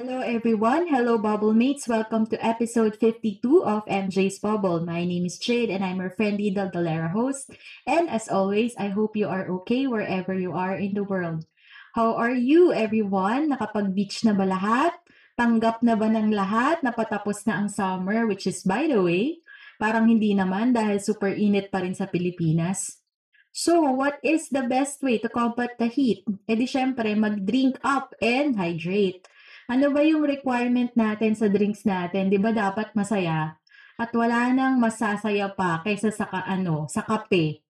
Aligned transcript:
Hello 0.00 0.24
everyone. 0.24 0.88
Hello 0.88 1.20
Bubble 1.20 1.52
Mates. 1.52 1.84
Welcome 1.84 2.24
to 2.32 2.40
episode 2.40 2.96
52 2.96 3.44
of 3.68 3.84
MJ's 3.84 4.40
Bubble. 4.40 4.80
My 4.80 5.04
name 5.04 5.28
is 5.28 5.36
Jade 5.36 5.68
and 5.68 5.84
I'm 5.84 6.00
your 6.00 6.16
friendly 6.16 6.48
Daldalera 6.48 7.12
host. 7.12 7.52
And 7.84 8.08
as 8.08 8.24
always, 8.24 8.72
I 8.80 8.96
hope 8.96 9.12
you 9.12 9.28
are 9.28 9.44
okay 9.60 9.84
wherever 9.84 10.32
you 10.32 10.56
are 10.56 10.72
in 10.72 10.96
the 10.96 11.04
world. 11.04 11.44
How 11.92 12.16
are 12.16 12.32
you 12.32 12.72
everyone? 12.72 13.52
Nakapag-beach 13.52 14.24
na 14.24 14.32
ba 14.32 14.48
lahat? 14.48 14.96
Tanggap 15.36 15.84
na 15.84 16.00
ba 16.00 16.08
ng 16.08 16.32
lahat? 16.32 16.80
Napatapos 16.80 17.44
na 17.44 17.60
ang 17.60 17.68
summer 17.68 18.24
which 18.24 18.48
is 18.48 18.64
by 18.64 18.88
the 18.88 19.04
way, 19.04 19.44
parang 19.76 20.08
hindi 20.08 20.32
naman 20.32 20.72
dahil 20.72 20.96
super 20.96 21.28
init 21.28 21.68
pa 21.68 21.84
rin 21.84 21.92
sa 21.92 22.08
Pilipinas. 22.08 23.04
So, 23.52 23.84
what 23.84 24.16
is 24.24 24.48
the 24.48 24.64
best 24.64 25.04
way 25.04 25.20
to 25.20 25.28
combat 25.28 25.76
the 25.76 25.92
heat? 25.92 26.24
E 26.48 26.56
di 26.56 26.64
syempre, 26.64 27.12
mag-drink 27.12 27.76
up 27.84 28.16
and 28.24 28.56
hydrate. 28.56 29.28
Ano 29.70 29.94
ba 29.94 30.02
yung 30.02 30.26
requirement 30.26 30.90
natin 30.98 31.38
sa 31.38 31.46
drinks 31.46 31.86
natin? 31.86 32.26
'Di 32.26 32.42
ba 32.42 32.50
dapat 32.50 32.90
masaya? 32.98 33.54
At 33.94 34.10
wala 34.10 34.50
nang 34.50 34.82
masasaya 34.82 35.54
pa 35.54 35.78
kaysa 35.86 36.10
sa 36.10 36.26
ka, 36.26 36.42
ano, 36.42 36.90
sa 36.90 37.06
kape. 37.06 37.62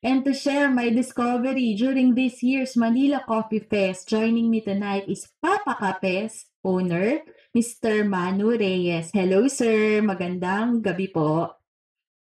And 0.00 0.24
to 0.24 0.32
share 0.32 0.72
my 0.72 0.88
discovery 0.88 1.76
during 1.76 2.16
this 2.16 2.40
year's 2.40 2.80
Manila 2.80 3.20
Coffee 3.28 3.60
Fest, 3.60 4.08
joining 4.08 4.48
me 4.48 4.64
tonight 4.64 5.04
is 5.04 5.28
Papa 5.44 5.76
Capes 5.76 6.48
owner, 6.64 7.20
Mr. 7.52 8.08
Manu 8.08 8.56
Reyes. 8.56 9.12
Hello 9.12 9.52
sir, 9.52 10.00
magandang 10.00 10.80
gabi 10.80 11.12
po. 11.12 11.52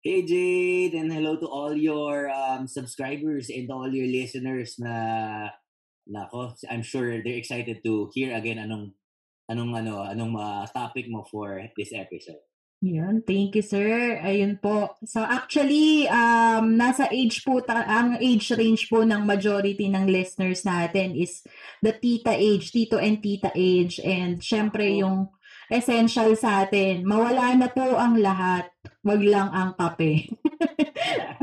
Hey 0.01 0.25
Jade, 0.25 0.97
and 0.97 1.13
hello 1.13 1.37
to 1.37 1.51
all 1.51 1.77
your 1.77 2.33
um, 2.33 2.65
subscribers 2.65 3.53
and 3.53 3.69
all 3.69 3.93
your 3.93 4.09
listeners 4.09 4.81
na 4.81 4.97
nako, 6.09 6.57
I'm 6.73 6.83
sure 6.83 7.23
they're 7.23 7.39
excited 7.39 7.85
to 7.85 8.11
hear 8.17 8.35
again 8.35 8.59
anong 8.59 8.97
anong 9.49 9.73
ano, 9.77 10.05
anong 10.05 10.35
uh, 10.37 10.65
topic 10.73 11.09
mo 11.09 11.25
for 11.29 11.61
this 11.77 11.93
episode. 11.93 12.41
Yun, 12.79 13.27
thank 13.27 13.59
you 13.59 13.65
sir. 13.65 14.23
Ayun 14.23 14.63
po. 14.63 14.95
So 15.03 15.19
actually, 15.19 16.07
um, 16.07 16.79
nasa 16.79 17.11
age 17.11 17.43
po, 17.43 17.59
ta- 17.59 17.83
ang 17.83 18.23
age 18.23 18.55
range 18.55 18.87
po 18.87 19.03
ng 19.03 19.27
majority 19.27 19.91
ng 19.91 20.07
listeners 20.07 20.63
natin 20.63 21.19
is 21.19 21.43
the 21.83 21.91
tita 21.91 22.31
age, 22.31 22.71
tito 22.71 22.95
and 23.03 23.19
tita 23.19 23.51
age. 23.59 23.99
And 23.99 24.39
syempre 24.39 24.95
yung 24.95 25.27
essential 25.67 26.39
sa 26.39 26.63
atin, 26.63 27.03
mawala 27.03 27.59
na 27.59 27.67
po 27.67 27.99
ang 27.99 28.15
lahat, 28.23 28.71
wag 29.03 29.27
lang 29.27 29.51
ang 29.51 29.75
kape. 29.75 30.31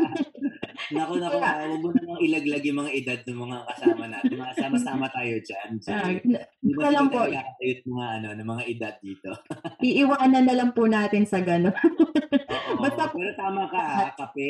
Nako, 0.95 1.13
nako, 1.17 1.37
uh, 1.37 1.51
huwag 1.67 1.81
mo 1.81 1.89
namang 1.91 2.21
ilaglag 2.21 2.63
yung 2.63 2.79
mga 2.79 2.91
edad 2.93 3.19
ng 3.21 3.39
mga 3.41 3.57
kasama 3.67 4.03
natin. 4.07 4.35
Mga 4.35 4.55
sama-sama 4.55 5.05
tayo 5.11 5.35
dyan. 5.37 5.69
So, 5.77 5.89
Ah, 5.91 6.07
hindi 6.07 6.71
ba 6.73 6.89
lang 6.89 7.07
po. 7.07 7.19
nagkakatayo 7.21 7.73
ng 7.75 7.91
mga, 7.91 8.07
ano, 8.09 8.27
ng 8.33 8.49
mga 8.49 8.63
edad 8.65 8.95
dito? 8.99 9.31
Iiwanan 9.85 10.45
na 10.45 10.55
lang 10.55 10.71
po 10.71 10.83
natin 10.85 11.23
sa 11.23 11.39
gano'n. 11.39 11.75
Oo, 11.75 12.71
Basta- 12.81 13.11
pero 13.11 13.31
tama 13.35 13.63
ka, 13.67 13.81
ha, 13.81 14.07
kape, 14.15 14.49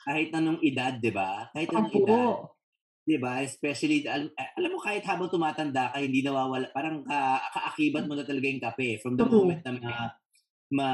kahit 0.00 0.30
anong 0.32 0.60
edad, 0.60 0.94
di 0.94 1.10
ba? 1.10 1.50
Kahit 1.50 1.68
anong 1.70 1.90
Opo. 1.90 1.98
edad. 2.00 2.26
Di 3.00 3.16
ba? 3.16 3.42
Especially, 3.42 4.04
alam, 4.04 4.28
alam 4.32 4.70
mo, 4.70 4.78
kahit 4.78 5.02
habang 5.02 5.26
tumatanda 5.26 5.90
ka, 5.90 5.98
hindi 5.98 6.22
nawawala, 6.22 6.70
parang 6.70 7.02
ka, 7.02 7.18
kaakibat 7.50 8.06
mo 8.06 8.14
na 8.14 8.22
talaga 8.22 8.46
yung 8.46 8.62
kape 8.62 8.96
from 8.98 9.14
the 9.14 9.24
True. 9.24 9.42
moment 9.42 9.60
na 9.60 9.72
ma, 9.74 9.92
ma, 10.70 10.88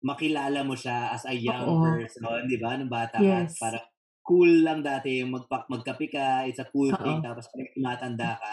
makilala 0.00 0.64
mo 0.64 0.72
siya 0.72 1.12
as 1.12 1.28
a 1.28 1.34
young 1.36 1.60
Oo. 1.68 1.84
person, 1.84 2.24
di 2.44 2.56
ba? 2.56 2.72
Nung 2.74 2.88
bata 2.88 3.20
Yes. 3.20 3.52
ka, 3.54 3.68
parang 3.68 3.84
cool 4.30 4.62
lang 4.62 4.78
dati 4.86 5.26
yung 5.26 5.34
magpa, 5.34 5.66
magkape 5.66 6.06
ka, 6.06 6.46
it's 6.46 6.62
a 6.62 6.70
cool 6.70 6.94
Oo. 6.94 7.02
thing, 7.02 7.18
tapos 7.18 7.50
pag 7.50 7.66
tumatanda 7.74 8.38
ka, 8.38 8.52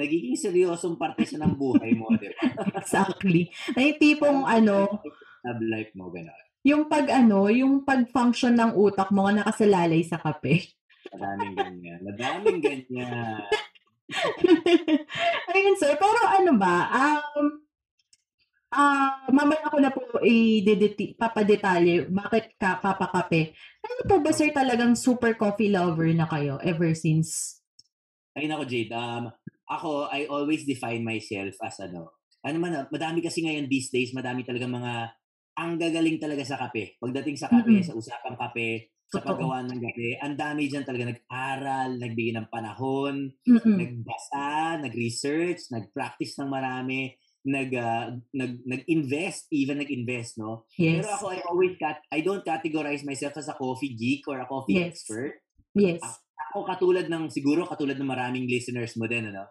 nagiging 0.00 0.40
seryosong 0.40 0.96
parte 0.96 1.28
siya 1.28 1.44
ng 1.44 1.52
buhay 1.60 1.92
mo, 1.92 2.08
di 2.16 2.32
ba? 2.32 2.40
exactly. 2.80 3.52
Na 3.76 3.84
yung 3.84 3.98
tipong 4.00 4.40
ano, 4.48 5.04
Love 5.44 5.64
life 5.68 5.92
mo, 5.92 6.08
gano'n. 6.08 6.44
yung 6.64 6.88
pag 6.88 7.12
ano, 7.12 7.52
yung 7.52 7.84
pag-function 7.84 8.56
ng 8.56 8.72
utak 8.72 9.12
mo 9.12 9.28
nga 9.28 9.44
nakasalalay 9.44 10.00
sa 10.00 10.16
kape. 10.16 10.72
Madaming 11.12 11.54
ganyan. 11.60 11.98
Madaming 12.08 12.60
ganyan. 12.64 13.44
Ayun 15.52 15.76
sir, 15.76 15.92
pero 16.00 16.20
ano 16.24 16.56
ba, 16.56 16.88
um, 16.88 17.67
ah 18.72 19.24
mamaya 19.32 19.72
ko 19.72 19.78
na 19.80 19.90
po 19.92 20.04
i-dedeti- 20.20 21.16
papadetalye 21.16 22.08
bakit 22.12 22.52
ka 22.60 22.76
papakape. 22.80 23.56
Ano 23.84 24.00
po 24.04 24.14
ba 24.20 24.32
sir 24.34 24.52
talagang 24.52 24.92
super 24.98 25.34
coffee 25.34 25.72
lover 25.72 26.12
na 26.12 26.28
kayo 26.28 26.60
ever 26.60 26.92
since? 26.92 27.60
Ay 28.36 28.46
nako 28.46 28.68
Jade, 28.68 28.94
um, 28.94 29.32
ako, 29.68 30.08
I 30.08 30.24
always 30.30 30.64
define 30.64 31.04
myself 31.04 31.52
as 31.60 31.76
ano, 31.84 32.16
ano 32.40 32.56
man, 32.56 32.88
madami 32.88 33.20
kasi 33.20 33.44
ngayon 33.44 33.68
these 33.68 33.92
days, 33.92 34.16
madami 34.16 34.42
talaga 34.42 34.64
mga, 34.64 34.92
ang 35.58 35.72
gagaling 35.76 36.16
talaga 36.16 36.42
sa 36.46 36.56
kape. 36.56 36.96
Pagdating 36.96 37.36
sa 37.36 37.52
kape, 37.52 37.82
Mm-mm. 37.82 37.84
sa 37.84 37.92
usapang 37.92 38.38
kape, 38.38 38.94
sa 39.10 39.20
paggawa 39.20 39.64
ng 39.66 39.80
kape, 39.80 40.20
ang 40.22 40.38
dami 40.38 40.68
dyan 40.70 40.84
talaga 40.86 41.12
nag-aral, 41.12 42.00
nagbigay 42.00 42.32
ng 42.38 42.48
panahon, 42.48 43.28
Mm-mm. 43.44 43.76
nagbasa, 43.76 44.80
nag-research, 44.80 45.68
nag-practice 45.74 46.38
ng 46.40 46.48
marami, 46.48 47.12
nag, 47.46 47.70
ah, 47.74 48.10
nag, 48.34 48.52
nag-invest, 48.66 49.46
even 49.50 49.78
nag-invest, 49.78 50.38
no? 50.38 50.66
Yes. 50.74 51.04
Pero 51.04 51.08
ako, 51.14 51.26
I 51.30 51.38
always, 51.46 51.74
cat, 51.78 52.02
I 52.10 52.20
don't 52.20 52.42
categorize 52.42 53.04
myself 53.04 53.36
as 53.36 53.46
a 53.48 53.54
coffee 53.54 53.94
geek 53.94 54.26
or 54.26 54.40
a 54.40 54.46
coffee 54.46 54.78
Yes. 54.80 55.02
expert. 55.04 55.34
Yes. 55.76 56.02
ako 56.48 56.64
katulad 56.64 57.06
ng 57.12 57.28
siguro 57.28 57.68
katulad 57.68 58.00
ng 58.00 58.08
maraming 58.08 58.48
listeners 58.48 58.96
mo 58.96 59.04
din 59.04 59.28
ano 59.28 59.44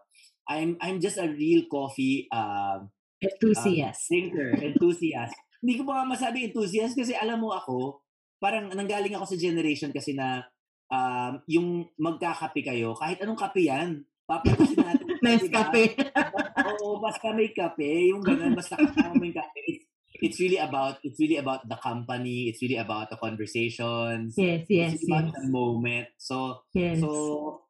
I'm 0.50 0.74
I'm 0.81 0.98
just 0.98 1.22
a 1.22 1.30
real 1.30 1.70
coffee 1.70 2.25
uh, 2.34 2.81
Enthusiast. 3.22 4.09
drinker 4.09 4.58
enthusiast 4.58 5.38
hindi 5.62 5.78
ko 5.78 5.86
pa 5.86 6.02
nga 6.02 6.06
masabi 6.09 6.50
enthusiast 6.50 6.98
kasi 6.98 7.14
alam 7.14 7.38
mo 7.38 7.54
ako 7.54 8.02
parang 8.42 8.74
nanggaling 8.74 9.14
ako 9.14 9.30
sa 9.30 9.38
generation 9.38 9.94
kasi 9.94 10.18
na 10.18 10.42
um, 10.90 11.38
yung 11.46 11.86
magkakape 12.02 12.66
kayo 12.66 12.98
kahit 12.98 13.22
anong 13.22 13.38
kape 13.46 13.69
yan 13.69 14.02
papapasin 14.27 14.77
natin 14.83 15.05
Nice 15.23 15.47
diba? 15.47 15.71
kape. 15.71 15.83
Oo, 16.77 16.99
basta 17.01 17.33
may 17.33 17.49
kape, 17.49 18.11
yung 18.13 18.21
ganun, 18.21 18.53
basta 18.53 18.75
kasama 18.77 19.15
mo 19.17 19.23
yung 19.23 19.33
kape. 19.33 19.59
It's, 19.65 19.85
it's 20.21 20.38
really 20.38 20.61
about, 20.61 20.99
it's 21.01 21.17
really 21.17 21.39
about 21.39 21.65
the 21.65 21.79
company, 21.79 22.51
it's 22.51 22.61
really 22.61 22.77
about 22.77 23.09
the 23.09 23.17
conversations, 23.17 24.35
yes, 24.38 24.67
yes, 24.69 24.99
it's 24.99 25.07
about 25.07 25.31
yes. 25.31 25.33
the 25.33 25.45
moment. 25.49 26.07
So, 26.19 26.61
Yes. 26.75 27.01
so, 27.01 27.09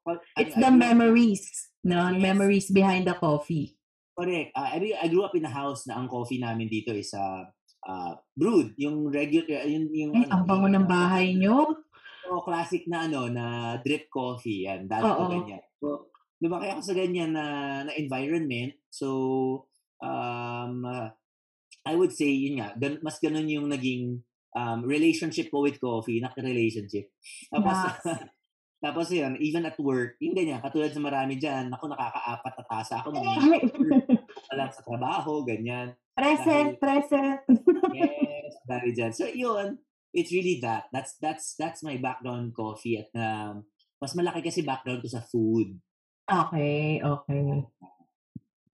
pag- 0.04 0.26
It's 0.36 0.58
I- 0.58 0.60
I 0.60 0.62
the 0.68 0.72
up- 0.74 0.82
memories, 0.82 1.46
no? 1.86 2.12
Yes. 2.12 2.20
Memories 2.20 2.68
behind 2.74 3.08
the 3.08 3.16
coffee. 3.16 3.78
Correct. 4.18 4.50
Uh, 4.58 4.70
I, 4.74 4.78
mean, 4.82 4.98
I 4.98 5.08
grew 5.08 5.22
up 5.24 5.38
in 5.38 5.46
a 5.46 5.54
house 5.54 5.86
na 5.86 5.94
ang 6.02 6.10
coffee 6.10 6.42
namin 6.42 6.68
dito 6.74 6.90
is 6.90 7.14
uh, 7.14 7.46
uh, 7.86 8.18
brewed. 8.34 8.74
Yung 8.82 9.14
regular, 9.14 9.62
yung, 9.70 9.94
yung 9.94 10.12
Ay, 10.18 10.26
ang 10.34 10.42
bango 10.50 10.66
ng 10.66 10.90
bahay 10.90 11.38
nyo. 11.38 11.86
So, 12.26 12.42
classic 12.42 12.90
na 12.90 13.06
ano, 13.06 13.30
na 13.30 13.78
drip 13.86 14.10
coffee. 14.10 14.66
Yan, 14.66 14.90
Oo. 14.90 15.06
ko 15.06 15.24
ganyan. 15.30 15.62
So, 15.78 16.10
lumaki 16.42 16.68
ako 16.70 16.82
sa 16.82 16.94
ganyan 16.98 17.34
na, 17.34 17.46
na 17.88 17.94
environment. 17.98 18.78
So, 18.90 19.70
um, 20.02 20.86
uh, 20.86 21.10
I 21.88 21.94
would 21.96 22.14
say, 22.14 22.30
yun 22.30 22.60
nga, 22.62 22.76
gan, 22.76 23.00
mas 23.02 23.18
ganun 23.18 23.48
yung 23.48 23.72
naging 23.72 24.22
um, 24.54 24.80
relationship 24.84 25.50
ko 25.50 25.64
with 25.64 25.82
coffee, 25.82 26.20
not 26.20 26.38
relationship. 26.38 27.10
Tapos, 27.50 27.78
Nice. 27.78 28.30
tapos 28.84 29.08
yun, 29.10 29.34
even 29.42 29.66
at 29.66 29.80
work, 29.82 30.20
yung 30.22 30.38
ganyan, 30.38 30.62
katulad 30.62 30.94
sa 30.94 31.02
marami 31.02 31.42
dyan, 31.42 31.74
ako 31.74 31.90
nakakaapat 31.90 32.54
na 32.54 32.66
tasa 32.70 32.94
ako 33.02 33.10
pa 33.18 34.54
lang 34.54 34.72
sa 34.78 34.86
trabaho, 34.86 35.42
ganyan. 35.42 35.98
present, 36.14 36.78
present. 36.78 37.42
Yes, 37.94 38.54
dahil 38.70 38.90
dyan. 38.94 39.12
So, 39.14 39.26
yun, 39.30 39.82
it's 40.14 40.34
really 40.34 40.58
that. 40.62 40.90
That's 40.90 41.18
that's 41.22 41.54
that's 41.58 41.86
my 41.86 41.98
background 42.02 42.58
coffee 42.58 42.98
at 43.02 43.10
um, 43.14 43.66
mas 44.02 44.14
malaki 44.14 44.46
kasi 44.46 44.62
background 44.62 45.06
ko 45.06 45.10
sa 45.10 45.26
food. 45.26 45.78
Okay, 46.28 47.00
okay. 47.00 47.64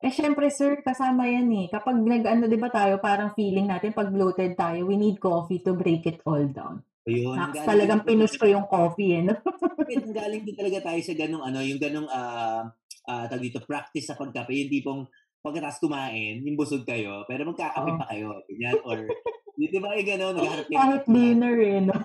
Eh, 0.03 0.11
syempre, 0.11 0.51
sir, 0.51 0.83
kasama 0.83 1.31
yan 1.31 1.47
eh. 1.53 1.67
Kapag 1.71 1.95
nag-ano, 1.95 2.51
di 2.51 2.59
ba 2.59 2.73
tayo, 2.73 2.99
parang 2.99 3.37
feeling 3.39 3.71
natin, 3.71 3.95
pag 3.95 4.11
bloated 4.11 4.59
tayo, 4.59 4.89
we 4.89 4.99
need 4.99 5.23
coffee 5.23 5.63
to 5.63 5.77
break 5.77 6.03
it 6.09 6.19
all 6.27 6.43
down. 6.51 6.83
Ayun. 7.07 7.39
Naks, 7.39 7.63
talagang 7.63 8.03
pinus 8.03 8.35
ko 8.35 8.51
yung 8.51 8.67
coffee, 8.67 9.21
eh. 9.21 9.23
No? 9.23 9.39
galing 10.11 10.43
din 10.43 10.57
talaga 10.59 10.91
tayo 10.91 11.01
sa 11.05 11.15
ganung 11.15 11.45
ano, 11.45 11.61
yung 11.63 11.79
ganung 11.79 12.09
ah 12.11 12.73
ah, 13.07 13.25
tawag 13.31 13.47
dito, 13.47 13.63
practice 13.63 14.11
sa 14.11 14.19
pagkape, 14.19 14.55
yung 14.55 14.73
tipong 14.73 15.03
pagkatapos 15.43 15.83
kumain, 15.83 16.43
yung 16.43 16.55
busog 16.59 16.87
kayo, 16.87 17.27
pero 17.27 17.43
magkakape 17.47 17.91
Oo. 17.95 17.99
pa 17.99 18.07
kayo, 18.11 18.29
ganyan, 18.47 18.79
or 18.87 18.99
Di 19.53 19.79
ba 19.79 19.93
yung 19.95 20.09
gano'n? 20.09 20.35
Naghahanap 20.35 20.67
kayo. 20.67 20.79
Kahit 20.81 21.05
dinner 21.07 21.57
eh, 21.61 21.79
no? 21.85 21.97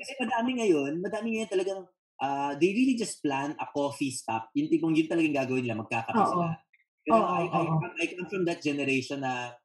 Kasi 0.00 0.12
madami 0.16 0.50
ngayon, 0.58 0.92
madami 1.04 1.26
ngayon 1.36 1.50
talagang 1.52 1.80
uh, 2.20 2.52
they 2.60 2.70
really 2.76 2.94
just 2.94 3.18
plan 3.24 3.56
a 3.56 3.66
coffee 3.72 4.12
stop. 4.12 4.52
Yung 4.54 4.68
tipong 4.68 4.94
yun 4.94 5.08
talagang 5.08 5.34
gagawin 5.34 5.64
nila, 5.66 5.80
magkakape 5.80 6.20
sila. 6.20 6.60
Pero 7.00 7.16
Oo, 7.16 7.32
I, 7.32 7.44
I. 7.48 7.62
I 7.96 8.06
come 8.12 8.28
from 8.28 8.44
that 8.44 8.60
generation 8.60 9.24
na 9.24 9.56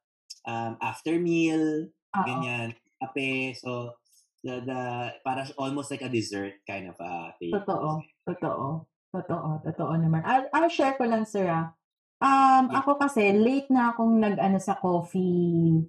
um, 0.48 0.80
after 0.80 1.20
meal, 1.20 1.92
Oo. 1.92 2.24
ganyan, 2.24 2.72
kape. 2.98 3.52
So, 3.60 4.00
the, 4.40 4.64
the, 4.64 4.80
para 5.20 5.44
almost 5.60 5.92
like 5.92 6.02
a 6.02 6.10
dessert 6.10 6.56
kind 6.64 6.88
of 6.88 6.96
uh, 6.96 7.30
thing. 7.36 7.52
Totoo. 7.52 8.00
Totoo. 8.24 8.88
Totoo. 9.12 9.50
Totoo 9.62 9.92
naman. 10.00 10.24
I'll, 10.24 10.48
I'll 10.52 10.72
share 10.72 10.96
ko 10.96 11.04
lang, 11.04 11.28
sir, 11.28 11.46
ah. 11.46 11.76
Um, 12.16 12.72
Yeah. 12.72 12.80
ako 12.80 12.96
kasi, 12.96 13.36
late 13.36 13.68
na 13.68 13.92
akong 13.92 14.16
nag-ano 14.16 14.56
sa 14.56 14.80
coffee. 14.80 15.84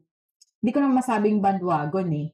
Hindi 0.60 0.72
ko 0.76 0.84
na 0.84 0.92
masabing 0.92 1.40
bandwagon 1.40 2.12
eh. 2.12 2.28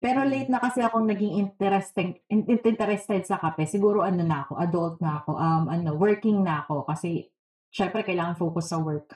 Pero 0.00 0.24
Mm. 0.24 0.28
late 0.32 0.48
na 0.48 0.58
kasi 0.58 0.80
akong 0.80 1.04
naging 1.04 1.36
interesting, 1.38 2.16
in- 2.26 2.48
in- 2.48 2.64
interested 2.64 3.20
sa 3.22 3.36
kape. 3.36 3.68
Siguro 3.68 4.00
ano 4.00 4.24
na 4.24 4.48
ako, 4.48 4.52
adult 4.56 4.96
na 4.98 5.20
ako, 5.20 5.36
um, 5.36 5.64
ano, 5.68 5.92
working 5.94 6.40
na 6.40 6.64
ako. 6.64 6.88
Kasi, 6.88 7.28
syempre, 7.68 8.00
kailangan 8.00 8.34
focus 8.34 8.72
sa 8.72 8.80
work. 8.80 9.12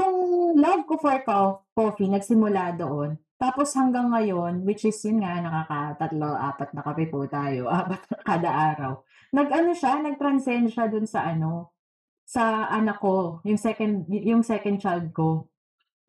Yung 0.00 0.16
love 0.56 0.88
ko 0.88 0.96
for 0.96 1.20
co- 1.22 1.68
coffee, 1.76 2.08
nagsimula 2.08 2.74
doon. 2.74 3.20
Tapos 3.36 3.72
hanggang 3.72 4.08
ngayon, 4.12 4.64
which 4.64 4.84
is 4.84 4.96
yun 5.04 5.20
nga, 5.20 5.36
nakakatatlo, 5.40 6.28
apat 6.32 6.70
na 6.72 6.82
kape 6.82 7.04
po 7.08 7.24
tayo, 7.28 7.68
apat 7.72 8.00
na 8.08 8.16
kada 8.24 8.50
araw. 8.50 8.92
Nag-ano 9.30 9.76
siya, 9.76 10.00
nag-transcend 10.00 10.72
siya 10.72 10.88
dun 10.88 11.04
sa 11.04 11.28
ano, 11.28 11.76
sa 12.24 12.70
anak 12.70 13.02
ko, 13.02 13.42
yung 13.44 13.58
second, 13.58 14.06
yung 14.08 14.40
second 14.40 14.80
child 14.80 15.10
ko. 15.12 15.49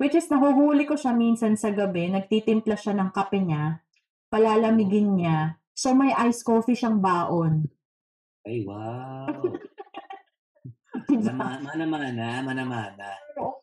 Which 0.02 0.18
is, 0.18 0.26
nahuhuli 0.34 0.90
ko 0.90 0.98
siya 0.98 1.14
minsan 1.14 1.54
sa 1.54 1.70
gabi, 1.70 2.10
nagtitimpla 2.10 2.74
siya 2.74 2.98
ng 2.98 3.14
kape 3.14 3.38
niya, 3.38 3.86
palalamigin 4.34 5.14
niya. 5.14 5.62
So, 5.78 5.94
may 5.94 6.10
iced 6.10 6.42
coffee 6.42 6.74
siyang 6.74 6.98
baon. 6.98 7.70
Ay, 8.42 8.66
wow. 8.66 9.30
Diba? 11.06 11.32
Mana, 11.38 11.62
mana-mana, 11.86 12.42
mana-mana. 12.42 13.08
Oo. 13.38 13.62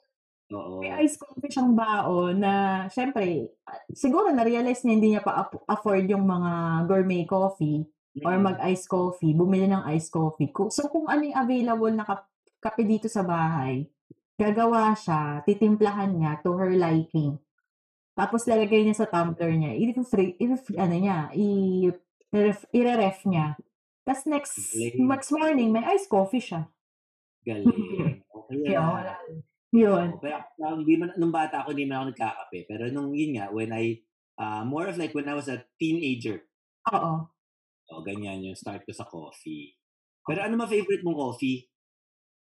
Oo. 0.54 0.78
May 0.78 1.02
ice 1.02 1.18
coffee 1.18 1.50
siyang 1.50 1.74
baon 1.74 2.38
na, 2.38 2.86
syempre, 2.86 3.50
siguro 3.90 4.30
na-realize 4.30 4.86
niya 4.86 4.94
hindi 4.94 5.08
niya 5.12 5.26
pa 5.26 5.50
afford 5.66 6.06
yung 6.06 6.22
mga 6.22 6.52
gourmet 6.86 7.26
coffee 7.26 7.82
or 8.22 8.38
Mm. 8.38 8.46
mag-ice 8.54 8.86
coffee, 8.86 9.34
bumili 9.34 9.66
ng 9.66 9.90
ice 9.90 10.06
coffee. 10.06 10.54
So, 10.70 10.86
kung 10.86 11.10
ano 11.10 11.22
yung 11.26 11.38
available 11.38 11.92
na 11.98 12.06
kap- 12.06 12.30
kape 12.62 12.86
dito 12.86 13.10
sa 13.10 13.26
bahay, 13.26 13.90
gagawa 14.38 14.94
siya, 14.94 15.42
titimplahan 15.42 16.14
niya 16.14 16.38
to 16.40 16.54
her 16.54 16.70
liking. 16.72 17.36
Tapos 18.14 18.46
lalagay 18.46 18.86
niya 18.86 19.02
sa 19.02 19.10
tumbler 19.10 19.50
niya. 19.52 19.74
I-free, 19.74 20.38
i- 20.38 20.78
ano 20.78 20.94
niya, 20.94 21.18
i-ref, 21.34 23.18
niya. 23.26 23.58
Tapos 24.06 24.24
next, 24.24 24.54
Galing. 24.72 25.04
next 25.06 25.30
morning, 25.34 25.68
may 25.74 25.84
ice 25.84 26.06
coffee 26.06 26.42
siya. 26.42 26.70
Galing. 27.44 27.68
Okay 28.48 28.72
wala. 28.72 29.12
Yun. 29.76 30.16
Oo, 30.16 30.20
Pero 30.24 30.40
um, 30.64 30.80
di 30.80 30.96
man, 30.96 31.12
nung 31.20 31.28
bata 31.28 31.60
ako, 31.60 31.76
hindi 31.76 31.84
man 31.84 32.00
ako 32.00 32.16
nagkakape. 32.16 32.58
Pero 32.64 32.88
nung 32.88 33.12
yun 33.12 33.36
nga, 33.36 33.52
when 33.52 33.68
I, 33.76 34.00
uh, 34.40 34.64
more 34.64 34.88
of 34.88 34.96
like 34.96 35.12
when 35.12 35.28
I 35.28 35.36
was 35.36 35.52
a 35.52 35.60
teenager, 35.76 36.40
Oo. 36.88 37.28
oh, 37.92 38.00
ganyan 38.00 38.40
yung 38.40 38.56
start 38.56 38.88
ko 38.88 38.92
sa 38.96 39.04
coffee. 39.04 39.76
Pero 40.24 40.40
ano 40.40 40.56
ma 40.56 40.64
favorite 40.64 41.04
mong 41.04 41.20
coffee? 41.20 41.68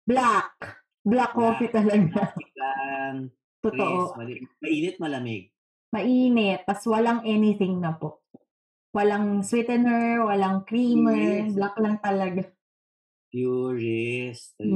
Black. 0.07 0.86
Black 1.07 1.31
coffee 1.31 1.71
talaga. 1.71 2.35
Lang, 2.59 3.31
Totoo. 3.63 4.11
crisp, 4.11 4.17
mali- 4.19 4.43
mainit, 4.59 4.95
malamig. 4.99 5.43
Mainit. 5.89 6.67
Tas 6.67 6.83
walang 6.83 7.23
anything 7.23 7.79
na 7.79 7.95
po. 7.95 8.19
Walang 8.91 9.39
sweetener, 9.39 10.19
walang 10.21 10.67
creamer. 10.67 11.47
Yes. 11.47 11.55
Black 11.55 11.75
lang 11.79 11.97
talaga. 11.97 12.43
Purist. 13.31 14.55
Ayun. 14.59 14.75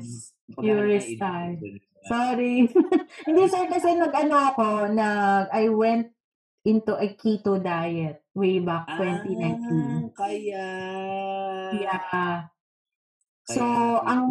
Yes. 0.00 0.32
Purist 0.48 1.10
edit. 1.12 1.82
Sorry. 2.06 2.70
Hindi 3.26 3.42
sir, 3.50 3.66
kasi 3.66 3.98
nag-ano 3.98 4.36
ako, 4.54 4.68
nag, 4.94 5.50
I 5.50 5.66
went 5.68 6.14
into 6.62 6.94
a 6.94 7.08
keto 7.12 7.58
diet 7.58 8.22
way 8.32 8.62
back 8.62 8.86
2019. 8.94 9.58
Ah, 9.58 10.02
kaya. 10.14 10.66
Yeah. 11.74 12.46
So, 13.44 13.62
Kaya- 13.62 14.02
ang 14.06 14.24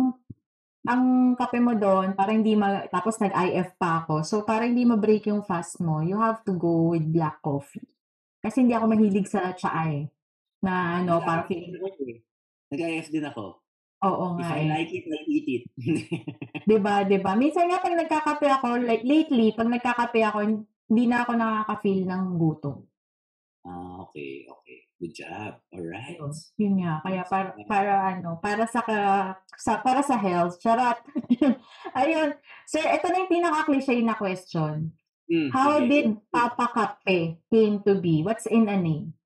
ang 0.85 1.03
kape 1.35 1.59
mo 1.61 1.73
doon, 1.77 2.13
para 2.13 2.31
hindi 2.33 2.53
ma, 2.55 2.85
tapos 2.87 3.17
nag-IF 3.17 3.77
pa 3.77 4.05
ako. 4.05 4.21
So, 4.25 4.35
para 4.45 4.65
hindi 4.69 4.85
ma-break 4.85 5.29
yung 5.31 5.43
fast 5.45 5.81
mo, 5.81 6.01
you 6.01 6.17
have 6.17 6.41
to 6.45 6.53
go 6.55 6.93
with 6.93 7.05
black 7.09 7.41
coffee. 7.41 7.85
Kasi 8.41 8.61
hindi 8.65 8.73
ako 8.77 8.85
mahilig 8.93 9.27
sa 9.29 9.53
tsaa 9.53 9.83
eh. 9.91 10.05
Na 10.61 11.01
ano, 11.01 11.21
para 11.21 11.45
Nag-IF 11.45 11.49
feeling, 11.49 11.71
din 11.73 11.83
ako 11.85 12.01
eh. 12.13 12.17
Nag-IF 12.71 13.07
din 13.13 13.25
ako. 13.25 13.43
oo 14.05 14.25
If 14.37 14.47
nga 14.47 14.55
I 14.55 14.61
eh. 14.61 14.67
like 14.69 14.91
it, 14.93 15.05
I 15.09 15.19
eat 15.27 15.47
it. 15.55 15.63
Diba, 16.69 17.05
diba? 17.05 17.33
Minsan 17.37 17.69
nga 17.69 17.77
pag 17.77 17.93
nagkakape 17.93 18.47
ako, 18.49 18.67
like 18.81 19.05
lately, 19.05 19.53
pag 19.53 19.69
nagkakape 19.69 20.21
ako, 20.25 20.37
hindi 20.89 21.03
na 21.09 21.21
ako 21.25 21.31
nakaka-feel 21.37 22.01
ng 22.05 22.23
gutom. 22.37 22.77
ah, 23.65 24.01
okay, 24.05 24.45
okay. 24.49 24.84
Good 24.95 25.11
job. 25.11 25.59
Alright. 25.75 26.15
Yun, 26.15 26.31
yun 26.55 26.73
nga. 26.79 27.03
Kaya 27.03 27.21
para, 27.27 27.49
para 27.67 27.93
ano, 28.15 28.39
para 28.39 28.63
sa, 28.63 28.79
ka- 28.79 29.35
sa 29.59 29.83
para 29.83 29.99
sa 29.99 30.15
health. 30.15 30.55
Charot. 30.63 30.95
Ayun. 31.99 32.31
Sir, 32.63 32.79
ito 32.87 33.05
na 33.11 33.19
yung 33.19 33.31
pinaka-cliche 33.31 33.99
na 33.99 34.15
question. 34.15 34.95
Mm, 35.27 35.49
How 35.51 35.83
sige. 35.83 35.89
did 35.91 36.07
Papa 36.31 36.71
Kape 36.71 37.43
came 37.51 37.83
to 37.83 37.99
be? 37.99 38.23
What's 38.23 38.47
in 38.47 38.71
a 38.71 38.77
name? 38.79 39.17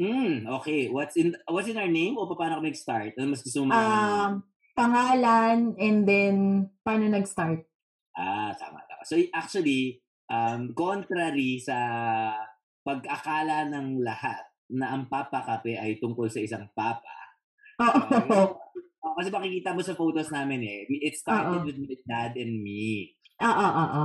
Mm, 0.00 0.48
okay. 0.58 0.88
What's 0.88 1.20
in 1.20 1.36
what's 1.46 1.68
in 1.68 1.78
our 1.78 1.90
name 1.90 2.16
o 2.16 2.24
paano 2.26 2.58
kami 2.58 2.72
nag-start? 2.72 3.14
Ano 3.20 3.34
mas 3.36 3.44
gusto 3.44 3.62
mo? 3.62 3.70
Um, 3.76 4.42
pangalan 4.74 5.76
and 5.78 6.02
then 6.08 6.34
paano 6.80 7.06
nag-start? 7.12 7.62
ah, 8.14 8.54
tama, 8.54 8.78
tama. 8.86 9.02
So 9.04 9.18
actually, 9.34 10.00
um, 10.30 10.70
contrary 10.72 11.58
sa 11.58 11.76
pag-akala 12.86 13.66
ng 13.74 14.00
lahat 14.02 14.53
na 14.72 14.96
ang 14.96 15.10
Papa 15.10 15.44
Kape 15.44 15.76
ay 15.76 16.00
tungkol 16.00 16.30
sa 16.32 16.40
isang 16.40 16.64
papa. 16.72 17.16
Oo. 17.80 18.56
Ah, 19.04 19.12
kasi 19.20 19.28
makikita 19.28 19.76
mo 19.76 19.84
sa 19.84 19.92
photos 19.92 20.32
namin 20.32 20.64
eh. 20.64 20.88
It 20.88 21.20
started 21.20 21.60
Oo. 21.60 21.66
with 21.68 21.76
my 21.76 21.96
dad 22.08 22.32
and 22.40 22.64
me. 22.64 23.12
Oo, 23.44 23.66
oo. 23.68 24.04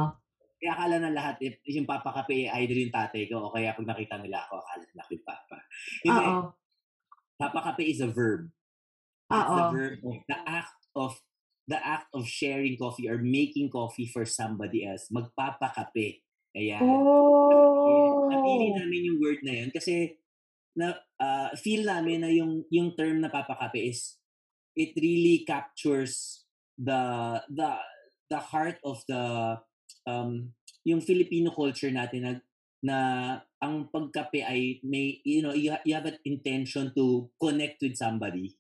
Kaya 0.60 0.72
akala 0.76 0.96
ng 1.00 1.16
lahat, 1.16 1.40
if 1.40 1.56
yung 1.72 1.88
Papa 1.88 2.12
Kape 2.12 2.52
ay 2.52 2.68
either 2.68 2.76
yung 2.76 2.92
tatay 2.92 3.32
ko 3.32 3.48
o 3.48 3.52
kaya 3.56 3.72
pag 3.72 3.88
nakita 3.88 4.20
nila 4.20 4.44
ako, 4.44 4.60
akala 4.60 4.84
nila 4.84 5.02
ako 5.08 5.12
yung 5.16 5.28
Papa. 5.28 5.58
Hindi, 6.04 6.20
Oo. 6.28 6.40
Papa 7.40 7.60
Kape 7.72 7.84
is 7.88 8.04
a 8.04 8.12
verb. 8.12 8.52
It's 9.32 9.48
the 9.48 9.64
Oo. 9.64 9.72
verb 9.72 9.98
of 10.04 10.18
the 10.28 10.40
act 10.44 10.80
of 10.98 11.12
the 11.70 11.80
act 11.80 12.10
of 12.18 12.26
sharing 12.26 12.76
coffee 12.76 13.06
or 13.08 13.22
making 13.22 13.70
coffee 13.70 14.10
for 14.10 14.26
somebody 14.26 14.84
else. 14.84 15.08
Magpapakape. 15.14 16.26
Ayan. 16.58 16.82
Oh. 16.82 18.26
Napili 18.28 18.74
namin 18.74 19.08
yung 19.14 19.20
word 19.22 19.40
na 19.46 19.54
yun 19.64 19.70
kasi 19.70 20.18
na 20.78 20.98
ah, 21.18 21.50
feel 21.58 21.86
namin 21.86 22.22
na 22.22 22.30
yung 22.30 22.66
yung 22.70 22.94
term 22.94 23.22
na 23.22 23.30
papakape 23.32 23.90
is 23.90 24.18
it 24.78 24.94
really 24.98 25.44
captures 25.48 26.46
the 26.78 27.02
the 27.52 27.70
the 28.30 28.40
heart 28.40 28.78
of 28.86 29.02
the 29.10 29.22
um 30.06 30.54
yung 30.88 31.02
Filipino 31.04 31.52
culture 31.52 31.92
natin 31.92 32.22
na 32.24 32.32
na 32.80 32.98
ang 33.60 33.92
pagkape 33.92 34.40
ay 34.40 34.80
may 34.88 35.20
you 35.28 35.44
know 35.44 35.52
you, 35.52 35.76
ha- 35.76 35.84
you 35.84 35.92
have 35.92 36.08
an 36.08 36.16
intention 36.24 36.94
to 36.96 37.28
connect 37.36 37.82
with 37.84 38.00
somebody 38.00 38.56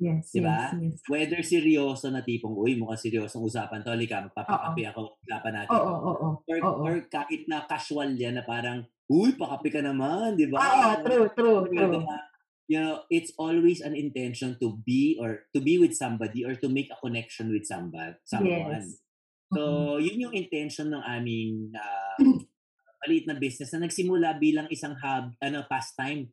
Yes, 0.00 0.32
Diba? 0.32 0.72
yes, 0.72 0.80
yes. 0.80 0.96
whether 1.12 1.44
seryoso 1.44 2.08
na 2.08 2.24
tipong 2.24 2.56
uy 2.56 2.72
mukhang 2.72 2.96
seryosong 3.04 3.44
usapan 3.44 3.84
to 3.84 3.92
halika 3.92 4.24
magpapakape 4.24 4.80
ako 4.88 5.20
usapan 5.20 5.52
natin 5.60 5.76
Oo, 5.76 5.92
oo, 5.92 6.12
oo. 6.16 6.28
or, 6.48 6.58
Oo. 6.64 6.80
or 6.88 6.94
kahit 7.12 7.44
na 7.52 7.68
casual 7.68 8.16
yan 8.16 8.40
na 8.40 8.48
parang, 8.48 8.80
uy, 9.10 9.36
pakape 9.36 9.68
ka 9.68 9.80
naman, 9.84 10.36
di 10.38 10.48
ba? 10.48 10.58
Oo, 10.60 10.90
true, 11.04 11.28
true, 11.36 11.60
Kumbaga, 11.68 12.00
true. 12.00 12.32
You 12.64 12.80
know, 12.80 13.04
it's 13.12 13.28
always 13.36 13.84
an 13.84 13.92
intention 13.92 14.56
to 14.56 14.80
be 14.88 15.20
or 15.20 15.44
to 15.52 15.60
be 15.60 15.76
with 15.76 15.92
somebody 15.92 16.48
or 16.48 16.56
to 16.56 16.68
make 16.72 16.88
a 16.88 16.96
connection 16.96 17.52
with 17.52 17.68
somebody, 17.68 18.16
someone. 18.24 18.88
Yes. 18.88 19.04
So, 19.52 19.96
yun 20.00 20.24
yung 20.24 20.34
intention 20.34 20.88
ng 20.88 21.04
aming 21.04 21.76
uh, 21.76 22.16
maliit 23.04 23.28
na 23.28 23.36
business 23.36 23.68
na 23.76 23.84
nagsimula 23.84 24.40
bilang 24.40 24.64
isang 24.72 24.96
hub, 24.96 25.36
ano, 25.44 25.68
pastime. 25.68 26.32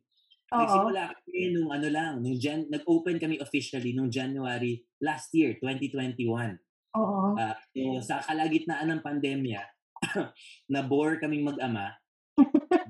Oo. 0.56 0.64
Nagsimula 0.64 1.12
kami 1.12 1.40
nung 1.52 1.68
ano 1.68 1.88
lang, 1.92 2.24
nung 2.24 2.40
Jan, 2.40 2.64
nag-open 2.72 3.20
kami 3.20 3.36
officially 3.36 3.92
nung 3.92 4.08
January 4.08 4.80
last 5.04 5.28
year, 5.36 5.60
2021. 5.60 6.56
Oo. 6.96 7.36
Ah, 7.36 7.60
so, 7.76 8.00
sa 8.00 8.24
kalagitnaan 8.24 8.88
ng 8.88 9.04
pandemya, 9.04 9.60
na 10.72 10.80
bore 10.80 11.20
kaming 11.20 11.44
mag-ama. 11.44 11.92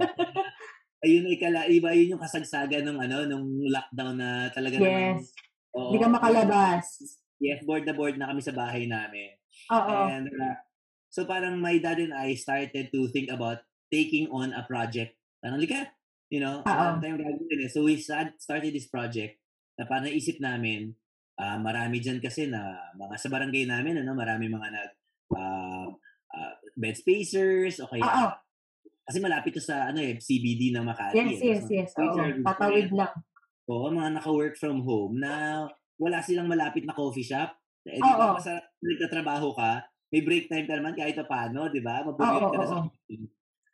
ayun 1.05 1.27
ay 1.27 1.37
kala, 1.39 1.67
iba 1.67 1.91
yun 1.93 2.15
yung 2.17 2.23
kasagsagan 2.23 2.87
ng 2.87 2.99
ano, 2.99 3.17
nung 3.27 3.47
lockdown 3.67 4.17
na 4.17 4.49
talaga 4.55 4.79
Yes. 4.79 5.35
oo, 5.75 5.91
Hindi 5.91 5.99
ka 5.99 6.09
makalabas. 6.09 6.85
Yes, 7.43 7.67
board 7.67 7.83
na 7.83 7.95
board 7.95 8.15
na 8.15 8.31
kami 8.31 8.39
sa 8.39 8.55
bahay 8.55 8.87
namin. 8.87 9.35
Oo. 9.75 9.95
And 10.07 10.31
uh, 10.31 10.57
so 11.11 11.27
parang 11.27 11.59
my 11.59 11.83
dad 11.83 11.99
and 11.99 12.15
I 12.15 12.39
started 12.39 12.95
to 12.95 13.01
think 13.11 13.35
about 13.35 13.67
taking 13.91 14.31
on 14.31 14.55
a 14.55 14.63
project. 14.63 15.19
Parang, 15.43 15.59
lika, 15.59 15.91
you 16.31 16.39
know, 16.39 16.63
marami 16.65 17.03
tayong 17.03 17.21
gagawin 17.21 17.59
eh. 17.67 17.71
So 17.71 17.83
we 17.83 17.99
start, 17.99 18.39
started 18.39 18.71
this 18.73 18.87
project 18.87 19.43
na 19.77 19.85
parang 19.85 20.07
naisip 20.07 20.39
namin, 20.39 20.95
ah, 21.37 21.59
marami 21.59 21.99
dyan 21.99 22.23
kasi 22.23 22.47
na 22.47 22.79
mga 22.95 23.15
sa 23.19 23.29
barangay 23.29 23.67
namin, 23.67 24.01
ano, 24.01 24.15
marami 24.15 24.47
mga 24.49 24.69
nag, 24.71 24.91
ah, 25.35 25.91
ah, 26.33 26.55
bed 26.79 26.95
spacers, 26.95 27.83
o 27.83 27.91
kaya. 27.91 28.07
Kasi 29.03 29.19
malapit 29.19 29.59
to 29.59 29.63
sa, 29.63 29.91
ano 29.91 29.99
eh, 29.99 30.19
CBD 30.19 30.71
ng 30.73 30.87
Makati. 30.87 31.19
Yes, 31.19 31.41
eh. 31.43 31.47
yes, 31.51 31.63
So, 31.63 31.73
yes. 31.75 31.91
Oo. 31.99 32.45
Tatawid 32.47 32.89
friends. 32.91 32.99
lang. 32.99 33.13
Oo, 33.71 33.87
mga 33.91 34.11
naka-work 34.19 34.55
from 34.59 34.83
home 34.83 35.19
na 35.23 35.65
wala 35.99 36.19
silang 36.23 36.51
malapit 36.51 36.83
na 36.87 36.95
coffee 36.95 37.27
shop. 37.27 37.51
Eh, 37.87 37.99
di 37.99 38.13
ba, 38.15 38.39
sa 38.39 38.63
nagtatrabaho 38.79 39.55
ka, 39.55 39.83
may 40.15 40.23
break 40.23 40.47
time 40.47 40.67
ka 40.69 40.79
naman 40.79 40.95
kahit 40.95 41.19
pa 41.19 41.27
paano, 41.27 41.67
di 41.73 41.83
ba? 41.83 42.03
Mabugit 42.07 42.43
ka 42.53 42.59
na 42.59 42.67
sa 42.67 42.79
coffee. 42.87 43.27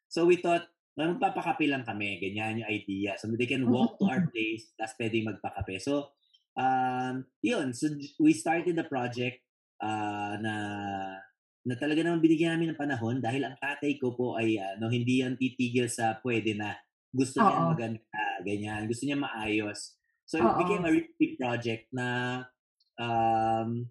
So 0.09 0.25
we 0.25 0.41
thought, 0.41 0.65
magpapakape 0.99 1.71
lang 1.71 1.87
kami. 1.87 2.19
Ganyan 2.19 2.65
yung 2.65 2.71
idea. 2.73 3.15
So 3.21 3.31
they 3.31 3.47
can 3.47 3.69
walk 3.71 4.01
to 4.01 4.09
our 4.09 4.25
place, 4.33 4.73
tapos 4.75 4.97
pwedeng 4.99 5.29
magpakape. 5.31 5.79
So, 5.79 6.11
um, 6.59 7.29
yun. 7.45 7.71
So 7.77 7.93
we 8.19 8.35
started 8.35 8.75
the 8.75 8.89
project 8.89 9.45
uh, 9.79 10.35
na 10.43 10.55
na 11.67 11.75
talaga 11.75 12.01
naman 12.05 12.23
binigyan 12.23 12.55
namin 12.57 12.73
ng 12.73 12.81
panahon 12.81 13.17
dahil 13.19 13.43
ang 13.45 13.57
tatay 13.59 13.99
ko 13.99 14.15
po 14.15 14.39
ay 14.39 14.57
ano, 14.59 14.89
hindi 14.89 15.21
yan 15.25 15.35
titigil 15.35 15.91
sa 15.91 16.19
pwede 16.23 16.55
na. 16.55 16.77
Gusto 17.09 17.41
niya 17.41 17.73
maganda, 17.73 18.23
ganyan. 18.45 18.85
Gusto 18.87 19.09
niya 19.09 19.19
maayos. 19.19 19.97
So 20.29 20.37
it 20.37 20.45
Oo. 20.45 20.61
became 20.61 20.85
a 20.85 20.93
really 20.93 21.13
big 21.17 21.41
project 21.41 21.89
na 21.89 22.41
um, 23.01 23.89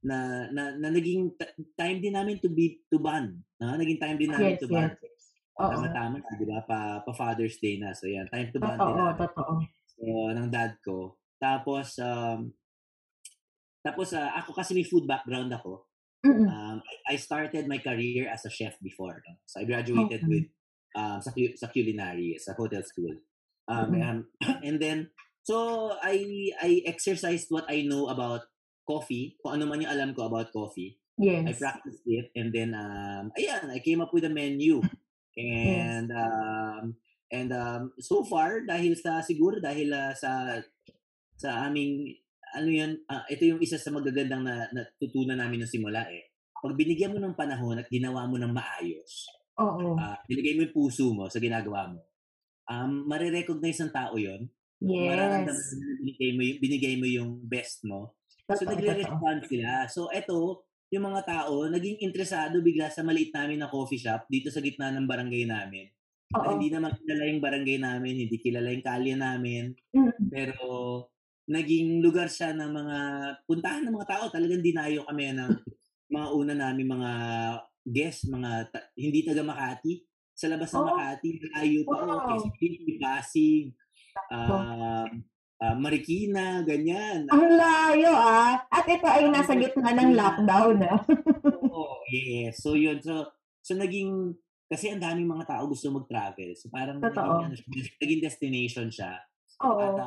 na, 0.00 0.48
na, 0.50 0.62
na 0.80 0.88
naging 0.88 1.36
t- 1.36 1.54
time 1.76 2.00
din 2.00 2.16
namin 2.16 2.40
to 2.40 2.48
be 2.48 2.80
to 2.88 2.96
bond. 2.98 3.38
Na? 3.60 3.76
Naging 3.76 4.00
time 4.00 4.16
din 4.18 4.32
namin 4.32 4.56
Yes, 4.56 4.60
to 4.64 4.68
bond. 4.68 4.96
yes. 4.98 5.22
Oo. 5.60 5.70
Tama-tama, 5.76 6.24
di 6.40 6.46
ba? 6.48 6.64
Pa, 6.64 7.04
pa 7.04 7.12
Father's 7.12 7.60
Day 7.60 7.76
na. 7.76 7.92
So 7.92 8.08
yan, 8.08 8.26
time 8.32 8.48
to 8.50 8.58
bond 8.58 8.80
din 8.80 8.86
Totoo, 8.86 8.98
namin. 8.98 9.20
totoo. 9.20 9.52
So, 10.00 10.04
ng 10.32 10.48
dad 10.48 10.72
ko. 10.80 11.20
Tapos, 11.36 12.00
um, 12.00 12.48
tapos 13.80 14.12
ah, 14.16 14.40
ako 14.40 14.56
kasi 14.56 14.72
may 14.72 14.84
food 14.84 15.04
background 15.04 15.52
ako. 15.52 15.88
Mm-mm. 16.26 16.48
Um, 16.50 16.82
I, 17.08 17.14
I 17.14 17.16
started 17.16 17.68
my 17.68 17.78
career 17.78 18.28
as 18.28 18.44
a 18.44 18.50
chef 18.50 18.76
before. 18.82 19.22
No? 19.26 19.34
So 19.46 19.60
I 19.60 19.64
graduated 19.64 20.20
Okay. 20.20 20.28
with 20.28 20.44
um, 20.94 21.20
sa, 21.22 21.30
sa 21.56 21.66
culinary, 21.68 22.36
sa 22.38 22.52
hotel 22.54 22.82
school. 22.84 23.16
Um, 23.68 23.90
Mhm. 23.90 24.02
um, 24.02 24.18
and 24.66 24.80
then, 24.80 25.10
so 25.42 25.96
I 26.02 26.50
I 26.60 26.82
exercised 26.86 27.48
what 27.48 27.64
I 27.68 27.82
know 27.82 28.08
about 28.08 28.44
coffee, 28.86 29.38
kung 29.40 29.56
ano 29.56 29.66
man 29.70 29.82
yung 29.82 29.92
alam 29.92 30.10
ko 30.14 30.26
about 30.26 30.52
coffee. 30.52 30.98
I 31.46 31.52
Yes. 31.52 31.56
practiced 31.56 32.04
it 32.04 32.28
and 32.36 32.52
then 32.52 32.76
um 32.76 33.32
ayan, 33.38 33.72
I 33.72 33.80
came 33.80 34.00
up 34.04 34.12
with 34.12 34.28
a 34.28 34.32
menu. 34.32 34.84
And 35.38 36.12
um 36.12 37.00
and 37.32 37.50
um 37.54 37.82
so 38.02 38.26
far 38.28 38.60
dahil 38.68 38.92
sa 38.98 39.24
siguro 39.24 39.56
dahil 39.62 39.88
ah, 39.94 40.12
sa 40.12 40.60
sa 41.40 41.64
aming 41.70 42.18
ano 42.54 42.68
yun, 42.68 42.92
ah, 43.06 43.24
ito 43.28 43.44
yung 43.44 43.60
isa 43.60 43.76
sa 43.78 43.90
magagandang 43.90 44.42
na 44.42 44.66
natutunan 44.72 45.38
namin 45.38 45.64
ng 45.64 45.70
simula 45.70 46.06
eh. 46.10 46.30
Pag 46.60 46.76
binigyan 46.76 47.12
mo 47.14 47.20
ng 47.22 47.36
panahon 47.38 47.80
at 47.80 47.88
ginawa 47.88 48.28
mo 48.28 48.36
ng 48.36 48.52
maayos, 48.52 49.26
Oo. 49.58 49.96
ah 49.96 50.18
binigay 50.28 50.56
mo 50.56 50.64
yung 50.68 50.76
puso 50.76 51.10
mo 51.12 51.26
sa 51.28 51.40
ginagawa 51.40 51.88
mo, 51.90 52.00
um, 52.68 53.06
marirecognize 53.08 53.80
ng 53.84 53.92
tao 53.94 54.16
yon 54.16 54.48
Mararamdaman 54.80 55.52
Yes. 55.52 55.76
na 55.76 55.92
binigay 56.00 56.30
mo, 56.32 56.42
yung, 56.42 56.58
binigay 56.60 56.94
mo 56.96 57.06
yung 57.06 57.30
best 57.44 57.84
mo. 57.84 58.16
So, 58.50 58.64
nagre-respond 58.66 59.44
sila. 59.46 59.86
So, 59.92 60.08
eto, 60.10 60.64
yung 60.90 61.06
mga 61.06 61.22
tao, 61.28 61.68
naging 61.68 62.00
interesado 62.02 62.58
bigla 62.64 62.88
sa 62.90 63.04
maliit 63.04 63.30
namin 63.30 63.60
na 63.62 63.68
coffee 63.70 64.00
shop 64.00 64.26
dito 64.26 64.48
sa 64.50 64.58
gitna 64.64 64.90
ng 64.90 65.06
barangay 65.06 65.44
namin. 65.46 65.86
Na 66.32 66.48
Oo. 66.48 66.56
hindi 66.56 66.72
naman 66.72 66.96
kilala 66.96 67.24
yung 67.28 67.42
barangay 67.44 67.78
namin, 67.78 68.14
hindi 68.26 68.36
kilala 68.40 68.72
yung 68.72 68.86
kalye 68.86 69.14
namin, 69.14 69.64
Mm. 69.92 70.30
pero 70.32 70.64
naging 71.50 71.98
lugar 71.98 72.30
siya 72.30 72.54
ng 72.54 72.70
mga 72.70 72.96
puntahan 73.42 73.82
ng 73.82 73.94
mga 73.98 74.08
tao. 74.08 74.24
Talagang 74.30 74.62
dinayo 74.62 75.02
kami 75.02 75.34
ng 75.34 75.50
mga 76.10 76.28
una 76.30 76.54
namin 76.54 76.86
mga 76.86 77.12
guests, 77.82 78.30
mga 78.30 78.70
ta- 78.70 78.88
hindi 78.94 79.26
taga 79.26 79.42
Makati. 79.42 79.98
Sa 80.30 80.46
labas 80.46 80.70
ng 80.70 80.78
Oh. 80.78 80.88
Makati, 80.94 81.28
layo 81.50 81.80
pa. 81.84 81.96
Wow. 82.06 82.38
Oh, 82.38 82.48
City, 82.54 82.96
Pasig, 82.96 83.74
um, 84.30 85.10
ah, 85.60 85.76
Marikina, 85.76 86.62
ganyan. 86.62 87.26
Ang 87.28 87.46
layo 87.58 88.14
ah. 88.14 88.62
At 88.70 88.86
ito 88.86 89.04
ay 89.04 89.28
nasa 89.28 89.52
gitna 89.58 89.90
ng 89.92 90.14
lockdown 90.16 90.76
ah. 90.86 91.02
Oo, 91.68 92.00
yes. 92.08 92.62
So 92.62 92.78
yun, 92.78 93.02
so 93.02 93.26
so 93.60 93.76
naging 93.76 94.38
kasi 94.70 94.94
ang 94.94 95.02
daming 95.02 95.26
mga 95.26 95.50
tao 95.50 95.66
gusto 95.66 95.90
mag-travel. 95.90 96.54
So 96.54 96.70
parang 96.70 97.02
Totoo. 97.02 97.50
naging, 97.50 97.66
ano, 97.66 97.90
naging 98.00 98.22
destination 98.22 98.86
siya. 98.88 99.18
At 99.60 99.66
Oo. 99.66 99.98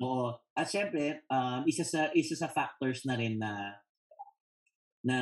Oo. 0.00 0.32
At 0.56 0.68
syempre, 0.68 1.26
um, 1.28 1.66
isa 1.68 1.84
sa 1.84 2.08
isa 2.16 2.38
sa 2.38 2.48
factors 2.48 3.04
na 3.04 3.14
rin 3.18 3.36
na 3.36 3.76
na 5.02 5.18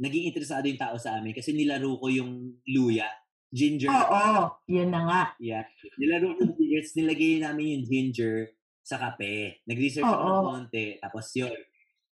naging 0.00 0.32
interesado 0.32 0.64
yung 0.64 0.80
tao 0.80 0.96
sa 0.96 1.20
amin 1.20 1.36
kasi 1.36 1.52
nilaro 1.52 2.00
ko 2.00 2.08
yung 2.08 2.62
luya, 2.64 3.10
ginger. 3.52 3.90
Oo. 3.90 4.48
Yun 4.70 4.88
na 4.88 5.00
nga. 5.04 5.22
Yeah. 5.36 5.68
Nilaro 6.00 6.38
ko 6.38 6.40
yung 6.48 6.56
ginger, 6.56 6.82
nilagay 6.96 7.32
namin 7.42 7.66
yung 7.76 7.84
ginger 7.84 8.36
sa 8.80 8.96
kape. 8.96 9.60
Nag-research 9.68 10.08
ako 10.08 10.24
ng 10.24 10.48
konti. 10.48 10.86
Tapos 10.98 11.26
yun, 11.36 11.54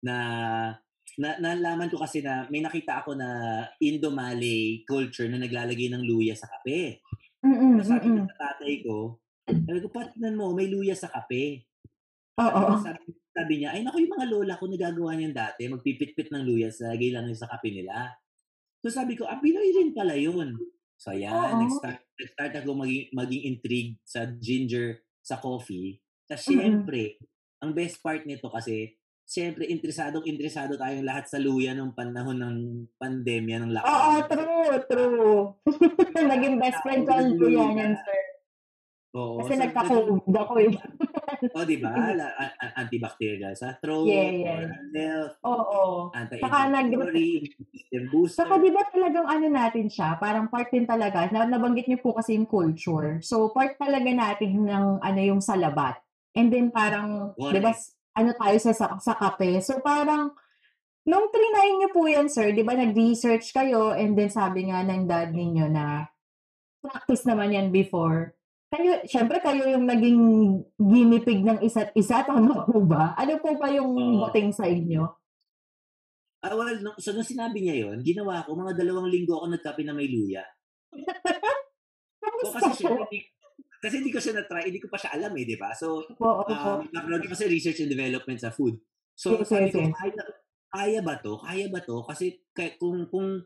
na, 0.02 0.16
na 1.16 1.28
nalaman 1.38 1.88
ko 1.88 2.02
kasi 2.02 2.20
na 2.20 2.44
may 2.50 2.60
nakita 2.60 3.00
ako 3.00 3.14
na 3.14 3.62
Indo-Malay 3.78 4.82
culture 4.84 5.30
na 5.30 5.40
naglalagay 5.40 5.88
ng 5.92 6.02
luya 6.02 6.34
sa 6.34 6.50
kape. 6.50 7.00
Mm-mm, 7.46 7.78
sabi 7.86 8.10
ko 8.10 8.18
mm-mm. 8.18 8.28
sa 8.28 8.36
tatay 8.50 8.74
ko, 8.82 9.22
sabi 9.46 9.78
ko, 9.78 9.88
patignan 9.90 10.34
mo, 10.34 10.50
may 10.50 10.66
luya 10.66 10.98
sa 10.98 11.06
kape. 11.06 11.62
Oo. 12.36 12.82
Sabi, 12.82 13.14
sabi 13.32 13.54
niya, 13.62 13.72
ay 13.72 13.86
naku, 13.86 14.04
yung 14.04 14.14
mga 14.18 14.28
lola 14.28 14.54
ko 14.58 14.66
nagagawa 14.68 15.16
niyan 15.16 15.32
dati, 15.32 15.70
magpipit-pit 15.70 16.28
ng 16.34 16.44
luya, 16.44 16.68
lagay 16.68 17.14
lang 17.14 17.30
yun 17.30 17.38
sa 17.38 17.48
kape 17.48 17.72
nila. 17.72 18.12
So 18.84 18.92
sabi 18.92 19.16
ko, 19.16 19.24
ah, 19.24 19.40
Pinoy 19.40 19.72
rin 19.72 19.96
pala 19.96 20.18
yun. 20.18 20.58
So 20.96 21.12
yan, 21.12 21.32
Oo. 21.32 21.60
nag-start, 21.64 22.00
nag-start 22.16 22.52
ako 22.60 22.76
maging, 22.84 23.04
maging 23.12 23.42
intrigued 23.54 23.96
sa 24.04 24.28
ginger, 24.36 25.00
sa 25.24 25.40
coffee. 25.40 26.00
Tapos 26.26 26.44
Mm-mm. 26.48 26.60
syempre, 26.84 27.02
ang 27.62 27.72
best 27.72 28.02
part 28.04 28.24
nito 28.28 28.48
kasi, 28.52 28.96
syempre, 29.26 29.66
interesadong 29.66 30.24
interesado 30.28 30.76
tayong 30.76 31.06
lahat 31.06 31.26
sa 31.26 31.40
luya 31.40 31.72
nung 31.72 31.96
panahon 31.96 32.36
ng 32.36 32.56
pandemya, 33.00 33.56
ng 33.64 33.72
Oo, 33.72 33.80
lockdown. 33.80 34.28
true, 34.28 34.76
true. 34.86 35.40
Naging 36.30 36.56
best 36.60 36.80
friend 36.84 37.04
ko 37.08 37.12
ang 37.16 37.32
luya 37.36 37.64
niyan, 37.72 37.94
sir. 37.96 38.25
Oo. 39.14 39.38
Kasi 39.44 39.54
so, 39.54 39.62
nagka-COVID 39.62 40.34
ako 40.42 40.54
eh. 40.60 40.72
O, 41.54 41.64
di 41.64 41.76
ba? 41.78 41.92
Antibacterial 42.82 43.54
sa 43.54 43.78
throat, 43.78 44.08
Yeah, 44.10 44.30
yeah. 44.34 44.58
oral 44.66 44.86
health. 44.92 45.34
Saka 46.42 46.58
nag- 46.68 46.90
anti-inflammatory, 46.92 47.28
system 47.70 48.02
booster. 48.10 48.38
Saka 48.42 48.54
di 48.58 48.70
ba 48.74 48.82
talagang 48.90 49.26
ano 49.28 49.46
natin 49.46 49.86
siya, 49.86 50.18
parang 50.18 50.50
part 50.50 50.68
din 50.68 50.84
talaga, 50.84 51.30
na, 51.30 51.46
nabanggit 51.46 51.86
niyo 51.86 52.02
po 52.02 52.12
kasi 52.16 52.34
yung 52.36 52.48
culture. 52.50 53.20
So 53.22 53.54
part 53.54 53.78
talaga 53.78 54.10
natin 54.10 54.66
ng 54.66 55.00
ano 55.00 55.20
yung 55.22 55.40
salabat. 55.40 55.96
And 56.36 56.52
then 56.52 56.68
parang, 56.68 57.32
di 57.38 57.60
ba, 57.62 57.72
ano 58.16 58.30
tayo 58.36 58.56
sa, 58.60 58.72
sa, 58.76 58.86
sa 59.00 59.12
kape. 59.16 59.60
So 59.64 59.80
parang, 59.80 60.36
nung 61.08 61.32
trinay 61.32 61.68
niyo 61.80 61.88
po 61.94 62.04
yan, 62.04 62.28
sir, 62.28 62.52
di 62.52 62.60
ba 62.60 62.76
nag-research 62.76 63.54
kayo 63.54 63.96
and 63.96 64.12
then 64.12 64.28
sabi 64.28 64.68
nga 64.68 64.84
ng 64.84 65.08
dad 65.08 65.32
ninyo 65.32 65.70
na 65.70 66.10
practice 66.84 67.24
naman 67.24 67.56
yan 67.56 67.68
before. 67.72 68.36
Kayo, 68.66 68.98
syempre 69.06 69.38
kayo 69.38 69.62
yung 69.70 69.86
naging 69.86 70.18
ginipig 70.74 71.38
ng 71.38 71.62
isa't 71.62 71.94
isa, 71.94 72.26
tama 72.26 72.66
po 72.66 72.82
ba? 72.82 73.14
Ano 73.14 73.38
po 73.38 73.54
ba 73.54 73.70
yung 73.70 73.94
Oo. 73.94 74.26
dating 74.26 74.50
sa 74.50 74.66
inyo? 74.66 75.06
Ah, 76.42 76.52
well, 76.52 76.74
no, 76.82 76.94
so 76.98 77.14
nung 77.14 77.26
sinabi 77.26 77.62
niya 77.62 77.86
yon, 77.86 78.02
ginawa 78.02 78.42
ko, 78.42 78.58
mga 78.58 78.74
dalawang 78.74 79.06
linggo 79.06 79.38
ako 79.38 79.54
nagkape 79.54 79.82
na 79.82 79.94
may 79.94 80.10
luya. 80.10 80.42
So, 82.36 82.52
Kamusta 82.52 82.58
kasi 82.68 82.82
syempre, 82.82 83.06
hindi, 83.06 83.18
kasi 83.78 83.94
hindi 84.02 84.10
ko 84.10 84.18
siya 84.18 84.34
na-try, 84.34 84.66
hindi 84.66 84.82
ko 84.82 84.90
pa 84.90 84.98
siya 84.98 85.14
alam 85.14 85.30
eh, 85.30 85.46
di 85.46 85.56
ba? 85.56 85.70
So, 85.72 86.02
Oo, 86.10 86.42
oo. 86.42 86.50
um, 86.50 86.82
background 86.90 87.22
ko 87.22 87.32
kasi 87.32 87.46
research 87.46 87.80
and 87.80 87.92
development 87.92 88.42
sa 88.42 88.50
food. 88.50 88.82
So, 89.14 89.38
Yes, 89.38 89.46
sabi 89.46 89.70
yes, 89.70 89.72
ko, 89.72 89.78
yes. 89.80 89.94
kaya, 89.94 90.22
kaya 90.68 91.00
ba 91.00 91.14
to? 91.22 91.38
Kaya 91.38 91.66
ba 91.70 91.80
to? 91.80 92.02
Kasi 92.02 92.24
kay- 92.50 92.74
kung, 92.76 93.06
kung, 93.08 93.40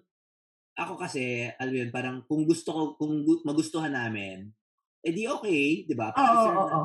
ako 0.75 0.93
kasi, 0.97 1.45
alam 1.55 1.71
mo 1.71 1.79
yun, 1.79 1.91
parang 1.93 2.17
kung 2.25 2.43
gusto 2.43 2.73
ko, 2.73 2.81
kung 2.97 3.21
gu- 3.21 3.45
magustuhan 3.45 3.93
namin, 3.93 4.49
eh 5.00 5.12
di 5.12 5.25
okay, 5.25 5.88
di 5.88 5.95
ba? 5.97 6.12
Oo, 6.12 6.35
oo, 6.47 6.64
oo. 6.69 6.83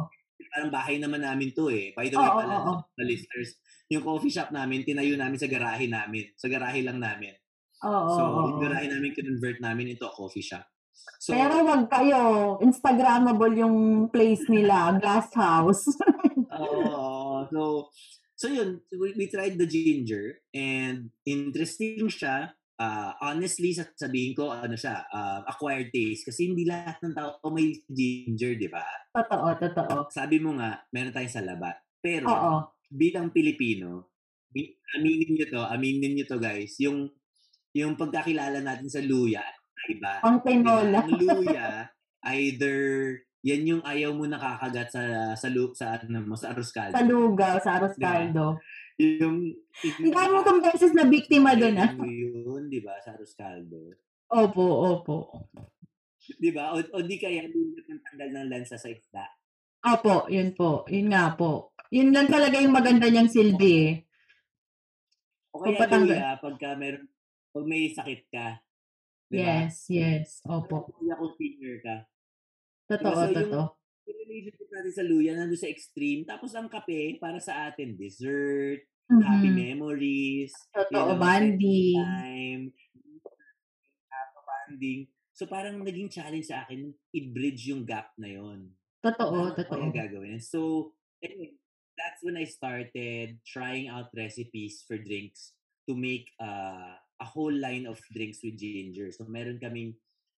Parang 0.55 0.71
bahay 0.71 0.95
naman 0.99 1.19
namin 1.23 1.51
to 1.51 1.67
eh. 1.67 1.91
By 1.91 2.07
the 2.07 2.15
way 2.15 2.29
Oo, 2.31 2.37
pala, 2.39 2.55
oo. 2.63 2.73
sa 2.83 3.03
listeners, 3.03 3.59
yung 3.91 4.03
coffee 4.03 4.31
shop 4.31 4.49
namin, 4.55 4.87
tinayo 4.87 5.15
namin 5.19 5.37
sa 5.39 5.51
garahe 5.51 5.85
namin. 5.85 6.31
Sa 6.39 6.47
garahe 6.47 6.79
lang 6.81 6.99
namin. 6.99 7.35
Oo, 7.83 8.07
So, 8.15 8.21
oo, 8.23 8.41
yung 8.55 8.61
garahe 8.63 8.87
namin, 8.87 9.11
convert 9.11 9.59
namin 9.59 9.93
into 9.93 10.07
a 10.07 10.13
coffee 10.15 10.43
shop. 10.43 10.63
So, 11.19 11.35
Pero 11.35 11.61
wag 11.67 11.91
kayo, 11.91 12.55
Instagrammable 12.63 13.51
yung 13.59 14.07
place 14.09 14.47
nila, 14.47 14.89
glass 15.01 15.29
house. 15.35 15.85
Oo. 16.55 17.45
so, 17.51 17.91
so 18.39 18.47
yun, 18.47 18.79
we, 18.95 19.11
we 19.19 19.25
tried 19.27 19.59
the 19.59 19.67
ginger 19.67 20.39
and 20.55 21.11
interesting 21.27 22.07
siya. 22.07 22.55
Ah, 22.79 23.15
honestly, 23.23 23.71
sasabihin 23.71 24.35
ko, 24.35 24.51
ano 24.51 24.75
siya, 24.75 25.07
ah, 25.11 25.43
acquired 25.47 25.91
taste. 25.91 26.27
Kasi 26.27 26.51
hindi 26.51 26.67
lahat 26.67 26.99
ng 27.03 27.15
tao 27.15 27.47
may 27.51 27.79
ginger, 27.87 28.59
di 28.59 28.67
ba? 28.67 28.83
Totoo, 29.15 29.47
totoo. 29.59 29.95
Sabi 30.11 30.39
mo 30.39 30.55
nga, 30.59 30.83
meron 30.91 31.15
tayong 31.15 31.37
salabat. 31.39 31.75
Pero, 32.03 32.27
Oo. 32.29 32.53
bilang 32.91 33.31
Pilipino, 33.31 34.15
aminin 34.95 35.35
nyo 35.35 35.45
to, 35.51 35.61
aminin 35.67 36.15
nyo 36.15 36.25
to 36.27 36.39
guys, 36.39 36.79
yung 36.79 37.11
yung 37.75 37.99
pagkakilala 37.99 38.63
natin 38.63 38.87
sa 38.87 39.03
luya, 39.03 39.43
iba. 39.91 40.23
Ang 40.23 40.39
tinola. 40.47 41.03
Ang 41.03 41.19
luya, 41.19 41.91
either 42.39 42.79
yan 43.45 43.67
yung 43.67 43.83
ayaw 43.85 44.15
mo 44.15 44.25
nakakagat 44.25 44.89
sa 44.89 45.03
sa 45.37 45.47
sa 45.77 45.85
ano 46.01 46.23
mo 46.23 46.33
sa 46.39 46.55
arroz 46.55 46.71
caldo. 46.71 46.95
Sa 46.97 47.05
lugaw, 47.05 47.55
sa 47.61 47.77
arroz 47.77 47.93
Diba? 47.99 48.57
Yung 48.95 49.51
Ang 49.99 50.11
dami 50.15 50.31
mo 50.31 50.39
kong 50.41 50.63
beses 50.63 50.95
na 50.95 51.03
biktima 51.03 51.51
doon, 51.53 51.75
ah. 51.75 51.91
Mo 51.91 52.07
yun, 52.07 52.71
di 52.71 52.79
ba, 52.79 52.95
sa 53.03 53.11
arroz 53.11 53.35
caldo. 53.35 53.91
Opo, 54.31 54.63
opo. 54.63 55.17
Di 56.39 56.49
ba? 56.55 56.71
O, 56.73 56.79
o 56.79 56.97
di 57.03 57.19
kaya 57.19 57.45
yung 57.45 57.75
tanggal 58.01 58.29
ng 58.31 58.47
lansa 58.49 58.79
sa 58.79 58.87
isda. 58.87 59.27
Opo, 59.85 60.25
yun 60.31 60.55
po. 60.55 60.87
Yun 60.89 61.11
nga 61.11 61.35
po. 61.35 61.75
Yun 61.93 62.09
lang 62.15 62.25
talaga 62.31 62.57
yung 62.57 62.73
maganda 62.73 63.05
niyang 63.11 63.29
silbi 63.29 63.71
eh. 63.85 63.93
O 65.53 65.61
kaya 65.61 65.75
Pagpatanggal. 65.77 66.17
luya, 66.17 66.31
pagka 66.41 66.69
meron, 66.79 67.03
pag 67.53 67.65
may 67.67 67.83
sakit 67.93 68.21
ka. 68.31 68.47
Di 69.29 69.37
ba? 69.37 69.43
Yes, 69.43 69.75
yes. 69.91 70.27
Opo. 70.47 70.89
Luya 70.97 71.19
kung 71.19 71.35
senior 71.37 71.77
ka. 71.83 71.95
Totoo, 72.89 73.11
Diba? 73.11 73.27
So, 73.27 73.35
totoo. 73.35 73.65
Yung 73.69 73.84
relationship 74.25 74.69
natin 74.73 74.93
sa 74.93 75.03
luya, 75.05 75.31
nandun 75.37 75.57
sa 75.59 75.69
extreme. 75.69 76.25
Tapos 76.25 76.51
ang 76.53 76.67
kape, 76.67 77.17
para 77.21 77.37
sa 77.39 77.69
atin, 77.69 77.95
dessert, 77.95 78.81
happy 79.07 79.49
Mhm. 79.49 79.55
memories, 79.55 80.51
Totoo, 80.73 80.89
you 80.91 80.97
know, 80.97 81.17
banding. 81.21 81.95
time, 81.95 82.63
happy 84.09 84.41
bonding. 84.45 85.01
So 85.35 85.45
parang 85.45 85.83
naging 85.83 86.09
challenge 86.11 86.47
sa 86.47 86.63
akin, 86.63 86.93
i-bridge 87.11 87.67
yung 87.69 87.83
gap 87.83 88.15
na 88.17 88.31
yon. 88.31 88.71
Totoo, 89.03 89.51
ko 89.53 89.53
totoo. 89.53 89.69
kaya 89.69 90.07
gagawin? 90.07 90.39
So, 90.41 90.91
anyway, 91.21 91.53
that's 91.93 92.23
when 92.25 92.39
I 92.39 92.47
started 92.49 93.37
trying 93.45 93.85
out 93.87 94.09
recipes 94.15 94.81
for 94.87 94.97
drinks 94.97 95.53
to 95.85 95.93
make 95.93 96.31
uh, 96.41 96.97
a 97.21 97.27
whole 97.27 97.53
line 97.53 97.85
of 97.85 98.01
drinks 98.09 98.41
with 98.41 98.57
ginger. 98.57 99.11
So, 99.13 99.29
meron 99.29 99.61
kaming 99.61 99.93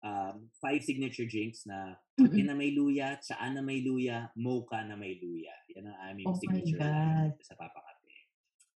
um, 0.04 0.48
five 0.60 0.82
signature 0.84 1.28
drinks 1.28 1.64
na 1.64 1.96
kape 2.16 2.42
Mm-mm. 2.42 2.48
na 2.48 2.54
may 2.56 2.72
luya, 2.72 3.16
tsaan 3.20 3.56
na 3.56 3.62
may 3.62 3.80
luya, 3.84 4.32
mocha 4.36 4.84
na 4.84 4.96
may 4.96 5.16
luya. 5.20 5.52
Yan 5.76 5.92
ang 5.92 5.98
aming 6.12 6.26
Oh 6.28 6.36
signature 6.36 6.80
God. 6.80 7.30
sa 7.40 7.54
Papakape. 7.56 8.14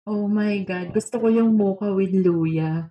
Oh 0.07 0.27
my 0.29 0.63
God. 0.65 0.93
Gusto 0.93 1.21
ko 1.21 1.27
yung 1.33 1.57
mocha 1.57 1.93
with 1.93 2.15
luya. 2.15 2.91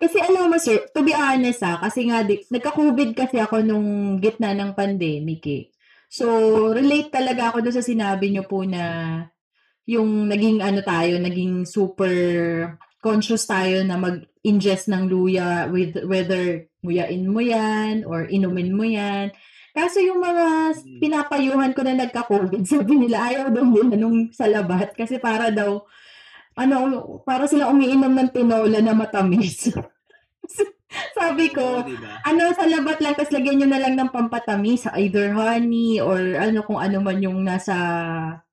Kasi 0.00 0.18
alam 0.18 0.50
mo, 0.50 0.58
sir, 0.58 0.90
to 0.90 1.06
be 1.06 1.14
honest 1.14 1.62
ah, 1.62 1.78
kasi 1.78 2.10
nga, 2.10 2.26
di, 2.26 2.42
nagka-COVID 2.50 3.14
kasi 3.14 3.38
ako 3.38 3.62
nung 3.62 4.18
gitna 4.18 4.50
ng 4.52 4.74
pandemic 4.74 5.42
eh. 5.46 5.64
So, 6.10 6.26
relate 6.74 7.10
talaga 7.14 7.50
ako 7.50 7.62
doon 7.62 7.76
sa 7.78 7.84
sinabi 7.84 8.30
niyo 8.30 8.44
po 8.46 8.66
na 8.66 8.82
yung 9.86 10.26
naging 10.26 10.64
ano 10.64 10.80
tayo, 10.82 11.20
naging 11.20 11.68
super 11.68 12.10
conscious 13.04 13.44
tayo 13.44 13.84
na 13.84 14.00
mag-ingest 14.00 14.88
ng 14.88 15.04
luya 15.04 15.68
with 15.68 15.92
whether 16.08 16.64
nguyain 16.80 17.28
mo 17.28 17.44
yan 17.44 18.08
or 18.08 18.24
inumin 18.24 18.72
mo 18.72 18.88
yan. 18.88 19.28
Kaso 19.76 20.00
yung 20.00 20.24
mga 20.24 20.72
Mm. 20.72 20.98
pinapayuhan 21.02 21.72
ko 21.76 21.84
na 21.84 22.00
nagka-COVID, 22.00 22.62
sabi 22.72 23.04
nila 23.04 23.28
ayaw 23.28 23.46
daw 23.52 23.64
nila 23.66 24.00
nung 24.00 24.32
salabat 24.32 24.96
kasi 24.96 25.20
para 25.20 25.52
daw 25.52 25.84
ano, 26.54 26.76
para 27.26 27.50
sila 27.50 27.66
umiinom 27.66 28.14
ng 28.14 28.30
tinola 28.30 28.78
na 28.78 28.94
matamis. 28.94 29.68
Sabi 31.18 31.50
ko, 31.50 31.82
ba? 31.82 32.22
ano, 32.22 32.54
sa 32.54 32.70
labat 32.70 33.02
lang, 33.02 33.18
tapos 33.18 33.34
lagyan 33.34 33.58
nyo 33.58 33.68
na 33.74 33.82
lang 33.82 33.98
ng 33.98 34.14
pampatamis, 34.14 34.86
either 35.02 35.34
honey 35.34 35.98
or 35.98 36.38
ano 36.38 36.62
kung 36.62 36.78
ano 36.78 37.02
man 37.02 37.18
yung 37.18 37.42
nasa 37.42 37.74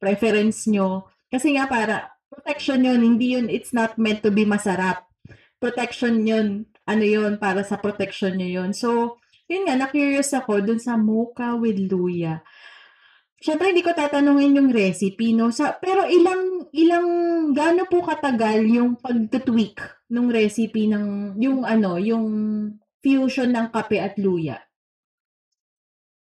preference 0.01 0.65
nyo. 0.65 1.05
Kasi 1.29 1.53
nga 1.53 1.69
para, 1.69 2.10
protection 2.31 2.87
yun, 2.87 3.03
hindi 3.03 3.35
yun, 3.35 3.51
it's 3.51 3.75
not 3.75 3.99
meant 3.99 4.23
to 4.23 4.31
be 4.31 4.47
masarap. 4.47 5.03
Protection 5.59 6.23
yun, 6.23 6.65
ano 6.87 7.03
yun, 7.03 7.35
para 7.37 7.61
sa 7.67 7.75
protection 7.77 8.39
nyo 8.39 8.63
yun. 8.63 8.71
So, 8.71 9.19
yun 9.51 9.67
nga, 9.67 9.75
na-curious 9.75 10.31
ako 10.31 10.63
dun 10.63 10.79
sa 10.79 10.95
mocha 10.95 11.59
with 11.59 11.77
luya. 11.77 12.39
Siyempre, 13.41 13.73
hindi 13.73 13.83
ko 13.83 13.91
tatanungin 13.91 14.57
yung 14.57 14.69
recipe, 14.71 15.33
no? 15.33 15.49
Sa, 15.51 15.75
pero 15.75 16.05
ilang, 16.07 16.71
ilang, 16.71 17.07
gaano 17.51 17.89
po 17.89 18.05
katagal 18.05 18.63
yung 18.69 18.95
pag-tweak 19.01 20.07
ng 20.13 20.27
recipe 20.29 20.87
ng, 20.87 21.35
yung 21.41 21.65
ano, 21.65 21.97
yung 21.97 22.25
fusion 23.01 23.49
ng 23.49 23.73
kape 23.73 23.97
at 23.97 24.15
luya? 24.21 24.61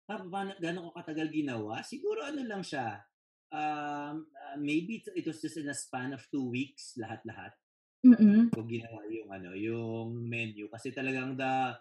Paano, 0.07 0.55
gano'n 0.55 0.87
ko 0.87 0.91
katagal 0.93 1.27
ginawa? 1.33 1.83
Siguro 1.83 2.23
ano 2.23 2.39
lang 2.45 2.63
siya. 2.63 3.01
Um, 3.47 4.27
uh, 4.35 4.57
maybe 4.59 5.03
it, 5.03 5.23
it 5.23 5.25
was 5.25 5.39
just 5.39 5.57
in 5.57 5.69
a 5.69 5.73
span 5.73 6.13
of 6.13 6.25
two 6.31 6.49
weeks, 6.49 6.99
lahat-lahat. 6.99 7.55
Mm-mm. 8.05 8.49
ko 8.51 8.65
ginawa 8.65 9.05
yung 9.11 9.29
ano, 9.29 9.51
yung 9.53 10.09
menu 10.25 10.65
kasi 10.71 10.89
talagang 10.89 11.37
the 11.37 11.75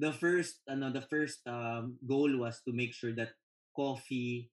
the 0.00 0.10
first 0.10 0.64
ano, 0.66 0.90
the 0.90 1.04
first 1.04 1.44
um, 1.46 1.94
goal 2.02 2.30
was 2.42 2.58
to 2.64 2.74
make 2.74 2.90
sure 2.90 3.14
that 3.14 3.36
coffee 3.76 4.50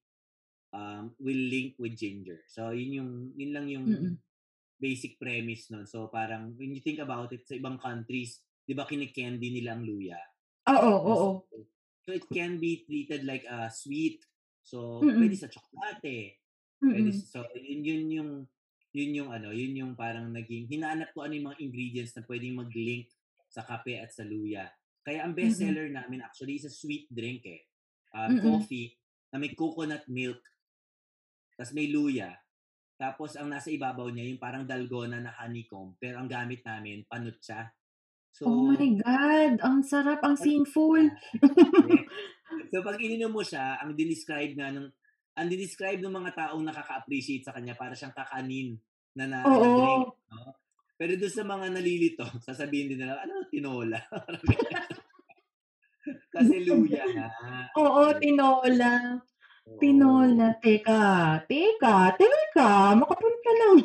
um, 0.75 1.15
will 1.17 1.43
link 1.49 1.75
with 1.81 1.97
ginger. 1.97 2.43
So 2.51 2.69
yun 2.75 2.91
yung 3.01 3.11
yun 3.33 3.51
lang 3.55 3.67
yung 3.71 3.87
Mm-mm. 3.89 4.13
basic 4.77 5.17
premise 5.17 5.71
nun. 5.71 5.87
So 5.89 6.11
parang 6.11 6.53
when 6.59 6.75
you 6.75 6.81
think 6.83 6.99
about 7.01 7.33
it 7.33 7.47
sa 7.47 7.57
ibang 7.57 7.81
countries, 7.81 8.43
'di 8.67 8.77
ba 8.77 8.85
kinikandy 8.85 9.49
nila 9.49 9.73
ang 9.79 9.83
luya? 9.87 10.19
Oo, 10.69 10.93
oo. 11.13 11.29
So 12.05 12.13
it 12.13 12.25
can 12.29 12.61
be 12.61 12.85
treated 12.85 13.25
like 13.25 13.45
a 13.49 13.73
sweet. 13.73 14.21
So 14.61 15.01
Mm-mm. 15.01 15.17
pwede 15.17 15.35
sa 15.37 15.49
tsokolate. 15.49 16.44
Pwede, 16.83 17.11
Mm-mm. 17.11 17.25
so 17.25 17.43
yun, 17.55 17.81
yun 17.83 18.03
yung 18.11 18.31
yun 18.95 19.11
yung 19.11 19.29
ano, 19.31 19.51
yun 19.51 19.75
yung 19.75 19.93
parang 19.99 20.31
naging 20.31 20.71
hinanap 20.71 21.11
ko 21.11 21.27
ano 21.27 21.35
yung 21.35 21.51
mga 21.51 21.59
ingredients 21.59 22.15
na 22.15 22.23
pwedeng 22.23 22.55
mag-link 22.55 23.11
sa 23.51 23.63
kape 23.67 23.99
at 23.99 24.11
sa 24.11 24.23
luya. 24.23 24.71
Kaya 25.03 25.23
ang 25.27 25.35
best 25.35 25.59
seller 25.61 25.91
namin 25.91 26.23
actually 26.23 26.57
is 26.57 26.65
a 26.65 26.73
sweet 26.73 27.05
drink 27.11 27.43
eh. 27.45 27.61
Um, 28.15 28.39
Mm-mm. 28.39 28.43
coffee 28.43 28.95
na 29.31 29.37
may 29.37 29.51
coconut 29.51 30.07
milk. 30.07 30.39
Tapos 31.59 31.75
may 31.75 31.91
luya. 31.91 32.31
Tapos 32.95 33.35
ang 33.35 33.51
nasa 33.51 33.67
ibabaw 33.67 34.07
niya 34.07 34.31
yung 34.31 34.39
parang 34.39 34.63
dalgona 34.63 35.19
na 35.19 35.35
honeycomb. 35.35 35.99
Pero 35.99 36.15
ang 36.23 36.31
gamit 36.31 36.63
namin, 36.63 37.03
panutsa. 37.03 37.75
So, 38.31 38.47
Oh 38.47 38.71
my 38.71 38.99
God, 38.99 39.59
ang 39.59 39.83
sarap, 39.83 40.23
ang 40.23 40.39
sinful. 40.39 41.03
So 42.71 42.83
pag 42.85 42.99
ininom 43.01 43.31
mo 43.33 43.41
siya, 43.41 43.79
ang 43.81 43.95
dinescribe 43.95 44.53
nga 44.57 44.69
ng 44.69 44.85
ang 45.35 45.47
dinescribe 45.51 45.99
ng 45.99 46.15
mga 46.15 46.31
taong 46.35 46.63
nakaka-appreciate 46.63 47.43
sa 47.43 47.51
kanya 47.51 47.75
para 47.75 47.91
siyang 47.91 48.15
kakanin 48.15 48.79
na 49.15 49.27
na, 49.27 49.39
na 49.43 49.51
Oo. 49.51 49.75
drink, 49.75 50.07
no? 50.31 50.55
Pero 50.95 51.11
doon 51.19 51.33
sa 51.33 51.43
mga 51.43 51.65
nalilito, 51.75 52.23
sasabihin 52.47 52.95
din 52.95 53.03
nila, 53.03 53.19
ano, 53.19 53.43
tinola. 53.51 53.99
Kasi 56.35 56.63
luya 56.63 57.03
nga. 57.11 57.27
Oo, 57.75 58.15
tinola. 58.21 59.19
Oo. 59.67 59.79
Tinola. 59.81 60.55
Teka, 60.61 61.01
teka, 61.49 61.95
teka, 62.15 62.69
makapunta 62.95 63.41
ka 63.41 63.53
lang. 63.59 63.77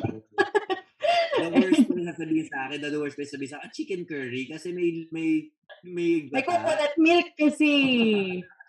The 1.31 1.47
worst 1.49 1.83
pa 1.89 1.93
na 1.97 2.13
sasabihin 2.13 2.47
sa 2.47 2.57
akin, 2.69 2.77
the 2.85 3.01
worst 3.01 3.17
pa 3.17 3.25
sasabihin 3.25 3.51
sa 3.51 3.57
akin, 3.59 3.67
ah, 3.67 3.73
chicken 3.73 4.01
curry 4.05 4.45
kasi 4.45 4.69
may 4.71 5.09
may 5.09 5.49
may 5.81 6.29
May 6.29 6.45
coconut 6.45 6.93
milk 7.01 7.33
kasi. 7.35 7.73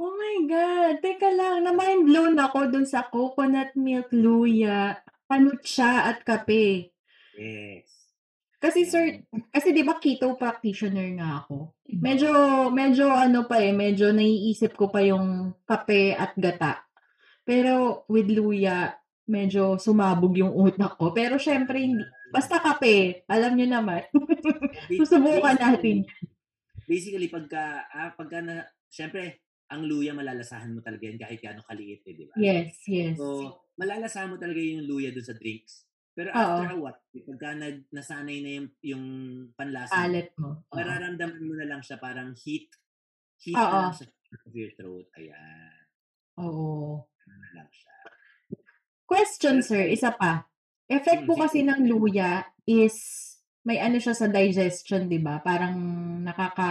Oh 0.00 0.12
my 0.16 0.36
God. 0.48 0.94
Teka 1.04 1.28
lang, 1.32 1.68
na-mind 1.68 2.08
blown 2.08 2.36
ako 2.40 2.72
dun 2.72 2.86
sa 2.88 3.04
coconut 3.08 3.76
milk, 3.76 4.08
luya, 4.12 4.98
panutsa 5.28 6.08
at 6.08 6.24
kape. 6.24 6.94
Yes. 7.36 7.88
Kasi 8.64 8.88
sir, 8.88 9.28
kasi 9.52 9.76
'di 9.76 9.84
ba 9.84 10.00
keto 10.00 10.40
practitioner 10.40 11.20
nga 11.20 11.44
ako. 11.44 11.76
Medyo 11.92 12.32
medyo 12.72 13.12
ano 13.12 13.44
pa 13.44 13.60
eh, 13.60 13.76
medyo 13.76 14.08
naiisip 14.08 14.72
ko 14.72 14.88
pa 14.88 15.04
yung 15.04 15.52
kape 15.68 16.16
at 16.16 16.32
gata. 16.32 16.80
Pero 17.44 18.08
with 18.08 18.32
luya, 18.32 18.96
medyo 19.28 19.76
sumabog 19.76 20.32
yung 20.40 20.56
utak 20.56 20.96
ko. 20.96 21.12
Pero 21.12 21.36
syempre 21.36 21.76
hindi 21.84 22.08
basta 22.34 22.58
kape, 22.58 23.22
alam 23.30 23.54
niyo 23.54 23.68
naman. 23.70 24.02
Susubukan 24.98 25.54
natin. 25.54 26.02
Basically, 26.84 27.30
pagka, 27.30 27.86
ah, 27.94 28.10
pagka 28.12 28.42
na, 28.42 28.66
syempre, 28.94 29.42
ang 29.74 29.82
luya 29.90 30.14
malalasahan 30.14 30.70
mo 30.70 30.78
talaga 30.78 31.10
yan 31.10 31.18
kahit 31.18 31.42
gaano 31.42 31.66
kaliit 31.66 32.06
eh, 32.06 32.14
di 32.14 32.24
ba? 32.30 32.38
Yes, 32.38 32.78
yes. 32.86 33.18
So, 33.18 33.66
malalasahan 33.74 34.30
mo 34.30 34.38
talaga 34.38 34.62
yung 34.62 34.86
luya 34.86 35.10
dun 35.10 35.26
sa 35.26 35.34
drinks. 35.34 35.90
Pero 36.14 36.30
Oo. 36.30 36.38
after 36.62 36.70
a 36.70 36.78
while, 36.78 37.00
pagka 37.26 37.50
nag, 37.58 37.76
nasanay 37.90 38.38
na 38.38 38.50
yung, 38.62 38.68
yung 38.86 39.04
panlasa 39.58 39.98
mo, 39.98 40.06
Palet 40.06 40.28
mo. 40.38 40.48
Oo. 40.62 40.76
mararamdaman 40.78 41.42
mo 41.42 41.54
na 41.58 41.66
lang 41.66 41.82
siya 41.82 41.98
parang 41.98 42.30
heat. 42.38 42.70
Heat 43.42 43.58
Oo. 43.58 43.66
na 43.74 43.90
lang 43.90 43.94
siya 43.98 44.06
of 44.46 44.54
your 44.54 44.72
throat. 44.78 45.06
Ayan. 45.18 45.74
Oo. 46.38 47.02
Ano 47.02 47.34
na 47.34 47.50
lang 47.58 47.70
siya. 47.74 47.94
Question, 49.10 49.58
sir, 49.62 49.90
isa 49.90 50.14
pa. 50.14 50.46
Effect 50.86 51.26
po 51.26 51.34
Hmm, 51.34 51.42
kasi 51.48 51.66
ng 51.66 51.82
luya 51.88 52.46
is 52.68 52.94
may 53.64 53.80
ano 53.80 53.96
siya 53.96 54.12
sa 54.12 54.28
digestion, 54.28 55.08
'di 55.08 55.18
ba? 55.24 55.40
Parang 55.40 55.76
nakaka 56.20 56.70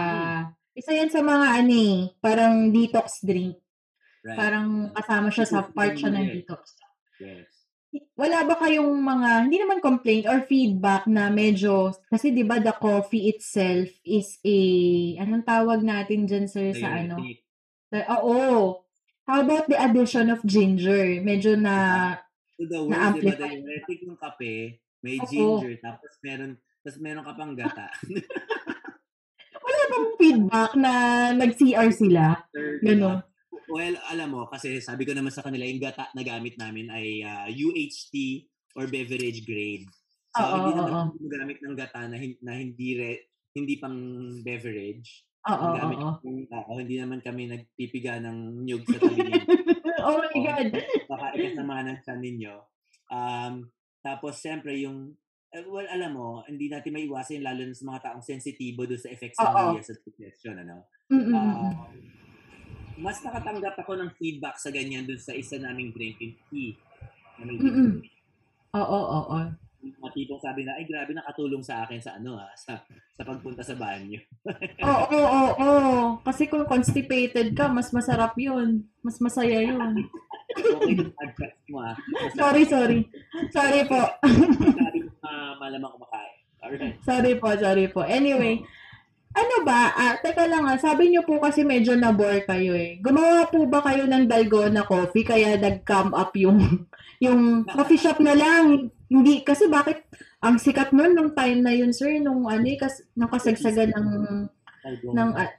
isa 0.74 0.90
'yan 0.90 1.10
sa 1.10 1.22
mga 1.22 1.46
ano 1.62 1.72
eh, 1.72 1.98
parang 2.18 2.68
detox 2.74 3.22
drink. 3.22 3.54
Right. 4.24 4.38
Parang 4.38 4.90
kasama 4.90 5.28
siya 5.30 5.46
sa 5.46 5.60
part 5.62 5.94
siya 5.94 6.10
ng 6.10 6.26
detox. 6.34 6.74
Yes. 7.22 7.46
Wala 8.18 8.42
ba 8.42 8.58
kayong 8.58 8.90
mga 8.90 9.46
hindi 9.46 9.62
naman 9.62 9.78
complaint 9.78 10.26
or 10.26 10.42
feedback 10.50 11.06
na 11.06 11.30
medyo 11.30 11.94
kasi 12.10 12.34
'di 12.34 12.42
ba 12.42 12.58
the 12.58 12.74
coffee 12.74 13.30
itself 13.30 13.86
is 14.02 14.42
a 14.42 14.56
anong 15.22 15.46
tawag 15.46 15.78
natin 15.86 16.26
diyan 16.26 16.46
sir 16.50 16.74
sa 16.74 16.90
ano? 16.90 17.22
Oo. 17.94 18.82
How 19.24 19.40
about 19.40 19.70
the 19.70 19.78
addition 19.78 20.28
of 20.28 20.42
ginger? 20.44 21.22
Medyo 21.22 21.54
na 21.56 21.76
So 22.58 22.66
the 22.66 22.82
words, 22.86 22.90
di 23.18 23.30
ba, 23.30 23.38
na-amplify. 23.38 23.50
the 23.50 23.62
diuretic 23.62 23.98
ng 24.06 24.18
kape, 24.18 24.54
may 25.02 25.16
ginger, 25.26 25.74
tapos 25.82 26.12
meron, 26.22 26.50
tapos 26.82 26.98
meron 27.02 27.24
ka 27.26 27.32
pang 27.34 27.54
gata. 27.54 27.86
Bang 29.94 30.08
feedback 30.18 30.72
na 30.74 30.92
nag-CR 31.38 31.88
sila? 31.94 32.42
Ganon. 32.82 33.22
Well, 33.70 33.96
alam 34.10 34.28
mo, 34.34 34.50
kasi 34.50 34.82
sabi 34.82 35.06
ko 35.06 35.14
naman 35.14 35.30
sa 35.30 35.40
kanila, 35.40 35.64
yung 35.64 35.80
gata 35.80 36.10
na 36.12 36.26
gamit 36.26 36.58
namin 36.58 36.90
ay 36.90 37.22
ah, 37.22 37.46
UHT 37.48 38.12
or 38.74 38.90
beverage 38.90 39.46
grade. 39.46 39.86
So, 40.34 40.42
Oo, 40.42 40.54
hindi 40.58 40.70
naman 40.74 40.90
oo. 40.90 40.98
kami 40.98 41.12
gumagamit 41.22 41.58
ng 41.62 41.76
gata 41.78 42.00
na, 42.10 42.16
na 42.42 42.52
hindi 42.58 42.88
re, 42.98 43.10
hindi 43.54 43.74
pang 43.78 43.98
beverage. 44.42 45.22
Oo, 45.46 45.62
Ang 45.62 45.76
gamit 45.78 45.98
oo. 46.02 46.12
ng 46.26 46.50
tao, 46.50 46.70
hindi 46.74 46.96
naman 46.98 47.20
kami 47.22 47.42
nagpipiga 47.46 48.18
ng 48.18 48.66
nyug 48.66 48.82
sa 48.84 48.98
tabi 48.98 49.30
oh 50.04 50.18
my. 50.20 50.36
God. 50.42 50.68
Baka 51.08 51.26
ikasamahan 51.38 51.98
sa 52.02 52.18
ninyo. 52.18 52.54
Um, 53.08 53.70
tapos, 54.04 54.42
siyempre, 54.42 54.76
yung, 54.82 55.14
eh, 55.54 55.62
well, 55.70 55.86
alam 55.86 56.10
mo, 56.18 56.42
hindi 56.50 56.66
natin 56.66 56.98
maiwasan 56.98 57.46
lalo 57.46 57.62
na 57.62 57.78
sa 57.78 57.86
mga 57.86 58.02
taong 58.10 58.24
sensitibo 58.26 58.82
doon 58.90 58.98
sa 58.98 59.12
effects 59.14 59.38
ng 59.38 59.54
media 59.54 59.82
sa 59.86 59.94
digestion, 60.02 60.56
ano? 60.58 60.90
Mm-mm. 61.06 61.30
Ah, 61.30 61.70
mas 62.98 63.22
nakatanggap 63.22 63.78
ako 63.78 63.94
ng 63.98 64.10
feedback 64.18 64.58
sa 64.58 64.74
ganyan 64.74 65.06
dun 65.06 65.18
sa 65.18 65.30
isa 65.30 65.58
naming 65.58 65.94
drinking 65.94 66.34
tea. 66.50 66.74
May 67.38 67.58
Mm-mm. 67.58 68.02
Oo, 68.74 68.82
oo, 68.82 69.20
oo. 69.30 69.40
Mga 69.84 70.10
tipong 70.16 70.42
sabi 70.42 70.64
na, 70.64 70.74
ay 70.80 70.88
grabe 70.88 71.12
nakatulong 71.12 71.60
sa 71.60 71.84
akin 71.84 72.00
sa 72.00 72.16
ano 72.16 72.40
ha, 72.40 72.50
sa, 72.56 72.80
sa 73.14 73.22
pagpunta 73.22 73.62
sa 73.62 73.78
banyo. 73.78 74.18
Oo, 74.82 75.04
oo, 75.14 75.22
oo, 75.22 75.50
oo. 75.60 76.04
Kasi 76.26 76.50
kung 76.50 76.66
constipated 76.66 77.54
ka, 77.54 77.70
mas 77.70 77.94
masarap 77.94 78.34
yun. 78.34 78.82
Mas 79.06 79.22
masaya 79.22 79.62
yun. 79.62 80.02
okay 80.74 80.94
podcast 81.14 81.58
mo 81.70 81.78
ha. 81.82 81.92
Basta 81.94 82.38
Sorry, 82.38 82.62
sorry. 82.66 82.98
Sorry 83.54 83.82
po. 83.86 84.02
Malamang 85.64 85.92
kumakain. 85.96 86.36
Alright. 86.60 86.96
Sorry 87.04 87.32
po, 87.40 87.48
sorry 87.56 87.86
po. 87.88 88.00
Anyway, 88.04 88.60
ano 89.34 89.56
ba? 89.64 89.92
Ah, 89.96 90.14
teka 90.20 90.44
lang 90.44 90.68
ah, 90.68 90.76
sabi 90.76 91.10
niyo 91.10 91.24
po 91.24 91.40
kasi 91.40 91.64
medyo 91.64 91.96
na-bore 91.96 92.44
kayo 92.44 92.76
eh. 92.76 93.00
Gumawa 93.00 93.48
po 93.48 93.64
ba 93.64 93.80
kayo 93.80 94.04
ng 94.04 94.28
dalgona 94.28 94.84
coffee 94.84 95.24
kaya 95.24 95.56
nag-come 95.56 96.12
up 96.12 96.32
yung 96.36 96.60
yung 97.24 97.64
coffee 97.64 98.00
shop 98.00 98.20
na 98.20 98.36
lang? 98.36 98.92
Hindi 99.08 99.40
kasi 99.40 99.68
bakit 99.72 100.04
ang 100.44 100.60
sikat 100.60 100.92
nun 100.92 101.16
nung 101.16 101.32
time 101.32 101.64
na 101.64 101.72
yun, 101.72 101.90
sir, 101.96 102.20
nung 102.20 102.44
ano 102.44 102.64
eh, 102.68 102.76
kas, 102.76 103.00
nung 103.16 103.32
kasagsagan 103.32 103.96
ng 103.96 104.08
ng 105.16 105.30
ah, 105.32 105.50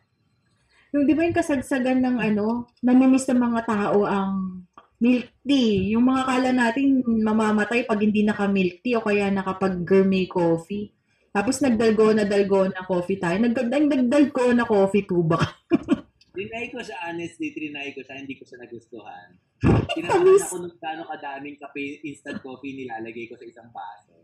yung 0.94 1.04
di 1.10 1.14
ba 1.18 1.26
yung 1.26 1.36
kasagsagan 1.36 2.00
ng 2.00 2.18
ano, 2.22 2.70
namimiss 2.86 3.28
ng 3.28 3.42
mga 3.42 3.62
tao 3.66 4.06
ang 4.06 4.64
milk 5.00 5.28
tea. 5.44 5.92
Yung 5.96 6.08
mga 6.08 6.24
kala 6.24 6.50
natin 6.56 7.04
mamamatay 7.04 7.84
pag 7.84 8.00
hindi 8.00 8.24
naka-milk 8.24 8.80
tea 8.82 8.96
o 9.00 9.04
kaya 9.04 9.28
nakapag-gourmet 9.32 10.28
coffee. 10.28 10.92
Tapos 11.36 11.60
nagdalgona-dalgona 11.60 12.88
coffee 12.88 13.20
tayo. 13.20 13.36
Nagdagdalgona 13.44 14.64
coffee 14.64 15.04
po 15.04 15.20
ba? 15.20 15.42
Trinay 16.36 16.68
ko 16.68 16.84
siya, 16.84 17.00
honestly, 17.08 17.56
trinay 17.56 17.96
ko 17.96 18.04
siya, 18.04 18.20
hindi 18.20 18.36
ko 18.36 18.44
siya 18.44 18.60
nagustuhan. 18.60 19.40
Tinamaan 19.96 20.36
ako 20.44 20.56
nung 20.68 20.76
gaano 20.84 21.08
kadaming 21.08 21.56
kape, 21.56 22.04
instant 22.04 22.44
coffee 22.44 22.76
nilalagay 22.76 23.32
ko 23.32 23.40
sa 23.40 23.48
isang 23.48 23.72
baso. 23.72 24.20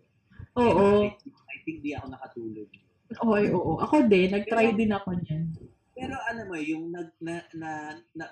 Oo. 0.60 1.08
I, 1.08 1.16
think- 1.16 1.40
I 1.48 1.58
think 1.64 1.78
di 1.80 1.96
ako 1.96 2.12
nakatulog. 2.12 2.68
Oo, 3.24 3.36
oo. 3.56 3.72
Ako 3.80 4.12
din, 4.12 4.28
nag-try 4.28 4.76
din 4.76 4.92
ako 4.92 5.16
niyan. 5.24 5.56
Pero 5.96 6.16
ano 6.28 6.42
mo, 6.52 6.56
yung 6.60 6.92
nag, 6.92 7.16
na, 7.24 7.44
na, 7.56 7.96
na, 8.12 8.26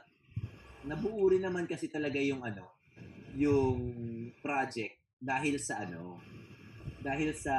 nabuo 0.87 1.27
rin 1.31 1.43
naman 1.43 1.67
kasi 1.67 1.91
talaga 1.91 2.19
yung 2.19 2.43
ano, 2.43 2.67
yung 3.35 3.77
project 4.39 4.99
dahil 5.19 5.59
sa 5.59 5.83
ano, 5.83 6.19
dahil 7.03 7.35
sa 7.35 7.55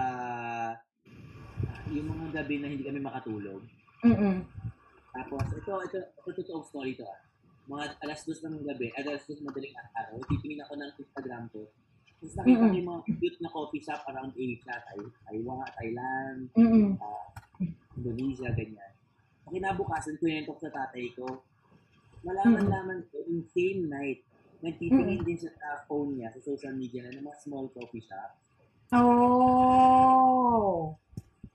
yung 1.90 2.06
mga 2.06 2.42
gabi 2.42 2.62
na 2.62 2.70
hindi 2.70 2.86
kami 2.86 3.02
makatulog. 3.02 3.60
Mm-mm. 4.06 4.46
Tapos, 5.10 5.42
ito, 5.52 5.72
ito, 5.90 5.98
ito, 5.98 6.30
totoong 6.38 6.64
story 6.70 6.94
to 6.94 7.02
ah. 7.02 7.20
Mga 7.66 7.98
alas 8.02 8.22
dos 8.26 8.40
ng 8.42 8.62
gabi, 8.62 8.94
at 8.94 9.06
alas 9.06 9.26
dos 9.26 9.42
madaling 9.42 9.74
araw, 9.94 10.18
titingin 10.30 10.62
ako 10.62 10.74
ng 10.78 10.90
Instagram 10.98 11.44
ko. 11.50 11.66
Tapos 12.20 12.34
nakita 12.36 12.62
ko 12.68 12.76
yung 12.76 12.88
mga 12.88 13.02
cute 13.16 13.38
na 13.40 13.50
coffee 13.50 13.82
shop 13.82 14.00
around 14.10 14.32
Asia, 14.36 14.74
Tay- 14.86 15.14
Taiwan, 15.26 15.68
Thailand, 15.78 16.40
Mm-mm. 16.52 16.90
Indonesia, 17.96 18.48
ganyan. 18.54 18.92
Pag 19.44 19.52
kinabukasan, 19.56 20.20
kwento 20.20 20.54
ko 20.54 20.60
sa 20.62 20.72
tatay 20.72 21.10
ko, 21.14 21.42
malaman-laman 22.24 23.06
ko, 23.08 23.24
in 23.28 23.44
same 23.52 23.88
night, 23.88 24.20
nagtitingin 24.60 25.24
din 25.24 25.38
siya 25.40 25.52
sa 25.56 25.84
phone 25.88 26.20
niya, 26.20 26.28
sa 26.36 26.40
social 26.44 26.76
media 26.76 27.04
na 27.04 27.16
ng 27.16 27.24
mga 27.24 27.40
small 27.40 27.66
coffee 27.72 28.04
shop. 28.04 28.30
Oh! 28.96 30.92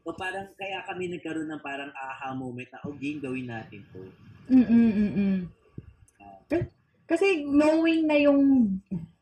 So 0.05 0.13
parang 0.13 0.53
kaya 0.57 0.85
kami 0.85 1.09
nagkaroon 1.13 1.49
ng 1.49 1.61
parang 1.65 1.89
aha 1.93 2.33
moment 2.33 2.69
na, 2.69 2.81
oh, 2.85 2.93
game, 2.97 3.21
gawin 3.21 3.49
natin 3.49 3.81
to. 3.93 4.05
Mm-mm, 4.49 4.89
mm-mm. 4.93 5.49
Kasi 7.05 7.45
knowing 7.45 8.09
na 8.09 8.17
yung 8.17 8.41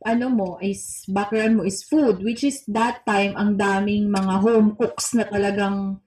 ano 0.03 0.25
mo 0.31 0.49
is 0.63 1.03
background 1.07 1.59
mo 1.59 1.63
is 1.63 1.83
food 1.83 2.19
which 2.23 2.43
is 2.43 2.63
that 2.67 3.03
time 3.07 3.35
ang 3.39 3.55
daming 3.55 4.11
mga 4.11 4.39
home 4.43 4.75
cooks 4.75 5.15
na 5.15 5.23
talagang 5.27 5.99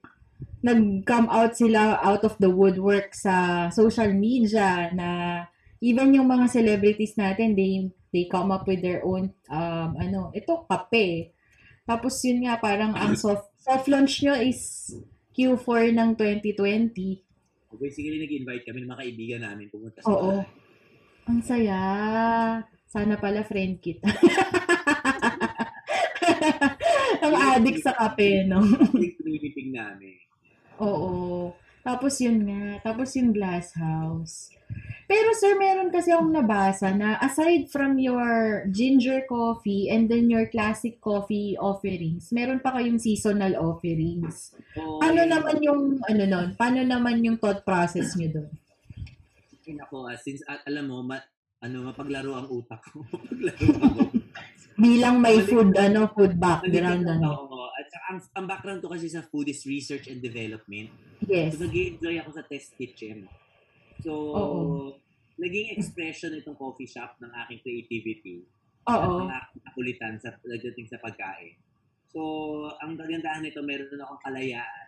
nag-come 0.65 1.29
out 1.29 1.53
sila 1.53 2.01
out 2.01 2.25
of 2.25 2.33
the 2.41 2.49
woodwork 2.49 3.13
sa 3.13 3.67
social 3.69 4.09
media 4.13 4.89
na 4.93 5.09
even 5.83 6.17
yung 6.17 6.25
mga 6.25 6.49
celebrities 6.49 7.13
natin 7.13 7.53
they 7.53 7.85
they 8.09 8.25
come 8.25 8.49
up 8.49 8.65
with 8.65 8.81
their 8.81 9.05
own 9.05 9.29
um 9.53 9.93
ano 10.01 10.33
ito 10.33 10.65
kape 10.65 11.29
tapos 11.85 12.17
yun 12.25 12.49
nga 12.49 12.57
parang 12.57 12.97
ang 12.97 13.13
soft 13.13 13.53
soft 13.61 13.85
launch 13.85 14.25
nyo 14.25 14.33
is 14.33 14.89
Q4 15.37 15.93
ng 15.93 16.17
2020 16.17 17.27
So 17.67 17.75
basically, 17.75 18.23
nag-invite 18.23 18.63
kami 18.63 18.79
ng 18.83 18.89
mga 18.89 19.01
kaibigan 19.03 19.41
namin 19.43 19.67
pumunta 19.67 19.99
sa 19.99 20.07
Oo. 20.07 20.39
bahay. 20.39 20.47
Ang 21.27 21.41
saya. 21.43 21.79
Sana 22.87 23.19
pala 23.19 23.43
friend 23.43 23.83
kita. 23.83 24.07
Ang 27.27 27.35
addict 27.35 27.83
sa 27.83 27.91
kape, 27.91 28.47
no? 28.47 28.63
Pinipig 28.95 29.75
namin. 29.75 30.15
Oo. 30.81 31.53
Tapos 31.87 32.19
yun 32.19 32.43
nga. 32.43 32.83
Tapos 32.83 33.15
yung 33.15 33.31
glass 33.31 33.71
house. 33.79 34.51
Pero 35.07 35.31
sir, 35.39 35.55
meron 35.55 35.87
kasi 35.87 36.11
akong 36.11 36.35
nabasa 36.35 36.91
na 36.91 37.15
aside 37.23 37.71
from 37.71 37.95
your 37.95 38.67
ginger 38.75 39.23
coffee 39.23 39.87
and 39.87 40.11
then 40.11 40.27
your 40.27 40.51
classic 40.51 40.99
coffee 40.99 41.55
offerings, 41.55 42.27
meron 42.35 42.59
pa 42.59 42.75
kayong 42.75 42.99
seasonal 42.99 43.55
offerings. 43.55 44.51
So, 44.75 44.99
Ano 44.99 45.23
yun, 45.23 45.31
naman 45.31 45.55
yung, 45.63 45.81
ano 46.03 46.23
nun, 46.27 46.47
paano 46.59 46.83
naman 46.83 47.23
yung 47.23 47.39
thought 47.39 47.63
process 47.63 48.19
nyo 48.19 48.35
doon? 48.35 48.51
ako, 49.67 50.11
ah, 50.11 50.19
since 50.19 50.43
ah, 50.47 50.59
alam 50.67 50.91
mo, 50.91 50.99
ma, 50.99 51.23
ano, 51.63 51.87
mapaglaro 51.87 52.35
ang 52.35 52.47
utak 52.51 52.83
ko. 52.91 53.07
mapaglaro 53.07 53.71
ako. 53.79 54.01
Bilang 54.75 55.23
may 55.23 55.39
food, 55.39 55.71
ano, 55.79 56.11
food 56.11 56.35
background, 56.35 57.07
ano. 57.07 57.47
Ang, 58.09 58.17
ang 58.35 58.45
background 58.45 58.79
ko 58.83 58.91
kasi 58.91 59.07
sa 59.07 59.23
food 59.25 59.47
is 59.49 59.63
research 59.67 60.07
and 60.11 60.19
development. 60.21 60.91
Yes. 61.23 61.55
So, 61.55 61.63
nag-enjoy 61.63 62.21
ako 62.21 62.29
sa 62.37 62.43
test 62.45 62.75
kitchen. 62.77 63.27
So, 64.01 64.13
Oo. 64.13 64.61
naging 65.37 65.73
expression 65.77 66.33
itong 66.37 66.57
coffee 66.57 66.89
shop 66.89 67.17
ng 67.21 67.31
aking 67.45 67.59
creativity. 67.61 68.45
Oo. 68.87 68.95
At 68.95 69.09
ng 69.21 69.31
aking 69.31 69.61
kakulitan 69.67 70.13
sa 70.21 70.33
pagdating 70.37 70.87
sa 70.87 70.97
pagkain. 71.01 71.55
So, 72.11 72.21
ang 72.79 72.95
kagandahan 72.95 73.43
nito, 73.43 73.59
meron 73.61 73.91
na 73.91 74.07
akong 74.07 74.23
kalayaan 74.23 74.87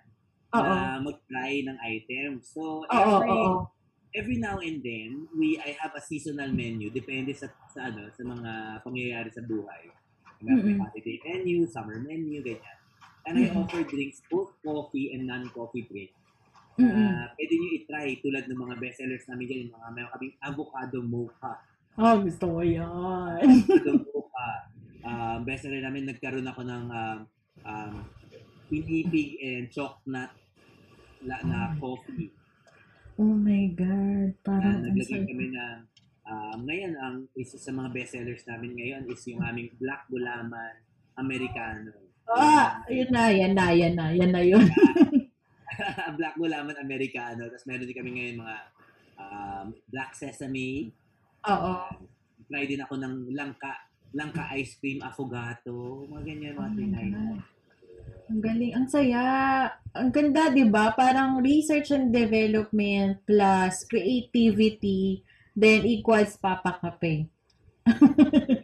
Oo. 0.56 0.64
na 0.64 0.98
mag-try 1.04 1.62
ng 1.68 1.78
items. 1.84 2.56
So, 2.56 2.88
Oo, 2.88 2.90
every, 2.90 3.30
oo. 3.30 3.68
every 4.16 4.38
now 4.40 4.58
and 4.64 4.80
then, 4.82 5.28
we 5.36 5.60
I 5.60 5.76
have 5.78 5.94
a 5.94 6.02
seasonal 6.02 6.50
menu 6.50 6.90
depende 6.90 7.36
sa 7.36 7.52
sa 7.70 7.92
ano 7.92 8.10
sa 8.10 8.24
mga 8.26 8.82
pangyayari 8.82 9.30
sa 9.30 9.44
buhay. 9.46 9.92
May 10.40 10.56
Mm-mm. 10.56 10.80
holiday 10.80 11.20
menu, 11.20 11.68
summer 11.68 12.00
menu, 12.00 12.40
ganyan. 12.40 12.79
And 13.30 13.38
I 13.38 13.54
offer 13.54 13.86
drinks, 13.86 14.26
both 14.26 14.58
coffee 14.66 15.14
and 15.14 15.30
non-coffee 15.30 15.86
drinks. 15.86 16.18
Mm-mm. 16.82 16.98
Uh, 16.98 17.30
pwede 17.38 17.54
nyo 17.54 17.70
i-try 17.78 18.08
tulad 18.26 18.50
ng 18.50 18.58
mga 18.58 18.76
bestsellers 18.82 19.28
namin 19.30 19.46
dyan, 19.46 19.60
yung 19.70 19.76
mga 19.78 19.90
meron 19.94 20.12
kaming 20.18 20.36
avocado 20.42 20.98
mocha. 21.06 21.54
Oh, 21.94 22.18
gusto 22.26 22.46
ko 22.58 22.62
yan. 22.66 23.38
Avocado 23.46 23.92
mocha. 24.02 24.50
Um, 25.06 25.38
bestseller 25.46 25.86
namin, 25.86 26.10
nagkaroon 26.10 26.50
ako 26.50 26.62
ng 26.66 26.86
um, 26.90 27.20
um, 27.70 27.94
pinipig 28.66 29.38
and 29.46 29.70
chocolate 29.70 30.34
na, 31.22 31.36
na 31.46 31.76
coffee. 31.78 32.34
Oh 33.20 33.36
my 33.36 33.70
God. 33.76 34.34
Uh, 34.34 34.48
Parang 34.48 34.80
ang 34.80 34.84
naglagay 34.90 35.22
kami 35.28 35.52
ng 35.52 35.78
um, 36.26 36.58
ngayon 36.64 36.94
ang 36.98 37.16
isa 37.36 37.60
sa 37.60 37.76
mga 37.76 37.92
bestsellers 37.92 38.48
namin 38.48 38.74
ngayon 38.74 39.04
is 39.12 39.22
yung 39.28 39.44
aming 39.44 39.70
Black 39.78 40.08
Gulaman 40.08 40.80
Americano. 41.20 42.09
Ah, 42.30 42.86
yun 42.86 43.10
na, 43.10 43.34
yan 43.34 43.54
na, 43.58 43.68
yan 43.74 43.94
na, 43.98 44.06
yan 44.14 44.32
na 44.32 44.42
yun. 44.46 44.62
Black 46.20 46.36
Gulaman 46.38 46.78
Americano. 46.78 47.50
Tapos 47.50 47.66
meron 47.66 47.88
din 47.88 47.98
kami 47.98 48.12
ngayon 48.14 48.38
mga 48.44 48.58
um, 49.18 49.66
Black 49.90 50.14
Sesame. 50.14 50.94
Oo. 51.50 51.74
Try 52.50 52.66
din 52.70 52.84
ako 52.84 53.00
ng 53.00 53.34
langka 53.34 53.90
langka 54.14 54.50
ice 54.58 54.78
cream 54.78 55.02
affogato. 55.06 56.06
Mga 56.10 56.24
ganyan, 56.26 56.54
mga 56.58 56.72
trinay 56.74 57.08
na. 57.14 57.22
Ang 58.30 58.42
galing, 58.42 58.74
ang 58.78 58.88
saya. 58.90 59.26
Ang 59.94 60.10
ganda, 60.14 60.54
'di 60.54 60.70
ba? 60.70 60.94
Parang 60.94 61.42
research 61.42 61.94
and 61.94 62.14
development 62.14 63.22
plus 63.26 63.86
creativity 63.90 65.26
then 65.60 65.84
equals 65.84 66.38
papakape. 66.40 67.28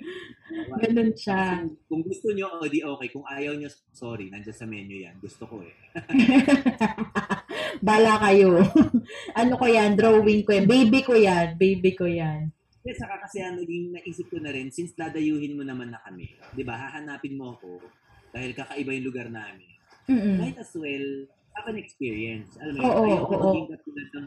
Ganun 0.79 1.11
siya. 1.15 1.61
Kung, 1.61 1.75
kung 1.87 2.01
gusto 2.03 2.27
nyo, 2.35 2.47
o 2.59 2.67
di 2.67 2.83
okay. 2.83 3.07
Kung 3.11 3.25
ayaw 3.25 3.53
nyo, 3.55 3.69
sorry, 3.95 4.27
nandyan 4.31 4.55
sa 4.55 4.67
menu 4.67 5.03
yan. 5.03 5.15
Gusto 5.19 5.47
ko 5.47 5.63
eh. 5.63 5.73
Bala 7.87 8.19
kayo. 8.29 8.59
ano 9.39 9.53
ko 9.55 9.65
yan? 9.67 9.95
Drawing 9.95 10.43
ko 10.43 10.51
yan. 10.55 10.65
Baby 10.67 10.99
ko 11.03 11.13
yan. 11.15 11.55
Baby 11.55 11.91
ko 11.95 12.05
yan. 12.07 12.51
Kasi 12.85 13.01
saka 13.01 13.15
kasi 13.25 13.41
ang 13.41 13.57
naging 13.57 13.97
naisip 13.97 14.29
ko 14.29 14.37
na 14.37 14.53
rin, 14.53 14.69
since 14.69 14.93
dadayuhin 14.93 15.57
mo 15.57 15.65
naman 15.65 15.89
na 15.89 15.99
kami, 16.05 16.37
di 16.53 16.61
ba, 16.61 16.77
hahanapin 16.77 17.33
mo 17.33 17.57
ako 17.57 17.81
dahil 18.29 18.53
kakaiba 18.53 18.93
yung 18.93 19.07
lugar 19.09 19.27
namin. 19.31 19.69
Mm-mm. 20.05 20.37
Might 20.37 20.59
as 20.61 20.69
well 20.77 21.07
have 21.55 21.67
an 21.67 21.77
experience. 21.77 22.59
Alam 22.59 22.73
mo 22.75 22.81
Oo, 22.83 23.01
ayoko 23.01 23.31
oo. 23.31 23.43
maging 23.49 23.69
katulad 23.71 24.07
ng 24.13 24.25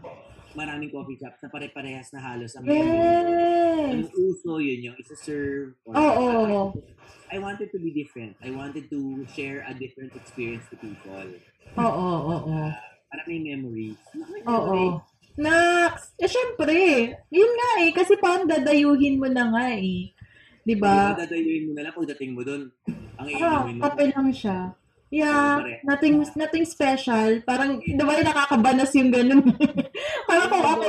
maraming 0.54 0.90
coffee 0.90 1.16
shops 1.16 1.38
na 1.38 1.48
pare-parehas 1.48 2.08
na 2.10 2.20
halos 2.20 2.52
ang 2.54 2.64
menu. 2.64 2.80
Ang 2.80 4.00
Yes. 4.02 4.12
uso 4.12 4.58
yun 4.58 4.80
yung 4.82 4.96
isa-serve. 4.96 5.76
or- 5.84 5.94
Oo. 5.94 6.72
I 7.28 7.36
wanted 7.36 7.68
to 7.68 7.78
be 7.78 7.92
different. 7.92 8.32
I 8.40 8.48
wanted 8.50 8.88
to 8.88 9.00
share 9.28 9.60
a 9.62 9.72
different 9.72 10.16
experience 10.16 10.64
to 10.68 10.76
people. 10.76 11.28
Oo, 11.76 11.84
oo, 11.84 12.36
oo. 12.42 12.64
Para 13.06 13.22
may 13.26 13.38
memories. 13.38 14.00
May 14.14 14.40
Oo. 14.44 14.64
memories. 14.66 14.96
Nax! 15.38 15.94
Eh, 16.18 16.26
syempre. 16.26 16.74
Yun 17.30 17.50
nga 17.54 17.70
eh. 17.78 17.90
Kasi 17.92 18.18
parang 18.18 18.48
dadayuhin 18.48 19.20
mo 19.20 19.28
na 19.28 19.46
nga 19.46 19.66
eh. 19.70 20.10
Di 20.60 20.74
ba? 20.74 21.14
Diba? 21.14 21.22
Dadayuin 21.22 21.62
mo 21.68 21.72
na 21.76 21.82
lang 21.86 21.94
pagdating 21.94 22.32
mo 22.32 22.42
doon. 22.42 22.72
Ang 23.14 23.26
Ah, 23.30 23.62
iinumin 23.62 23.74
mo. 23.78 23.82
kape 23.86 24.04
lang 24.10 24.28
siya. 24.28 24.58
Yeah, 25.08 25.64
Pare. 25.64 25.80
nothing 25.88 26.20
nothing 26.36 26.64
special. 26.68 27.40
Parang, 27.48 27.80
di 27.80 27.96
ba 27.96 28.20
nakakabanas 28.20 28.92
yung 28.92 29.08
ganun? 29.08 29.40
parang 30.28 30.48
kung 30.52 30.64
ako, 30.68 30.84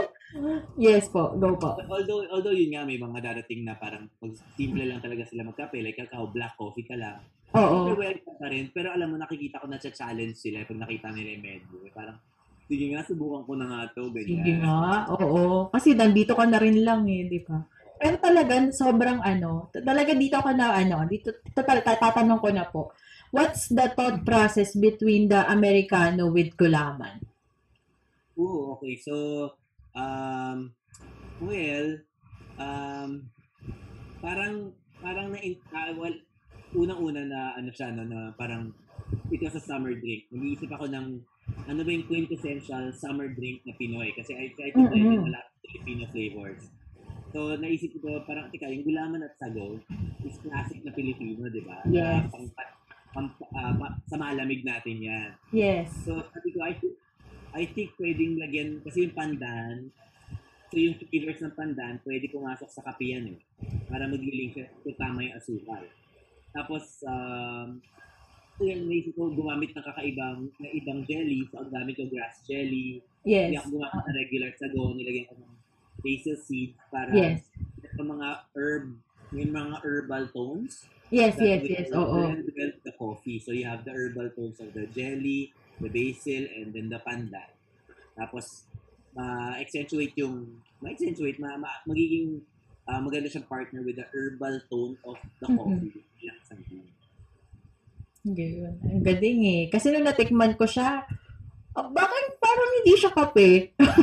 yes 0.75 1.07
po, 1.07 1.39
go 1.39 1.55
po. 1.55 1.79
Although, 1.87 2.27
although 2.27 2.51
yun 2.51 2.75
nga, 2.75 2.83
may 2.83 2.99
mga 2.99 3.19
darating 3.23 3.63
na 3.63 3.79
parang 3.79 4.11
pag 4.19 4.35
simple 4.59 4.83
lang 4.83 4.99
talaga 4.99 5.23
sila 5.23 5.47
magkape, 5.47 5.79
like 5.79 5.95
kakao, 5.95 6.27
black 6.35 6.51
coffee 6.59 6.83
ka 6.83 6.99
lang. 6.99 7.23
Oo. 7.55 7.89
Pero 7.89 7.95
welcome 7.95 8.37
pa 8.37 8.47
rin. 8.51 8.67
Pero 8.75 8.91
alam 8.91 9.07
mo, 9.09 9.15
nakikita 9.15 9.63
ko 9.63 9.71
na 9.71 9.79
challenge 9.79 10.35
sila 10.35 10.67
pag 10.67 10.83
nakita 10.83 11.07
nila 11.15 11.29
yung 11.39 11.43
menu. 11.47 11.77
Eh, 11.87 11.93
Parang, 11.95 12.19
sige 12.67 12.85
nga, 12.91 13.01
subukan 13.07 13.47
ko 13.47 13.53
na 13.55 13.65
nga 13.71 13.81
to. 13.95 14.11
Ganyan. 14.11 14.43
Sige 14.43 14.53
nga, 14.59 15.07
oo. 15.15 15.71
Kasi 15.71 15.95
nandito 15.95 16.35
ka 16.35 16.43
na 16.43 16.59
rin 16.59 16.83
lang 16.83 17.07
eh, 17.07 17.23
di 17.23 17.39
ba? 17.39 17.57
Pero 17.99 18.15
talaga, 18.19 18.55
sobrang 18.71 19.19
ano, 19.19 19.67
talaga 19.75 20.15
dito 20.15 20.39
ka 20.39 20.55
na 20.55 20.71
ano, 20.71 21.03
dito, 21.03 21.35
tatanong 21.51 22.39
ko 22.39 22.49
na 22.51 22.63
po, 22.63 22.95
what's 23.31 23.69
the 23.69 23.89
thought 23.93 24.25
process 24.25 24.75
between 24.75 25.29
the 25.29 25.45
Americano 25.49 26.29
with 26.29 26.55
gulaman? 26.57 27.25
Oo, 28.39 28.79
okay. 28.79 28.95
So, 29.03 29.15
um, 29.95 30.71
well, 31.43 31.99
um, 32.55 33.27
parang, 34.23 34.71
parang 35.03 35.35
na, 35.35 35.39
uh, 35.75 35.91
well, 35.99 36.15
unang-una 36.75 37.27
na, 37.27 37.41
ano 37.59 37.69
siya, 37.73 37.91
no, 37.91 38.07
na 38.07 38.31
parang, 38.39 38.71
it 39.33 39.41
was 39.41 39.55
a 39.55 39.63
summer 39.63 39.91
drink. 39.91 40.29
Nag-iisip 40.31 40.71
ako 40.71 40.87
ng, 40.87 41.19
ano 41.67 41.79
ba 41.81 41.89
yung 41.89 42.07
quintessential 42.07 42.93
summer 42.93 43.27
drink 43.27 43.65
na 43.65 43.73
Pinoy? 43.75 44.13
Kasi 44.15 44.37
I 44.37 44.53
tried 44.55 44.73
to 44.77 44.85
blend 44.87 45.05
Mm-mm. 45.09 45.25
in 45.25 45.29
a 45.29 45.33
lot 45.35 45.45
of 45.49 45.55
Filipino 45.65 46.03
flavors. 46.13 46.61
So, 47.29 47.53
naisip 47.57 47.93
ko, 48.01 48.23
parang, 48.25 48.49
tika, 48.49 48.69
yung 48.69 48.85
gulaman 48.87 49.21
at 49.21 49.37
sago 49.37 49.77
is 50.25 50.37
classic 50.41 50.81
na 50.81 50.93
Pilipino, 50.95 51.45
di 51.49 51.61
ba? 51.61 51.83
Na 51.85 52.23
Yes. 52.23 52.31
pang, 52.33 52.47
pang, 52.53 52.68
ma- 53.13 53.97
sa 54.05 54.15
malamig 54.15 54.61
natin 54.61 54.97
yan. 54.99 55.29
Yes. 55.49 55.89
So, 56.05 56.21
sabi 56.29 56.53
ko, 56.53 56.61
I 56.61 56.73
think, 56.73 56.95
I 57.51 57.63
think 57.65 57.97
pwedeng 57.97 58.37
lagyan, 58.37 58.85
kasi 58.85 59.09
yung 59.09 59.15
pandan, 59.17 59.89
so 60.69 60.77
yung 60.77 60.95
flavors 60.99 61.41
ng 61.41 61.55
pandan, 61.55 61.97
pwede 62.05 62.29
pumasok 62.29 62.69
sa 62.69 62.85
kape 62.85 63.09
yan 63.09 63.33
eh. 63.33 63.39
Para 63.89 64.05
mag-link 64.05 64.53
siya 64.53 64.69
kung 64.85 64.93
tama 64.95 65.25
yung 65.25 65.35
asukal. 65.35 65.81
Tapos, 66.51 67.01
um, 67.03 67.81
so 68.53 68.61
yan, 68.61 68.85
naisip 68.85 69.17
ko 69.17 69.33
gumamit 69.33 69.73
ng 69.73 69.81
kakaibang 69.83 70.53
na 70.55 70.69
ibang 70.69 71.01
jelly. 71.03 71.49
So, 71.49 71.65
ang 71.65 71.73
gamit 71.73 71.97
ko 71.97 72.05
grass 72.05 72.45
jelly. 72.45 73.01
Hindi 73.25 73.57
Yes. 73.57 73.65
ako 73.65 73.67
gumamit 73.75 74.03
ng 74.05 74.15
regular 74.15 74.51
sago. 74.53 74.81
Nilagyan 74.93 75.25
ko 75.25 75.33
ng 75.35 75.53
basil 75.99 76.37
seed 76.37 76.71
para 76.87 77.09
Yes. 77.11 77.41
sa 77.89 78.03
mga 78.05 78.27
herb, 78.53 78.85
yung 79.29 79.51
mga 79.51 79.75
herbal 79.81 80.25
tones. 80.29 80.85
Yes, 81.09 81.33
yes, 81.41 81.65
yes. 81.65 81.89
Oo. 81.89 82.29
with 82.29 82.45
the 82.45 82.53
coffee. 82.99 83.39
So 83.39 83.55
you 83.55 83.63
have 83.63 83.87
the 83.87 83.95
herbal 83.95 84.35
tones 84.35 84.59
of 84.59 84.75
the 84.75 84.85
jelly, 84.91 85.55
the 85.79 85.87
basil, 85.87 86.43
and 86.59 86.75
then 86.75 86.91
the 86.91 86.99
pandan. 86.99 87.47
Tapos, 88.19 88.67
ma-accentuate 89.15 90.11
yung, 90.19 90.59
ma-accentuate, 90.83 91.39
ma, 91.39 91.55
ma- 91.55 91.81
magiging 91.87 92.43
ah, 92.89 92.99
maganda 92.99 93.31
siyang 93.31 93.47
partner 93.47 93.81
with 93.85 93.95
the 93.95 94.07
herbal 94.11 94.59
tone 94.67 94.93
of 95.07 95.15
the 95.39 95.47
coffee. 95.47 96.03
Yan, 96.25 96.35
isang 96.43 96.63
thing. 96.67 96.85
Ganun. 98.27 98.75
Ang 98.83 99.03
galing 99.05 99.41
eh. 99.47 99.63
Kasi 99.71 99.93
nung 99.93 100.03
natikman 100.03 100.57
ko 100.59 100.67
siya, 100.67 101.07
ah, 101.77 101.87
bakit 101.87 102.35
parang 102.41 102.71
hindi 102.81 102.93
siya 102.97 103.11
kape? 103.15 103.49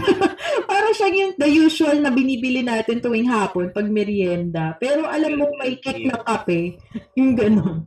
parang 0.70 0.94
siya 0.96 1.08
yung 1.12 1.32
the 1.36 1.48
usual 1.50 1.96
na 2.00 2.14
binibili 2.14 2.64
natin 2.64 3.02
tuwing 3.02 3.28
hapon 3.28 3.74
pag 3.74 3.84
merienda. 3.90 4.78
Pero 4.80 5.04
alam 5.04 5.36
mo 5.36 5.50
may 5.60 5.76
kick 5.76 6.06
ng 6.06 6.22
kape. 6.24 6.80
Yung 7.18 7.36
ganun. 7.36 7.84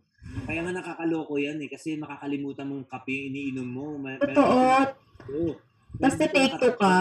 Kaya 0.50 0.66
nga 0.66 0.74
nakakaloko 0.82 1.38
yan 1.38 1.62
eh, 1.62 1.70
kasi 1.70 1.94
makakalimutan 2.02 2.66
mong 2.66 2.90
kape 2.90 3.14
yung 3.14 3.26
iniinom 3.30 3.70
mo. 3.70 4.02
Ma- 4.02 4.18
Totoo. 4.18 4.58
Oo. 5.30 5.54
Tas 6.02 6.18
Hindi 6.18 6.26
na-take 6.26 6.70
ka. 6.74 6.96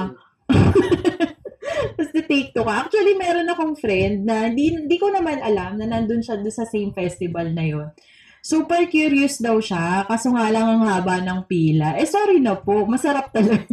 Tapos 1.96 2.12
take 2.12 2.52
to 2.52 2.62
ka. 2.62 2.72
Actually, 2.84 3.16
meron 3.16 3.48
akong 3.48 3.74
friend 3.80 4.28
na 4.28 4.52
di, 4.52 4.74
di 4.84 4.96
ko 5.00 5.08
naman 5.08 5.40
alam 5.40 5.80
na 5.80 5.88
nandun 5.88 6.20
siya 6.20 6.36
doon 6.36 6.52
sa 6.52 6.68
same 6.68 6.92
festival 6.92 7.48
na 7.56 7.64
yon. 7.64 7.88
Super 8.44 8.86
curious 8.86 9.40
daw 9.42 9.58
siya, 9.58 10.06
kaso 10.06 10.30
nga 10.30 10.46
lang 10.52 10.68
ang 10.68 10.84
haba 10.86 11.18
ng 11.24 11.48
pila. 11.50 11.98
Eh, 11.98 12.06
sorry 12.06 12.38
na 12.38 12.54
po, 12.54 12.86
masarap 12.86 13.34
talaga. 13.34 13.66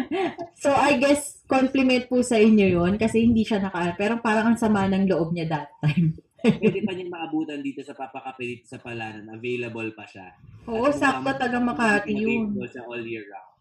so, 0.62 0.72
I 0.74 0.98
guess, 0.98 1.44
compliment 1.46 2.08
po 2.10 2.24
sa 2.24 2.40
inyo 2.40 2.74
yon 2.74 2.92
kasi 2.96 3.22
hindi 3.22 3.46
siya 3.46 3.62
naka... 3.62 3.94
Pero 3.94 4.18
parang 4.18 4.52
ang 4.52 4.58
sama 4.58 4.88
ng 4.90 5.06
loob 5.08 5.30
niya 5.30 5.46
that 5.46 5.70
time. 5.78 6.16
Pwede 6.44 6.84
pa 6.84 6.92
niyang 6.92 7.12
maabutan 7.12 7.64
dito 7.64 7.80
sa 7.80 7.96
papakape 7.96 8.44
dito 8.44 8.64
sa 8.68 8.76
Palanan. 8.76 9.32
Available 9.32 9.96
pa 9.96 10.04
siya. 10.04 10.28
Oo, 10.68 10.92
At 10.92 11.00
sakto 11.00 11.24
kung 11.24 11.40
taga 11.40 11.58
Makati 11.60 12.12
yun. 12.12 12.52
Siya 12.60 12.84
all 12.84 13.04
year 13.04 13.24
round. 13.24 13.52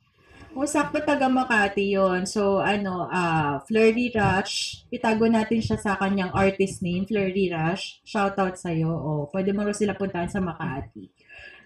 Oo, 0.53 0.67
sakto 0.67 0.99
taga 1.01 1.31
Makati 1.31 1.95
yon 1.95 2.27
So, 2.27 2.59
ano, 2.59 3.07
ah 3.07 3.63
Flirty 3.63 4.11
Rush, 4.11 4.85
itago 4.91 5.25
natin 5.31 5.63
siya 5.63 5.79
sa 5.79 5.95
kanyang 5.95 6.35
artist 6.35 6.83
name, 6.83 7.07
Flirty 7.07 7.47
Rush. 7.49 8.03
Shoutout 8.03 8.59
sa'yo. 8.59 8.91
O, 8.91 9.09
pwede 9.31 9.55
mo 9.55 9.63
rin 9.63 9.73
sila 9.73 9.95
puntahan 9.95 10.29
sa 10.29 10.43
Makati. 10.43 11.07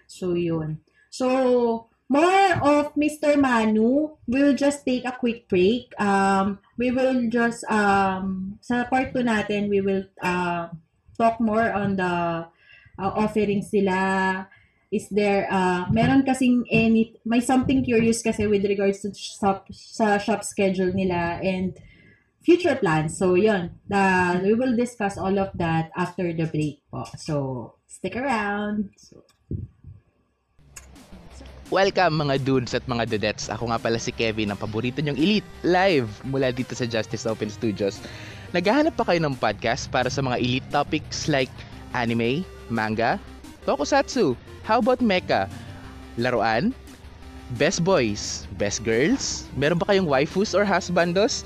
So, 0.06 0.38
yun. 0.38 0.78
So, 1.10 1.26
more 2.08 2.56
of 2.64 2.96
Mr. 2.96 3.36
Manu. 3.36 4.16
We'll 4.24 4.56
just 4.56 4.86
take 4.88 5.04
a 5.04 5.12
quick 5.12 5.50
break. 5.50 5.92
Um, 6.00 6.62
we 6.80 6.88
will 6.94 7.28
just, 7.28 7.66
um, 7.68 8.56
sa 8.64 8.88
part 8.88 9.12
2 9.12 9.20
natin, 9.20 9.68
we 9.68 9.84
will 9.84 10.08
uh, 10.24 10.72
talk 11.18 11.42
more 11.42 11.74
on 11.74 11.98
the 11.98 12.46
uh, 12.96 13.12
offerings 13.18 13.74
sila, 13.74 14.46
is 14.88 15.10
there 15.12 15.50
uh 15.52 15.84
meron 15.92 16.24
kasing 16.24 16.64
any 16.72 17.18
may 17.26 17.44
something 17.44 17.84
curious 17.84 18.22
kasi 18.24 18.48
with 18.48 18.64
regards 18.64 19.04
to 19.04 19.12
shop 19.12 19.68
sa 19.68 20.16
shop 20.16 20.40
schedule 20.40 20.94
nila 20.94 21.42
and 21.44 21.76
future 22.48 22.80
plans. 22.80 23.20
So 23.20 23.36
yun, 23.36 23.76
the, 23.92 24.40
we 24.40 24.56
will 24.56 24.72
discuss 24.72 25.20
all 25.20 25.36
of 25.36 25.52
that 25.60 25.92
after 25.92 26.32
the 26.32 26.48
break 26.48 26.80
po. 26.88 27.04
So 27.20 27.76
stick 27.84 28.16
around. 28.16 28.88
So, 28.96 29.20
Welcome 31.68 32.24
mga 32.24 32.48
dudes 32.48 32.72
at 32.72 32.88
mga 32.88 33.12
dudettes. 33.12 33.52
Ako 33.52 33.68
nga 33.68 33.76
pala 33.76 34.00
si 34.00 34.08
Kevin, 34.08 34.48
ang 34.48 34.56
paborito 34.56 35.04
niyong 35.04 35.20
elite, 35.20 35.44
live 35.60 36.08
mula 36.24 36.48
dito 36.48 36.72
sa 36.72 36.88
Justice 36.88 37.28
Open 37.28 37.52
Studios. 37.52 38.00
Naghahanap 38.48 38.96
pa 38.96 39.04
kayo 39.04 39.20
ng 39.20 39.36
podcast 39.36 39.92
para 39.92 40.08
sa 40.08 40.24
mga 40.24 40.40
elite 40.40 40.68
topics 40.72 41.28
like 41.28 41.52
anime, 41.92 42.40
manga, 42.72 43.20
tokusatsu, 43.68 44.32
how 44.64 44.80
about 44.80 45.04
mecha, 45.04 45.44
laruan, 46.16 46.72
best 47.60 47.84
boys, 47.84 48.48
best 48.56 48.80
girls, 48.88 49.44
meron 49.52 49.76
ba 49.76 49.92
kayong 49.92 50.08
waifus 50.08 50.56
or 50.56 50.64
husbandos? 50.64 51.44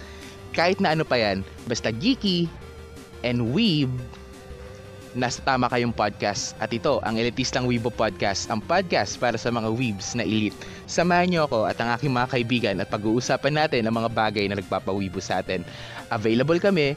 Kahit 0.55 0.79
na 0.79 0.95
ano 0.95 1.03
pa 1.03 1.19
yan, 1.19 1.43
basta 1.67 1.91
geeky 1.91 2.47
and 3.27 3.51
weeb, 3.51 3.91
nasa 5.12 5.44
tama 5.44 5.68
kayong 5.68 5.92
podcast. 5.92 6.57
At 6.57 6.72
ito, 6.72 7.01
ang 7.05 7.20
Elitistang 7.20 7.68
Weibo 7.68 7.92
Podcast, 7.92 8.48
ang 8.48 8.64
podcast 8.64 9.16
para 9.20 9.37
sa 9.37 9.53
mga 9.53 9.68
weebs 9.72 10.16
na 10.16 10.25
elite. 10.25 10.57
Samahan 10.88 11.29
niyo 11.29 11.40
ako 11.48 11.68
at 11.68 11.77
ang 11.81 11.92
aking 11.92 12.12
mga 12.12 12.29
kaibigan 12.33 12.77
at 12.81 12.88
pag-uusapan 12.88 13.55
natin 13.64 13.85
ang 13.85 13.94
mga 13.96 14.11
bagay 14.12 14.44
na 14.48 14.57
nagpapawibo 14.57 15.20
sa 15.20 15.44
atin. 15.44 15.64
Available 16.09 16.61
kami 16.61 16.96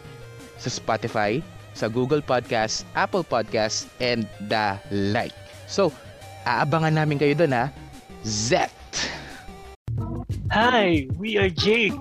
sa 0.60 0.72
Spotify, 0.72 1.44
sa 1.76 1.92
Google 1.92 2.24
Podcast, 2.24 2.88
Apple 2.96 3.24
Podcast, 3.28 3.92
and 4.00 4.24
the 4.48 4.80
like. 4.92 5.36
So, 5.68 5.92
aabangan 6.48 6.96
namin 6.96 7.20
kayo 7.20 7.36
doon 7.36 7.52
ha. 7.52 7.66
Zet! 8.24 8.85
Hi, 10.52 11.08
we 11.18 11.38
are 11.38 11.50
Jake, 11.50 11.98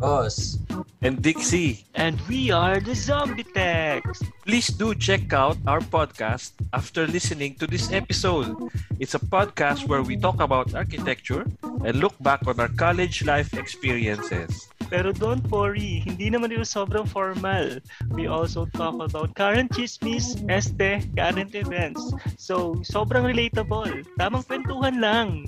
Boss, 0.00 0.58
and 1.02 1.20
Dixie. 1.20 1.84
and 1.94 2.20
we 2.28 2.50
are 2.50 2.80
the 2.80 2.94
Zombie 2.94 3.44
Techs. 3.44 4.22
Please 4.46 4.68
do 4.68 4.94
check 4.94 5.32
out 5.32 5.58
our 5.66 5.80
podcast 5.80 6.52
after 6.72 7.06
listening 7.06 7.54
to 7.60 7.66
this 7.66 7.92
episode. 7.92 8.54
It's 8.98 9.14
a 9.14 9.20
podcast 9.22 9.86
where 9.86 10.02
we 10.02 10.16
talk 10.16 10.40
about 10.40 10.74
architecture 10.74 11.44
and 11.84 11.94
look 12.00 12.14
back 12.20 12.46
on 12.46 12.58
our 12.60 12.72
college 12.72 13.24
life 13.24 13.52
experiences. 13.54 14.70
Pero 14.88 15.12
don't 15.12 15.44
worry, 15.52 16.00
hindi 16.00 16.32
naman 16.32 16.48
ito 16.48 16.64
sobrang 16.64 17.04
formal. 17.04 17.76
We 18.16 18.24
also 18.24 18.64
talk 18.72 18.96
about 18.96 19.36
current 19.36 19.68
chismis, 19.76 20.32
este, 20.48 21.04
current 21.12 21.52
events. 21.52 22.00
So, 22.40 22.80
sobrang 22.88 23.28
relatable. 23.28 24.08
Tamang 24.16 24.48
kwentuhan 24.48 24.96
lang. 25.04 25.44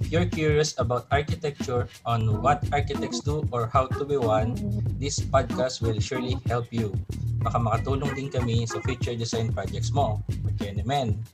If 0.00 0.10
you're 0.10 0.26
curious 0.26 0.74
about 0.80 1.06
architecture, 1.12 1.88
on 2.04 2.42
what 2.42 2.64
architects 2.72 3.20
do 3.20 3.46
or 3.52 3.68
how 3.68 3.86
to 3.86 4.04
be 4.04 4.16
one, 4.16 4.56
this 4.98 5.20
podcast 5.20 5.84
will 5.84 6.00
surely 6.00 6.36
help 6.48 6.66
you. 6.72 6.92
Baka 7.40 7.56
makatulong 7.56 8.12
din 8.16 8.28
kami 8.28 8.64
sa 8.68 8.80
future 8.84 9.16
design 9.16 9.52
projects 9.52 9.92
mo. 9.92 10.20
Magkaya 10.44 10.76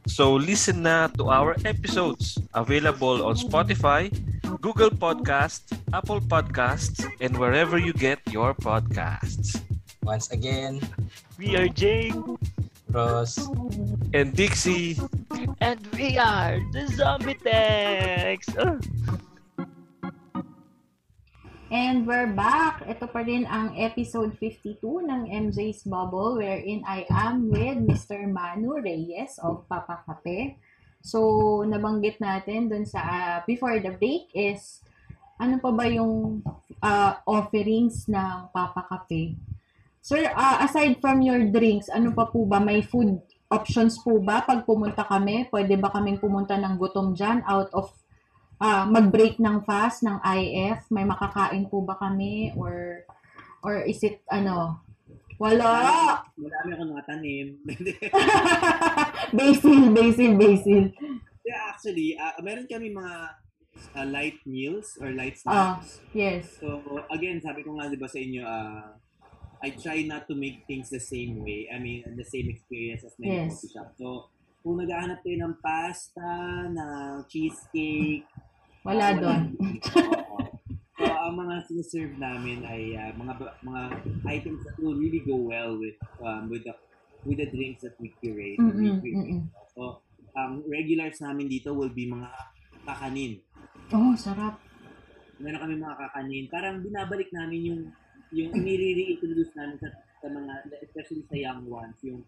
So 0.06 0.34
listen 0.34 0.86
na 0.86 1.10
to 1.18 1.30
our 1.30 1.58
episodes 1.66 2.38
available 2.54 3.26
on 3.26 3.34
Spotify, 3.34 4.10
Google 4.62 4.90
Podcasts, 4.90 5.74
Apple 5.90 6.22
Podcasts, 6.22 7.02
and 7.18 7.34
wherever 7.38 7.78
you 7.78 7.90
get 7.94 8.22
your 8.30 8.54
podcasts. 8.54 9.58
Once 10.06 10.30
again, 10.30 10.78
We 11.36 11.52
are 11.52 11.68
Jake, 11.68 12.16
Ross, 12.90 13.50
And 14.14 14.30
Dixie, 14.34 14.98
and 15.60 15.80
we 15.98 16.18
are 16.18 16.62
the 16.70 16.86
Zombie 16.94 17.34
Techs. 17.34 18.46
Oh. 18.54 18.78
And 21.66 22.06
we're 22.06 22.30
back. 22.30 22.86
Ito 22.86 23.10
pa 23.10 23.26
rin 23.26 23.42
ang 23.50 23.74
episode 23.74 24.38
52 24.38 24.78
ng 25.02 25.26
MJ's 25.26 25.82
Bubble 25.82 26.38
wherein 26.38 26.86
I 26.86 27.02
am 27.10 27.50
with 27.50 27.82
Mr. 27.82 28.22
Manu 28.30 28.78
Reyes 28.78 29.42
of 29.42 29.66
Papa 29.66 30.06
Kape. 30.06 30.62
So, 31.02 31.66
nabanggit 31.66 32.22
natin 32.22 32.70
dun 32.70 32.86
sa 32.86 33.02
ah, 33.02 33.36
before 33.50 33.82
the 33.82 33.98
break 33.98 34.30
is 34.30 34.78
ano 35.42 35.58
pa 35.58 35.74
ba 35.74 35.90
yung 35.90 36.38
ah, 36.78 37.18
offerings 37.26 38.06
ng 38.06 38.46
Papa 38.54 38.86
Kape? 38.86 39.34
Sir, 40.06 40.22
ah, 40.38 40.62
aside 40.62 41.02
from 41.02 41.18
your 41.18 41.50
drinks, 41.50 41.90
ano 41.90 42.14
pa 42.14 42.30
po 42.30 42.46
ba? 42.46 42.62
May 42.62 42.78
food 42.78 43.18
options 43.50 43.98
po 43.98 44.22
ba 44.22 44.38
pag 44.46 44.62
pumunta 44.62 45.02
kami? 45.02 45.50
Pwede 45.50 45.74
ba 45.74 45.90
kaming 45.90 46.22
pumunta 46.22 46.54
ng 46.54 46.78
gutom 46.78 47.10
dyan 47.10 47.42
out 47.42 47.66
of 47.74 47.90
ah 48.62 48.86
mag-break 48.86 49.42
ng 49.42 49.66
fast 49.66 50.06
ng 50.06 50.22
IF? 50.22 50.86
May 50.94 51.02
makakain 51.02 51.66
po 51.66 51.82
ba 51.82 51.98
kami? 51.98 52.54
Or, 52.54 53.02
or 53.66 53.82
is 53.82 53.98
it, 54.06 54.22
ano, 54.30 54.78
wala! 55.42 56.22
Marami 56.38 56.70
akong 56.70 56.90
nakatanim. 56.94 57.46
basil, 59.42 59.90
basil, 59.90 60.32
basil. 60.38 60.82
yeah, 61.42 61.74
actually, 61.74 62.14
ah, 62.14 62.38
meron 62.46 62.70
kami 62.70 62.94
mga 62.94 63.14
ah, 63.98 64.06
light 64.06 64.38
meals 64.46 64.94
or 65.02 65.10
light 65.18 65.34
snacks. 65.34 65.98
yes. 66.14 66.62
So, 66.62 66.78
again, 67.10 67.42
sabi 67.42 67.66
ko 67.66 67.74
nga, 67.74 67.90
di 67.90 67.98
ba 67.98 68.06
sa 68.06 68.22
inyo, 68.22 68.46
ah, 68.46 69.02
I 69.62 69.72
try 69.72 70.04
not 70.04 70.28
to 70.28 70.34
make 70.36 70.64
things 70.68 70.92
the 70.92 71.00
same 71.00 71.40
way. 71.40 71.68
I 71.72 71.80
mean, 71.80 72.04
the 72.16 72.24
same 72.24 72.48
experience 72.52 73.04
as 73.04 73.16
many 73.16 73.48
Yes. 73.48 73.56
coffee 73.56 73.72
shop. 73.72 73.88
So, 73.96 74.06
kung 74.60 74.76
naghahanap 74.76 75.22
kayo 75.24 75.46
ng 75.46 75.56
pasta, 75.62 76.32
ng 76.68 77.24
cheesecake, 77.30 78.26
Wala 78.86 79.10
ah, 79.10 79.18
doon. 79.18 79.42
Oo. 80.14 80.38
So, 80.96 81.04
ang 81.10 81.34
mga 81.34 81.54
sinaserve 81.66 82.14
namin 82.16 82.62
ay 82.62 82.94
ah, 82.94 83.10
mga 83.18 83.34
mga 83.66 83.82
items 84.30 84.62
that 84.62 84.76
will 84.78 84.94
really 84.94 85.20
go 85.26 85.34
well 85.34 85.74
with 85.74 85.98
um, 86.22 86.46
with 86.46 86.62
the 86.62 86.74
with 87.26 87.42
the 87.42 87.50
drinks 87.50 87.82
that 87.82 87.98
we 87.98 88.14
curate. 88.22 88.62
or 88.62 88.70
we 88.70 88.94
curate. 89.02 89.26
mm-mm. 89.26 89.42
So, 89.74 90.06
ang 90.38 90.62
regulars 90.70 91.18
namin 91.18 91.50
dito 91.50 91.74
will 91.74 91.90
be 91.90 92.06
mga 92.06 92.30
kakanin. 92.86 93.42
Oh, 93.90 94.14
sarap. 94.14 94.62
Meron 95.42 95.60
kami 95.66 95.74
mga 95.76 95.96
kakanin. 96.06 96.44
Parang 96.46 96.78
binabalik 96.80 97.28
namin 97.34 97.60
yung 97.66 97.82
yung 98.32 98.50
inire-reintroduce 98.54 99.52
namin 99.54 99.76
sa, 99.78 99.88
sa 100.22 100.26
mga, 100.30 100.52
especially 100.82 101.22
sa 101.28 101.36
young 101.36 101.66
ones, 101.68 101.98
yung 102.02 102.24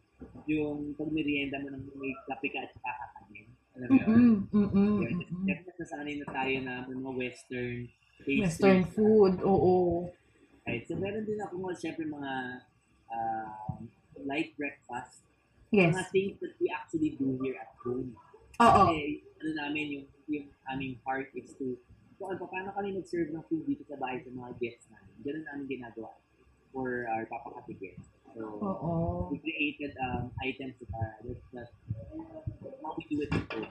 yung 0.50 0.98
pag 0.98 1.10
merienda 1.14 1.62
mo 1.62 1.70
ng 1.70 1.94
may 1.94 2.10
kape 2.26 2.50
ka 2.50 2.66
at 2.66 2.70
saka 2.74 2.90
kakanin. 2.90 3.48
Alam 3.78 3.88
mo 3.88 3.98
yun? 4.02 4.24
Mm-mm. 4.50 4.96
Kasi 5.46 5.70
nasanay 5.78 6.14
na 6.18 6.26
tayo 6.34 6.54
na 6.66 6.74
mga 6.90 7.10
western 7.14 7.86
pastries. 8.18 8.42
Western 8.42 8.82
food, 8.92 9.34
oo. 9.46 10.10
Right. 10.66 10.84
So, 10.84 10.98
meron 10.98 11.24
din 11.24 11.38
ako 11.40 11.70
mga, 11.70 11.76
syempre, 11.78 12.04
mga 12.04 12.32
um, 13.08 13.88
light 14.26 14.52
breakfast. 14.58 15.22
Yes. 15.70 15.94
Mga 15.94 16.04
things 16.10 16.36
that 16.42 16.54
we 16.58 16.66
actually 16.68 17.14
do 17.16 17.38
here 17.40 17.56
at 17.56 17.72
home. 17.80 18.12
Oo. 18.58 18.84
Kasi, 18.90 19.22
ano 19.38 19.50
namin, 19.64 19.84
yung, 19.94 20.06
yung 20.28 20.46
aming 20.74 20.98
heart 21.06 21.30
is 21.38 21.54
to, 21.56 21.78
so, 22.18 22.26
ano, 22.26 22.42
paano 22.50 22.74
kami 22.74 22.98
mag-serve 22.98 23.30
ng 23.30 23.44
food 23.46 23.64
dito 23.64 23.86
sa 23.86 23.96
bahay 23.96 24.20
sa 24.20 24.34
mga 24.34 24.50
guests 24.58 24.90
namin. 24.90 25.07
Ganun 25.24 25.42
namin 25.46 25.66
ginagawa 25.66 26.14
for 26.72 27.08
our 27.10 27.24
papakati 27.26 27.74
guests. 27.80 28.12
So, 28.36 28.60
Oo. 28.60 28.90
we 29.32 29.40
created 29.40 29.96
um, 29.98 30.30
items 30.44 30.76
that 30.78 30.90
are, 30.94 31.16
that, 31.24 31.38
that 31.56 31.68
how 32.84 32.94
we 32.94 33.02
do 33.08 33.24
it 33.24 33.32
home. 33.32 33.66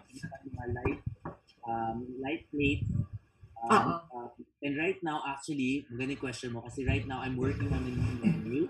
Mga 0.49 0.65
light, 0.73 1.01
um, 1.69 1.97
light 2.19 2.43
plates. 2.51 2.89
Um, 3.69 4.01
um, 4.13 4.29
and 4.62 4.77
right 4.77 4.97
now, 5.01 5.21
actually, 5.25 5.86
magandang 5.93 6.19
question 6.19 6.53
mo 6.53 6.62
kasi 6.62 6.86
right 6.86 7.05
now, 7.05 7.21
I'm 7.21 7.38
working 7.38 7.71
on 7.71 7.81
a 7.86 7.93
new 7.93 8.15
menu. 8.21 8.62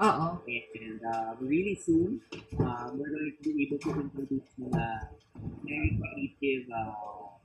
Oo. 0.00 0.40
And 0.46 1.00
uh, 1.04 1.36
really 1.40 1.76
soon, 1.76 2.20
um, 2.60 2.96
we're 2.96 3.12
going 3.12 3.36
to 3.36 3.48
be 3.52 3.68
able 3.68 3.80
to 3.84 3.90
introduce 4.00 4.48
mga 4.56 4.84
very 5.64 5.90
creative 5.98 6.64
uh, 6.72 7.36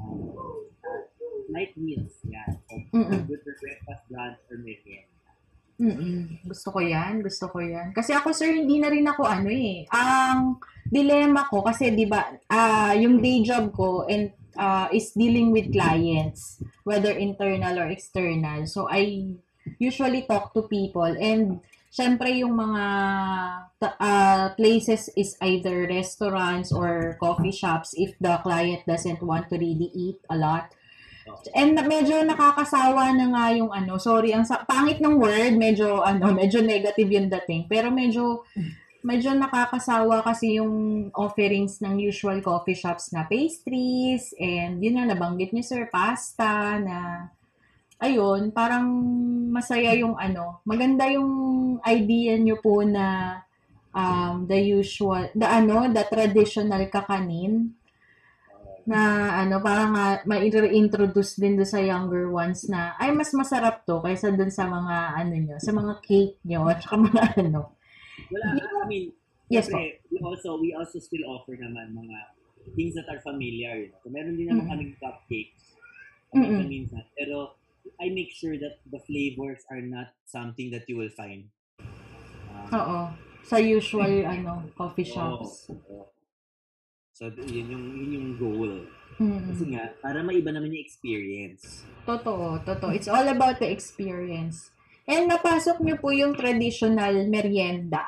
uh, 0.00 1.00
night 1.48 1.74
meals. 1.74 2.14
Yeah. 2.26 2.46
So, 2.68 2.74
Mm-mm. 2.94 3.26
good 3.26 3.42
for 3.42 3.54
breakfast, 3.58 4.04
lunch, 4.10 4.38
or 4.50 4.58
merienda. 4.60 5.12
Mm-mm. 5.82 6.46
Gusto 6.46 6.70
ko 6.70 6.78
yan. 6.78 7.24
Gusto 7.24 7.50
ko 7.50 7.58
yan. 7.58 7.90
Kasi 7.90 8.14
ako, 8.14 8.30
sir, 8.30 8.54
hindi 8.54 8.78
na 8.78 8.92
rin 8.92 9.06
ako 9.08 9.26
ano 9.26 9.50
eh. 9.50 9.82
Ang 9.90 10.62
dilemma 10.86 11.50
ko, 11.50 11.64
kasi 11.64 11.90
di 11.90 12.06
ba, 12.06 12.30
ah 12.52 12.94
yung 12.94 13.18
day 13.18 13.42
job 13.42 13.74
ko 13.74 14.06
and 14.06 14.30
ah, 14.56 14.86
is 14.92 15.10
dealing 15.16 15.50
with 15.50 15.72
clients, 15.72 16.60
whether 16.84 17.12
internal 17.16 17.78
or 17.78 17.88
external. 17.88 18.66
So, 18.68 18.86
I 18.86 19.34
usually 19.78 20.22
talk 20.26 20.54
to 20.54 20.66
people 20.66 21.06
and 21.06 21.62
syempre 21.92 22.32
yung 22.40 22.56
mga 22.56 22.84
ah, 24.00 24.54
places 24.56 25.10
is 25.16 25.36
either 25.42 25.86
restaurants 25.86 26.72
or 26.72 27.16
coffee 27.20 27.52
shops 27.52 27.92
if 27.96 28.16
the 28.18 28.38
client 28.42 28.82
doesn't 28.88 29.22
want 29.22 29.48
to 29.52 29.56
really 29.56 29.90
eat 29.94 30.18
a 30.30 30.36
lot. 30.36 30.72
And 31.52 31.76
medyo 31.88 32.20
nakakasawa 32.24 33.12
na 33.16 33.26
nga 33.32 33.44
yung 33.56 33.70
ano, 33.72 33.98
sorry, 33.98 34.32
ang 34.32 34.46
sa- 34.46 34.64
pangit 34.64 35.02
ng 35.02 35.18
word, 35.18 35.54
medyo 35.56 36.00
ano, 36.00 36.30
medyo 36.40 36.60
negative 36.60 37.10
yung 37.10 37.28
dating. 37.28 37.66
Pero 37.66 37.92
medyo 37.92 38.46
medyo 39.02 39.34
nakakasawa 39.34 40.22
kasi 40.22 40.62
yung 40.62 41.10
offerings 41.18 41.82
ng 41.82 41.98
usual 41.98 42.38
coffee 42.38 42.78
shops 42.78 43.10
na 43.10 43.26
pastries 43.26 44.30
and 44.38 44.78
yun 44.78 44.94
na 44.94 45.10
nabanggit 45.10 45.50
niyo 45.50 45.66
sir, 45.66 45.90
pasta 45.90 46.78
na 46.78 47.26
ayun, 47.98 48.54
parang 48.54 48.86
masaya 49.50 49.90
yung 49.98 50.14
ano, 50.14 50.62
maganda 50.62 51.10
yung 51.10 51.30
idea 51.82 52.38
niyo 52.38 52.62
po 52.62 52.86
na 52.86 53.38
um, 53.90 54.46
the 54.46 54.58
usual, 54.58 55.26
the 55.34 55.46
ano, 55.46 55.90
the 55.90 56.06
traditional 56.06 56.86
kakanin 56.86 57.74
na 58.86 59.00
ano, 59.38 59.62
parang 59.62 59.94
ma-introduce 60.26 61.38
din 61.38 61.54
do 61.54 61.62
sa 61.62 61.78
younger 61.78 62.26
ones 62.28 62.66
na 62.66 62.98
ay 62.98 63.14
mas 63.14 63.30
masarap 63.30 63.86
to 63.86 64.02
kaysa 64.02 64.34
dun 64.34 64.50
sa 64.50 64.66
mga 64.66 64.96
ano 65.18 65.34
nyo, 65.38 65.56
sa 65.62 65.70
mga 65.70 66.02
cake 66.02 66.38
nyo 66.42 66.66
at 66.66 66.82
saka 66.82 66.96
mga 66.98 67.22
ano. 67.46 67.78
Wala, 68.28 68.46
I 68.58 68.86
mean, 68.88 69.04
Yes 69.52 69.68
po. 69.68 69.76
syempre, 69.76 70.00
we 70.08 70.18
also, 70.24 70.48
we 70.56 70.72
also 70.72 70.96
still 70.96 71.28
offer 71.28 71.52
naman 71.54 71.92
mga 71.92 72.18
things 72.72 72.96
that 72.96 73.04
are 73.06 73.20
familiar. 73.20 73.76
You 73.76 73.92
know? 73.92 74.00
So 74.00 74.08
meron 74.08 74.34
din 74.34 74.48
naman 74.48 74.64
Mm. 74.64 74.70
kaming 74.72 74.92
cupcakes. 74.96 75.76
Minsan. 76.32 77.04
Pero 77.12 77.60
I 78.00 78.08
make 78.08 78.32
sure 78.32 78.56
that 78.56 78.80
the 78.88 79.02
flavors 79.04 79.60
are 79.68 79.82
not 79.84 80.16
something 80.24 80.72
that 80.72 80.88
you 80.88 80.96
will 80.96 81.12
find. 81.12 81.52
Um, 82.48 82.68
Oo. 82.72 83.00
Sa 83.44 83.58
usual, 83.58 84.22
ano, 84.24 84.64
coffee 84.72 85.04
shops. 85.04 85.68
oo, 85.68 85.76
oo. 85.90 86.04
So, 87.12 87.28
yun 87.28 87.68
yung, 87.68 87.84
yun 87.92 88.10
yung 88.10 88.30
goal. 88.40 88.72
Kasi 89.20 89.68
Mm. 89.68 89.72
nga, 89.76 89.84
para 90.00 90.24
maiba 90.24 90.50
naman 90.50 90.72
yung 90.72 90.82
experience. 90.82 91.84
Totoo, 92.08 92.58
totoo. 92.64 92.90
It's 92.90 93.06
all 93.06 93.28
about 93.28 93.60
the 93.60 93.68
experience. 93.68 94.72
And 95.04 95.28
napasok 95.28 95.84
niyo 95.84 96.00
po 96.00 96.10
yung 96.10 96.32
traditional 96.32 97.28
merienda. 97.28 98.02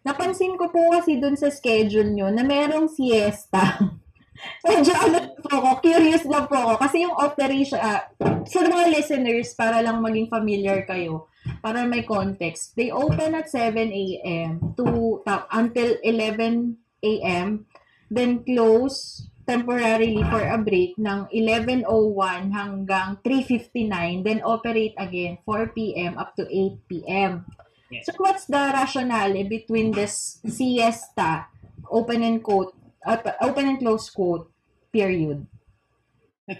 Napansin 0.00 0.56
ko 0.56 0.70
po 0.70 0.94
kasi 0.94 1.18
dun 1.18 1.36
sa 1.36 1.50
schedule 1.50 2.08
nyo 2.08 2.30
na 2.32 2.40
merong 2.40 2.88
siesta. 2.88 3.76
Medyo 4.64 4.94
ano 4.96 5.18
po 5.44 5.50
ako, 5.52 5.70
curious 5.84 6.24
lang 6.24 6.48
po 6.48 6.56
ako. 6.56 6.72
Kasi 6.80 7.04
yung 7.04 7.12
operation, 7.12 7.76
ah, 7.76 8.08
sa 8.48 8.64
mga 8.64 8.88
listeners, 8.88 9.52
para 9.52 9.84
lang 9.84 10.00
maging 10.00 10.32
familiar 10.32 10.88
kayo, 10.88 11.28
para 11.60 11.84
may 11.84 12.00
context, 12.00 12.72
they 12.72 12.88
open 12.88 13.36
at 13.36 13.52
7 13.52 13.76
a.m. 13.92 14.72
to 14.72 14.84
ta- 15.28 15.44
until 15.52 15.92
11 16.00 16.80
a.m. 17.04 17.68
Then 18.10 18.42
close 18.42 19.30
temporarily 19.50 20.22
for 20.30 20.42
a 20.42 20.58
break 20.58 20.94
ng 20.94 21.26
11.01 21.34 21.86
hanggang 22.54 23.18
3.59, 23.22 24.22
then 24.22 24.38
operate 24.46 24.94
again 24.94 25.42
4 25.42 25.74
p.m. 25.74 26.14
up 26.18 26.38
to 26.38 26.46
8 26.46 26.78
p.m. 26.86 27.42
Yes. 27.90 28.06
So 28.06 28.14
what's 28.22 28.46
the 28.46 28.70
rationale 28.70 29.42
between 29.50 29.90
this 29.90 30.38
siesta, 30.46 31.50
open 31.90 32.22
and 32.22 32.38
quote, 32.38 32.70
open 33.42 33.74
and 33.74 33.78
close 33.82 34.06
quote, 34.06 34.46
period? 34.94 35.50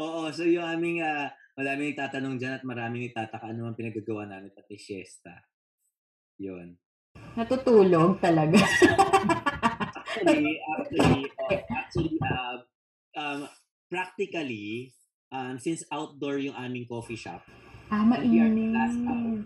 Oo, 0.00 0.28
so 0.32 0.44
yung 0.44 0.64
aming, 0.64 1.00
uh, 1.00 1.32
maraming 1.56 1.96
tatanong 1.96 2.36
dyan 2.36 2.60
at 2.60 2.64
maraming 2.64 3.08
itataka 3.08 3.48
ano 3.48 3.68
ang 3.68 3.76
pinagagawa 3.76 4.28
namin 4.28 4.52
pati 4.52 4.76
siesta. 4.76 5.40
Yun. 6.36 6.76
Natutulog 7.36 8.20
talaga. 8.20 8.60
Actually, 10.10 10.58
actually, 10.58 11.22
oh, 11.38 11.58
actually, 11.70 12.18
uh, 12.18 12.56
um, 13.14 13.40
practically, 13.86 14.90
um, 15.30 15.54
since 15.62 15.86
outdoor 15.94 16.42
yung 16.42 16.54
aming 16.58 16.86
coffee 16.90 17.14
shop, 17.14 17.46
ah, 17.94 18.02
last 18.02 18.26
mainit. 18.26 19.06
hour. 19.06 19.38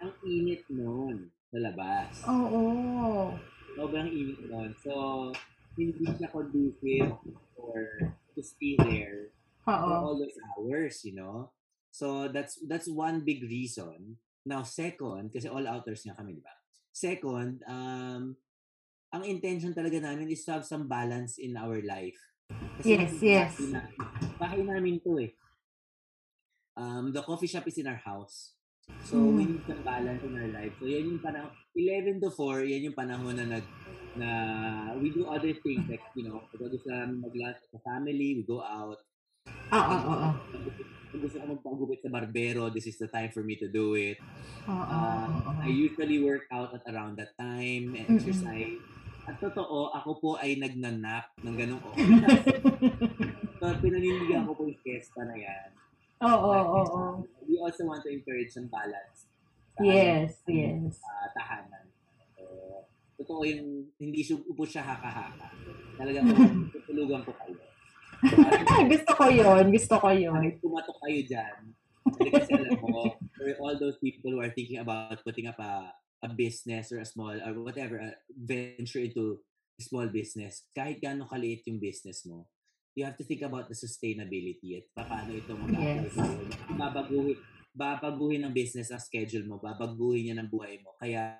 ang 0.00 0.12
init 0.24 0.64
noon 0.72 1.28
sa 1.52 1.58
labas. 1.60 2.24
Oo. 2.24 3.36
Sobrang 3.76 4.08
init 4.08 4.40
noon. 4.48 4.72
So, 4.80 4.92
hindi 5.76 6.08
siya 6.18 6.32
conducive 6.32 7.14
for 7.54 7.78
to 8.34 8.40
stay 8.40 8.74
there 8.80 9.30
for 9.62 9.76
Oo. 9.76 9.92
all 9.92 10.14
those 10.16 10.38
hours, 10.56 11.04
you 11.04 11.14
know? 11.14 11.52
So, 11.92 12.32
that's 12.32 12.58
that's 12.64 12.88
one 12.88 13.22
big 13.22 13.44
reason. 13.44 14.16
Now, 14.48 14.64
second, 14.64 15.30
kasi 15.30 15.52
all 15.52 15.68
outers 15.68 16.02
nga 16.08 16.16
kami, 16.16 16.40
di 16.40 16.42
ba? 16.42 16.54
Second, 16.90 17.60
um, 17.68 18.40
ang 19.10 19.26
intention 19.26 19.74
talaga 19.74 19.98
namin 19.98 20.30
is 20.30 20.46
to 20.46 20.54
have 20.54 20.62
some 20.64 20.86
balance 20.86 21.38
in 21.42 21.58
our 21.58 21.82
life. 21.82 22.18
Yes, 22.82 23.18
bahay 23.18 23.22
yes. 23.22 23.52
na- 23.70 23.90
bahay 24.38 24.62
namin 24.62 25.02
to 25.02 25.18
eh. 25.18 25.30
Um, 26.78 27.10
the 27.10 27.20
coffee 27.20 27.50
shop 27.50 27.66
is 27.66 27.76
in 27.76 27.90
our 27.90 27.98
house. 27.98 28.54
So, 29.02 29.18
Mm. 29.18 29.34
we 29.36 29.42
need 29.46 29.62
some 29.66 29.82
balance 29.82 30.22
in 30.22 30.34
our 30.34 30.50
life. 30.50 30.74
So, 30.78 30.86
yan 30.86 31.10
yung 31.10 31.22
panahon, 31.22 31.50
11 31.74 32.22
to 32.22 32.30
4, 32.30 32.62
yan 32.62 32.90
yung 32.90 32.96
panahon 32.96 33.34
na 33.34 33.46
nag, 33.58 33.66
na 34.14 34.28
we 34.98 35.10
do 35.10 35.26
other 35.26 35.54
things 35.62 35.86
like, 35.86 36.02
you 36.14 36.26
know, 36.26 36.42
pag 36.50 36.70
gusto 36.70 36.88
namin 36.90 37.22
mag-lunch 37.22 37.60
sa 37.70 37.78
family, 37.82 38.38
we 38.38 38.42
go 38.46 38.62
out. 38.62 38.98
Oo, 39.70 39.78
oo, 39.78 40.10
oo. 40.10 40.30
Kung 41.10 41.20
gusto 41.20 41.36
ko 41.38 41.46
magpagupit 41.50 42.02
sa 42.02 42.10
barbero, 42.10 42.70
this 42.70 42.86
is 42.86 42.98
the 42.98 43.06
time 43.06 43.30
for 43.30 43.42
me 43.42 43.58
to 43.58 43.66
do 43.66 43.94
it. 43.94 44.18
Oo, 44.66 44.74
Um, 44.74 45.30
oo, 45.38 45.50
oo. 45.50 45.62
I 45.62 45.70
usually 45.70 46.22
work 46.22 46.46
out 46.50 46.74
at 46.74 46.82
around 46.86 47.18
that 47.18 47.34
time 47.38 47.94
and 47.94 48.06
Mm-mm. 48.06 48.18
exercise. 48.18 48.78
At 49.30 49.38
totoo, 49.38 49.94
ako 49.94 50.10
po 50.18 50.30
ay 50.42 50.58
nagnanap 50.58 51.30
ng 51.46 51.54
ganong 51.54 51.82
oras. 51.86 52.02
so, 53.62 53.64
pinanindigan 53.78 54.42
ko 54.42 54.58
po 54.58 54.66
yung 54.66 54.80
siesta 54.82 55.22
na 55.22 55.38
yan. 55.38 55.70
Oo, 56.26 56.50
oo, 56.50 56.80
oo. 56.82 57.02
We 57.46 57.62
also 57.62 57.86
want 57.86 58.02
to 58.02 58.10
encourage 58.10 58.50
some 58.50 58.66
balance. 58.66 59.30
sa 59.78 59.86
Yes, 59.86 60.34
aming, 60.50 60.90
yes. 60.90 60.98
ah, 61.06 61.30
tahanan. 61.38 61.86
So, 62.34 62.42
totoo 63.22 63.46
yung 63.46 63.86
hindi 64.02 64.26
upo 64.50 64.66
siya 64.66 64.82
haka-haka. 64.82 65.46
Talagang 65.94 66.26
tutulugan 66.74 67.22
ko 67.22 67.30
kayo. 67.38 67.62
gusto 68.92 69.12
ko 69.14 69.24
yon 69.30 69.64
gusto 69.70 69.94
ko 69.94 70.10
yon 70.10 70.42
Kahit 70.42 70.58
kumatok 70.58 70.96
kayo 71.06 71.20
dyan, 71.24 71.56
kasi 72.34 72.50
alam 72.52 72.82
mo, 72.82 73.14
for 73.38 73.48
all 73.62 73.78
those 73.78 73.96
people 74.02 74.34
who 74.34 74.42
are 74.42 74.52
thinking 74.52 74.82
about 74.82 75.22
putting 75.22 75.46
up 75.46 75.56
a, 75.62 75.94
a 76.20 76.28
business 76.28 76.92
or 76.92 77.00
a 77.00 77.08
small, 77.08 77.32
or 77.32 77.52
whatever, 77.64 77.96
a 77.96 78.12
venture 78.28 79.00
into 79.00 79.40
a 79.78 79.82
small 79.82 80.06
business, 80.08 80.68
kahit 80.76 81.00
gaano 81.00 81.24
kaliit 81.24 81.64
yung 81.64 81.80
business 81.80 82.28
mo, 82.28 82.44
you 82.92 83.04
have 83.04 83.16
to 83.16 83.24
think 83.24 83.40
about 83.40 83.70
the 83.70 83.76
sustainability 83.76 84.76
at 84.76 84.84
paano 84.92 85.32
ito 85.32 85.56
mag-apply 85.56 86.10
Yes. 86.10 86.14
Babaguhin, 86.76 87.38
babaguhin 87.72 88.44
ang 88.44 88.52
business 88.52 88.90
ang 88.90 89.00
schedule 89.00 89.46
mo, 89.46 89.56
babaguhin 89.62 90.30
niya 90.30 90.36
ng 90.42 90.50
buhay 90.50 90.82
mo. 90.82 90.92
Kaya, 90.98 91.38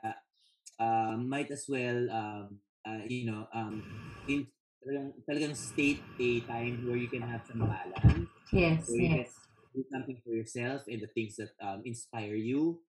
um, 0.80 1.26
might 1.28 1.50
as 1.50 1.66
well, 1.68 2.08
um, 2.08 2.56
uh, 2.86 3.02
you 3.04 3.28
know, 3.28 3.44
um, 3.52 3.82
in, 4.30 4.46
talagang, 4.80 5.08
talagang 5.28 5.54
state 5.58 6.00
a 6.16 6.40
time 6.48 6.80
where 6.88 6.96
you 6.96 7.10
can 7.10 7.20
have 7.20 7.44
some 7.44 7.60
balance 7.60 8.30
Yes, 8.50 8.88
so 8.88 8.96
yes. 8.96 9.30
do 9.70 9.84
something 9.86 10.18
for 10.24 10.34
yourself 10.34 10.82
and 10.90 10.98
the 10.98 11.10
things 11.14 11.36
that 11.36 11.54
um, 11.62 11.82
inspire 11.84 12.34
you. 12.34 12.80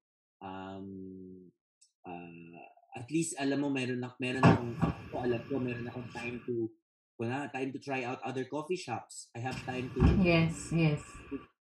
Um, 0.42 1.52
uh, 2.06 2.60
at 2.96 3.08
least 3.10 3.36
alam 3.40 3.64
mo 3.64 3.70
meron 3.72 4.02
na 4.04 4.12
meron 4.20 4.44
akong 4.44 4.76
ako 4.80 5.16
alam 5.24 5.42
ko 5.48 5.54
meron 5.60 5.88
akong 5.88 6.10
time 6.12 6.38
to 6.44 6.68
wala 7.22 7.46
time 7.54 7.70
to 7.70 7.78
try 7.78 8.02
out 8.02 8.18
other 8.26 8.46
coffee 8.50 8.80
shops. 8.80 9.30
I 9.38 9.40
have 9.46 9.58
time 9.66 9.94
to 9.94 10.02
Yes, 10.22 10.74
yes. 10.74 11.02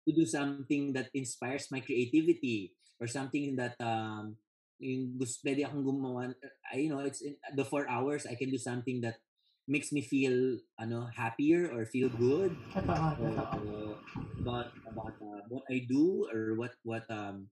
to 0.08 0.12
do 0.16 0.24
something 0.28 0.92
that 0.96 1.12
inspires 1.12 1.68
my 1.72 1.80
creativity 1.84 2.76
or 3.00 3.08
something 3.08 3.56
that 3.60 3.76
um 3.84 4.36
yung 4.80 5.18
gusto 5.18 5.42
pwede 5.44 5.66
akong 5.66 5.84
gumawa 5.84 6.32
I 6.72 6.86
you 6.86 6.90
know 6.94 7.02
it's 7.02 7.20
in 7.26 7.36
the 7.58 7.66
four 7.66 7.90
hours 7.90 8.30
I 8.30 8.38
can 8.38 8.54
do 8.54 8.62
something 8.62 9.02
that 9.02 9.18
makes 9.68 9.92
me 9.92 10.00
feel 10.06 10.62
ano 10.80 11.10
happier 11.12 11.68
or 11.74 11.84
feel 11.90 12.08
good 12.14 12.56
Totoo, 12.72 12.94
totoo. 13.20 13.68
uh, 13.68 13.96
about 14.40 14.70
about 14.88 15.16
uh, 15.20 15.42
what 15.50 15.66
I 15.68 15.84
do 15.90 16.30
or 16.32 16.56
what 16.56 16.74
what 16.86 17.04
um 17.12 17.50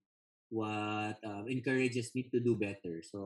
what 0.55 1.19
um, 1.27 1.51
encourages 1.51 2.15
me 2.15 2.31
to 2.31 2.39
do 2.39 2.55
better. 2.55 3.03
So 3.03 3.19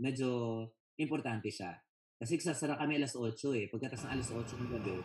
medyo 0.00 0.64
importante 0.96 1.52
siya. 1.52 1.76
Kasi 2.16 2.40
sasara 2.40 2.80
kami 2.80 2.96
alas 2.96 3.12
8 3.12 3.28
eh. 3.52 3.68
Pagkatas 3.68 4.08
ng 4.08 4.12
alas 4.16 4.28
8 4.32 4.56
ng 4.56 4.70
gabi, 4.72 4.96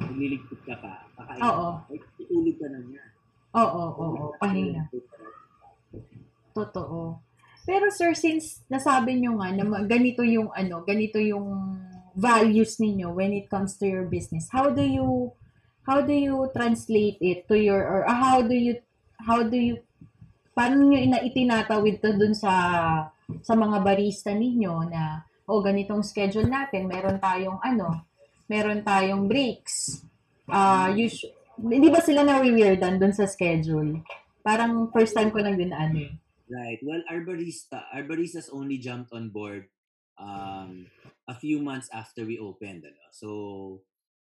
magliligpit 0.00 0.60
ka 0.64 0.80
pa, 0.80 1.04
kakain 1.12 1.44
Oo. 1.44 1.68
ka, 1.84 1.92
ay 1.92 1.98
tutulog 2.16 2.56
ka 2.56 2.66
na 2.72 2.78
niya. 2.88 3.04
Oo, 3.52 3.84
oo, 3.92 4.04
oo. 4.16 4.26
Pahinga. 4.40 4.88
Totoo. 6.56 7.20
Pero 7.68 7.86
sir, 7.92 8.16
since 8.16 8.64
nasabi 8.72 9.20
nyo 9.20 9.36
nga 9.40 9.52
na 9.52 9.64
ganito 9.84 10.24
yung 10.24 10.48
ano, 10.56 10.80
ganito 10.88 11.20
yung 11.20 11.76
values 12.16 12.80
ninyo 12.80 13.12
when 13.12 13.36
it 13.36 13.52
comes 13.52 13.76
to 13.76 13.84
your 13.84 14.08
business, 14.08 14.48
how 14.48 14.72
do 14.72 14.80
you 14.80 15.36
how 15.84 16.00
do 16.00 16.16
you 16.16 16.48
translate 16.56 17.20
it 17.20 17.44
to 17.44 17.60
your 17.60 17.84
or 17.84 18.08
uh, 18.08 18.16
how 18.16 18.40
do 18.40 18.56
you 18.56 18.80
how 19.20 19.44
do 19.44 19.56
you 19.56 19.83
paano 20.54 20.80
nyo 20.80 20.98
ina 20.98 21.18
itinatawid 21.20 21.98
to 22.00 22.14
dun 22.14 22.32
sa 22.32 22.54
sa 23.42 23.54
mga 23.58 23.82
barista 23.82 24.30
ninyo 24.30 24.88
na 24.88 25.26
o 25.44 25.60
ganitong 25.60 26.00
schedule 26.00 26.48
natin, 26.48 26.88
meron 26.88 27.20
tayong 27.20 27.60
ano, 27.60 28.06
meron 28.48 28.80
tayong 28.80 29.28
breaks. 29.28 30.00
Ah, 30.48 30.88
usu- 30.92 31.28
hindi 31.60 31.88
ba 31.92 32.00
sila 32.00 32.24
na-weirdan 32.24 32.96
dun 32.96 33.12
sa 33.12 33.28
schedule? 33.28 34.00
Parang 34.40 34.88
first 34.90 35.12
time 35.12 35.30
ko 35.30 35.40
lang 35.40 35.56
din 35.56 35.72
ano 35.72 36.10
eh. 36.10 36.12
Right. 36.44 36.80
Well, 36.84 37.00
our 37.08 37.24
barista, 37.24 37.88
our 37.92 38.04
baristas 38.04 38.52
only 38.52 38.76
jumped 38.76 39.12
on 39.16 39.32
board 39.32 39.68
um, 40.20 40.86
a 41.24 41.34
few 41.36 41.60
months 41.60 41.88
after 41.92 42.28
we 42.28 42.36
opened. 42.36 42.84
Ano? 42.84 43.04
So, 43.12 43.28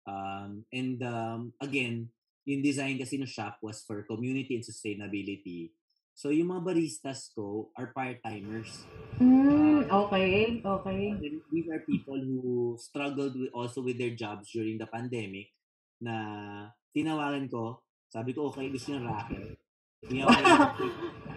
um, 0.08 0.64
and 0.72 1.00
um, 1.04 1.52
again, 1.60 2.08
yung 2.48 2.64
design 2.64 2.96
kasi 2.96 3.20
ng 3.20 3.28
shop 3.28 3.60
was 3.60 3.84
for 3.84 4.04
community 4.08 4.56
and 4.56 4.64
sustainability. 4.64 5.76
So, 6.14 6.30
yung 6.30 6.54
mga 6.54 6.62
baristas 6.62 7.34
ko 7.34 7.74
are 7.74 7.90
part-timers. 7.90 8.86
Mm, 9.18 9.90
okay, 9.90 10.62
okay. 10.62 11.02
These 11.50 11.68
are 11.74 11.82
people 11.90 12.22
who 12.22 12.78
struggled 12.78 13.34
with, 13.34 13.50
also 13.50 13.82
with 13.82 13.98
their 13.98 14.14
jobs 14.14 14.54
during 14.54 14.78
the 14.78 14.86
pandemic 14.86 15.50
na 15.98 16.70
tinawagan 16.94 17.50
ko. 17.50 17.82
Sabi 18.14 18.38
ko, 18.38 18.54
okay, 18.54 18.70
gusto 18.70 18.94
niyo 18.94 19.10
racket. 19.10 19.58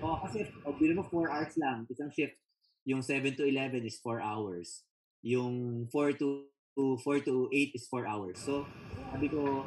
Oh, 0.02 0.20
kasi, 0.20 0.44
oh, 0.66 0.76
mo 0.76 1.02
4 1.08 1.32
hours 1.32 1.54
lang, 1.56 1.88
isang 1.88 2.12
shift. 2.12 2.36
Yung 2.84 3.00
7 3.00 3.32
to 3.38 3.48
11 3.48 3.80
is 3.86 3.96
4 4.02 4.20
hours. 4.20 4.84
Yung 5.24 5.86
4 5.88 6.18
to 6.20 6.46
to 6.76 7.00
4 7.00 7.24
to 7.24 7.48
8 7.48 7.72
is 7.72 7.88
4 7.88 8.04
hours. 8.04 8.36
So, 8.36 8.68
sabi 9.10 9.32
ko, 9.32 9.64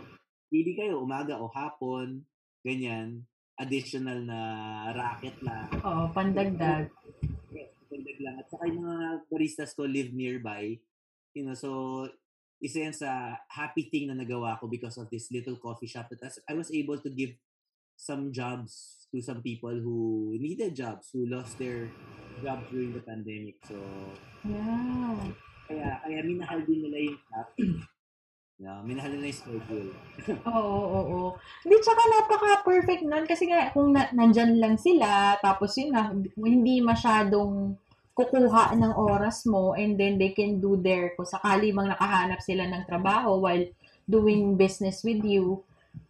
pili 0.53 0.77
kayo 0.77 1.01
umaga 1.01 1.41
o 1.41 1.49
hapon, 1.49 2.21
ganyan, 2.61 3.25
additional 3.59 4.23
na 4.23 4.39
racket 4.95 5.35
lang. 5.43 5.67
Oo, 5.83 6.07
pandagdag. 6.15 6.87
Pandagdag 7.91 8.19
lang. 8.23 8.35
At 8.39 8.47
saka 8.47 8.63
yung 8.71 8.87
mga 8.87 8.97
baristas 9.27 9.75
ko 9.75 9.83
live 9.83 10.15
nearby. 10.15 10.79
You 11.35 11.43
know, 11.45 11.53
so 11.59 12.07
isa 12.63 12.87
yan 12.87 12.95
sa 12.95 13.35
happy 13.51 13.91
thing 13.91 14.07
na 14.07 14.15
nagawa 14.15 14.57
ko 14.59 14.71
because 14.71 14.95
of 14.95 15.11
this 15.11 15.27
little 15.29 15.59
coffee 15.59 15.91
shop. 15.91 16.07
That 16.11 16.39
I 16.47 16.55
was 16.55 16.71
able 16.71 16.99
to 17.03 17.11
give 17.11 17.35
some 17.99 18.31
jobs 18.31 19.05
to 19.11 19.19
some 19.19 19.43
people 19.43 19.75
who 19.75 20.31
needed 20.39 20.75
jobs, 20.75 21.11
who 21.11 21.27
lost 21.27 21.59
their 21.59 21.91
jobs 22.39 22.63
during 22.71 22.95
the 22.95 23.03
pandemic. 23.03 23.59
So, 23.67 23.75
Yeah. 24.47 25.19
kaya, 25.67 25.99
kaya 26.01 26.19
minahal 26.23 26.63
din 26.63 26.79
nila 26.87 26.97
yung 27.11 27.19
shop. 27.27 27.47
Yeah, 28.59 28.83
minahal 28.83 29.15
nila 29.15 29.31
yung 29.31 29.39
schedule. 29.39 29.89
Oo, 30.51 30.67
oo, 30.67 30.99
oo. 30.99 31.29
Hindi, 31.63 31.79
tsaka 31.79 32.01
napaka-perfect 32.11 33.03
nun. 33.07 33.23
Kasi 33.23 33.47
nga, 33.47 33.71
kung 33.71 33.95
na, 33.95 34.11
nandyan 34.11 34.59
lang 34.59 34.75
sila, 34.75 35.39
tapos 35.39 35.79
yun 35.79 35.95
nga, 35.95 36.11
hindi 36.35 36.83
masyadong 36.83 37.79
kukuha 38.11 38.75
ng 38.75 38.99
oras 38.99 39.47
mo 39.47 39.71
and 39.79 39.95
then 39.95 40.19
they 40.19 40.35
can 40.35 40.59
do 40.59 40.75
their, 40.75 41.15
kung 41.15 41.23
sakali 41.23 41.71
mang 41.71 41.87
nakahanap 41.87 42.43
sila 42.43 42.67
ng 42.67 42.83
trabaho 42.83 43.39
while 43.39 43.63
doing 44.11 44.59
business 44.59 45.07
with 45.07 45.23
you. 45.23 45.63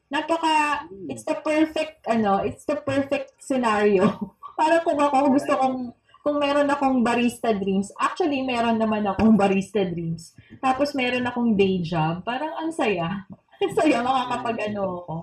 Napaka, 0.09 0.89
it's 1.05 1.21
the 1.21 1.37
perfect, 1.37 2.01
ano, 2.09 2.41
it's 2.41 2.65
the 2.65 2.81
perfect 2.81 3.37
scenario. 3.37 4.09
Parang 4.57 4.81
kung 4.81 4.97
ako 4.97 5.37
gusto 5.37 5.53
kong, 5.53 5.93
kung 6.19 6.37
meron 6.37 6.67
akong 6.67 6.99
barista 6.99 7.55
dreams, 7.55 7.89
actually, 7.95 8.43
meron 8.43 8.75
naman 8.75 9.07
akong 9.07 9.39
barista 9.39 9.87
dreams. 9.87 10.35
Tapos 10.59 10.91
meron 10.91 11.23
akong 11.23 11.55
day 11.55 11.79
job. 11.79 12.23
Parang 12.27 12.51
ang 12.59 12.71
saya. 12.75 13.23
Ang 13.59 13.75
saya 13.75 13.99
makakapag 13.99 14.71
ano 14.71 15.03
ako. 15.03 15.15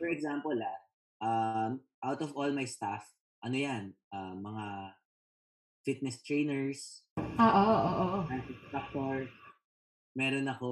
For 0.00 0.08
example, 0.08 0.56
ah, 0.64 0.80
um, 1.20 1.70
out 2.00 2.20
of 2.24 2.32
all 2.32 2.48
my 2.56 2.64
staff, 2.64 3.04
ano 3.44 3.52
yan, 3.52 3.92
ah, 4.08 4.32
mga 4.32 4.96
fitness 5.84 6.24
trainers, 6.24 7.04
Ah, 7.36 7.52
oo, 7.52 7.76
oo, 7.76 7.92
oo. 8.00 8.18
dance 8.32 8.48
instructor, 8.48 9.28
meron 10.16 10.48
ako 10.48 10.70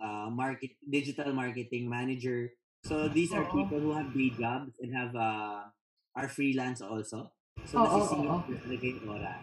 ah, 0.00 0.32
market, 0.32 0.72
digital 0.80 1.36
marketing 1.36 1.84
manager. 1.84 2.48
So 2.88 3.12
these 3.12 3.36
are 3.36 3.44
people 3.52 3.78
who 3.78 3.92
have 3.92 4.08
day 4.16 4.32
jobs 4.32 4.72
and 4.80 4.88
have 4.96 5.12
uh, 5.12 5.68
are 6.16 6.28
freelance 6.28 6.80
also. 6.84 7.32
So 7.64 7.80
Oo, 7.80 7.84
nasisingit 7.84 8.28
oo. 8.28 8.40
ko 8.42 8.52
talaga 8.56 8.84
yung 8.88 9.06
oras. 9.08 9.40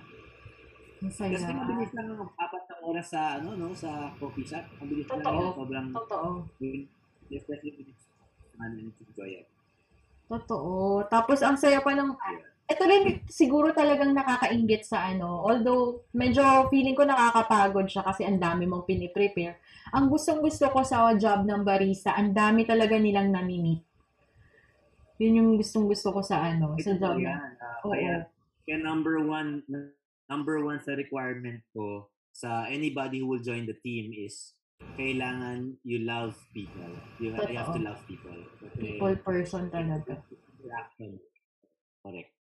Ang 1.00 1.14
saya. 1.14 1.32
Kasi 1.38 1.52
mabilis 1.56 1.92
lang 1.96 2.08
ang 2.12 2.32
apat 2.36 2.64
na 2.68 2.76
oras 2.84 3.08
sa 3.08 3.22
ano 3.40 3.50
no 3.56 3.72
sa 3.72 4.12
coffee 4.18 4.46
shop. 4.46 4.66
Mabilis 4.84 5.08
lang 5.08 5.22
Totoo. 5.24 5.40
yan. 5.40 5.54
Sobrang 5.56 5.88
Totoo. 5.94 6.28
especially 7.30 7.72
when 7.78 7.88
it's 7.94 8.06
ano, 8.60 8.76
it's 8.84 9.00
enjoy 9.06 9.30
it. 9.46 9.48
Totoo. 10.30 11.06
Tapos 11.10 11.40
ang 11.42 11.58
saya 11.58 11.82
pa 11.82 11.96
ng 11.96 12.14
ito 12.70 12.86
rin 12.86 13.26
siguro 13.26 13.74
talagang 13.74 14.14
nakakainggit 14.14 14.86
sa 14.86 15.10
ano. 15.10 15.42
Although 15.42 16.06
medyo 16.14 16.70
feeling 16.70 16.94
ko 16.94 17.02
nakakapagod 17.02 17.90
siya 17.90 18.06
kasi 18.06 18.30
ang 18.30 18.38
dami 18.38 18.70
mong 18.70 18.86
piniprepare. 18.86 19.58
Ang 19.90 20.14
gustong 20.14 20.38
gusto 20.38 20.70
ko 20.70 20.86
sa 20.86 21.10
job 21.18 21.50
ng 21.50 21.66
barista, 21.66 22.14
ang 22.14 22.30
dami 22.30 22.70
talaga 22.70 22.94
nilang 22.94 23.34
namimit. 23.34 23.89
Yun 25.20 25.36
yung 25.36 25.50
gustong 25.60 25.86
gusto 25.86 26.16
ko 26.16 26.24
sa 26.24 26.48
ano, 26.48 26.80
sa 26.80 26.96
Ito 26.96 27.00
job 27.00 27.16
po 27.16 27.20
na. 27.20 27.28
yan. 27.28 27.52
ah, 27.60 27.78
Oo. 27.84 27.92
kaya, 27.92 28.14
kaya 28.64 28.78
number 28.80 29.20
one, 29.20 29.64
number 30.26 30.64
one 30.64 30.80
sa 30.80 30.96
requirement 30.96 31.60
ko 31.76 32.08
sa 32.32 32.66
anybody 32.72 33.20
who 33.20 33.28
will 33.28 33.44
join 33.44 33.68
the 33.68 33.76
team 33.84 34.16
is 34.16 34.56
kailangan 34.96 35.76
you 35.84 36.08
love 36.08 36.40
people. 36.56 36.88
You, 37.20 37.36
you 37.36 37.60
have 37.60 37.76
to 37.76 37.84
love 37.84 38.00
people. 38.08 38.32
Kasi, 38.64 38.96
People 38.96 39.16
person 39.20 39.68
talaga. 39.68 40.24
interaction. 40.56 41.20
Correct. 42.00 42.32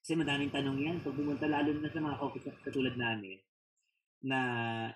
Kasi 0.00 0.12
madaming 0.16 0.48
tanong 0.48 0.80
yan. 0.80 0.96
Pag 1.04 1.12
pumunta 1.12 1.44
lalo 1.44 1.76
na 1.76 1.92
sa 1.92 2.00
mga 2.00 2.16
shop 2.16 2.56
katulad 2.64 2.96
namin, 2.96 3.36
na 4.22 4.38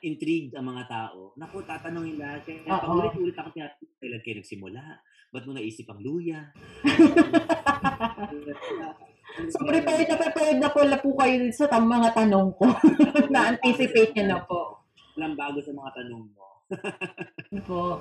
intrigued 0.00 0.54
ang 0.54 0.70
mga 0.70 0.86
tao. 0.86 1.34
Naku, 1.36 1.60
tatanungin 1.66 2.16
lahat. 2.16 2.46
Kaya 2.46 2.78
paulit-ulit 2.78 3.34
ako 3.34 3.48
tinatanong, 3.52 3.98
kailan 3.98 4.22
kayo 4.22 4.34
nagsimula? 4.38 4.80
Ba't 5.36 5.44
mo 5.44 5.52
naisip 5.52 5.84
ang 5.92 6.00
luya? 6.00 6.48
So, 9.52 9.60
prepared 9.68 10.08
na 10.08 10.16
prepared 10.16 10.58
na 10.64 10.72
pala 10.72 10.96
po 10.96 11.12
kayo 11.12 11.44
sa 11.52 11.68
tam- 11.68 11.92
mga 11.92 12.16
tanong 12.16 12.56
ko. 12.56 12.72
Na-anticipate 13.34 14.16
niyo 14.16 14.32
na 14.32 14.40
po. 14.40 14.80
Walang 15.12 15.36
bago 15.36 15.60
sa 15.60 15.76
mga 15.76 15.92
tanong 15.92 16.24
mo. 16.24 16.46
Po. 17.68 18.00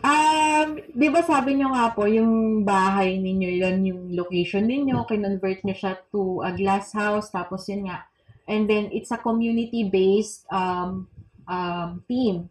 Um, 0.00 0.68
'di 0.96 1.08
ba 1.12 1.20
sabi 1.22 1.60
niyo 1.60 1.70
nga 1.70 1.92
po 1.92 2.08
yung 2.08 2.64
bahay 2.64 3.20
ninyo, 3.20 3.62
yan 3.62 3.84
yung 3.84 4.02
location 4.16 4.64
ninyo, 4.64 5.04
kinonvert 5.06 5.60
niyo 5.62 5.76
siya 5.76 5.92
to 6.08 6.40
a 6.40 6.50
glass 6.56 6.96
house 6.96 7.28
tapos 7.30 7.68
yun 7.68 7.86
nga. 7.86 8.08
And 8.48 8.66
then 8.66 8.90
it's 8.90 9.12
a 9.12 9.20
community-based 9.20 10.48
um 10.48 11.06
um 11.46 12.00
team. 12.08 12.48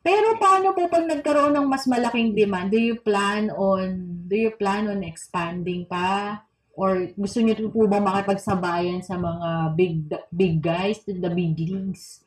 Pero 0.00 0.40
paano 0.40 0.72
po 0.72 0.88
pag 0.88 1.04
nagkaroon 1.04 1.52
ng 1.60 1.66
mas 1.68 1.84
malaking 1.84 2.32
demand? 2.32 2.72
Do 2.72 2.80
you 2.80 2.96
plan 3.00 3.52
on 3.52 4.08
do 4.24 4.36
you 4.36 4.52
plan 4.56 4.88
on 4.88 5.04
expanding 5.04 5.84
pa? 5.84 6.40
Or 6.72 7.12
gusto 7.12 7.44
niyo 7.44 7.68
po 7.68 7.84
ba 7.84 8.00
makipagsabayan 8.00 9.04
sa 9.04 9.20
mga 9.20 9.76
big 9.76 10.08
big 10.32 10.64
guys, 10.64 11.04
the 11.04 11.28
big 11.28 11.52
leagues? 11.60 12.24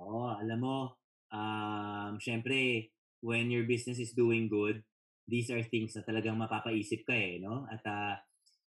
Oo, 0.00 0.32
alam 0.32 0.58
mo, 0.62 0.96
um, 1.28 2.16
syempre, 2.16 2.88
when 3.20 3.52
your 3.52 3.68
business 3.68 4.00
is 4.00 4.16
doing 4.16 4.48
good, 4.48 4.80
these 5.28 5.48
are 5.52 5.60
things 5.64 5.96
na 5.96 6.04
talagang 6.04 6.36
mapapaisip 6.36 7.04
ka 7.04 7.12
eh, 7.12 7.40
no? 7.40 7.68
At 7.68 7.84
ah, 7.88 8.16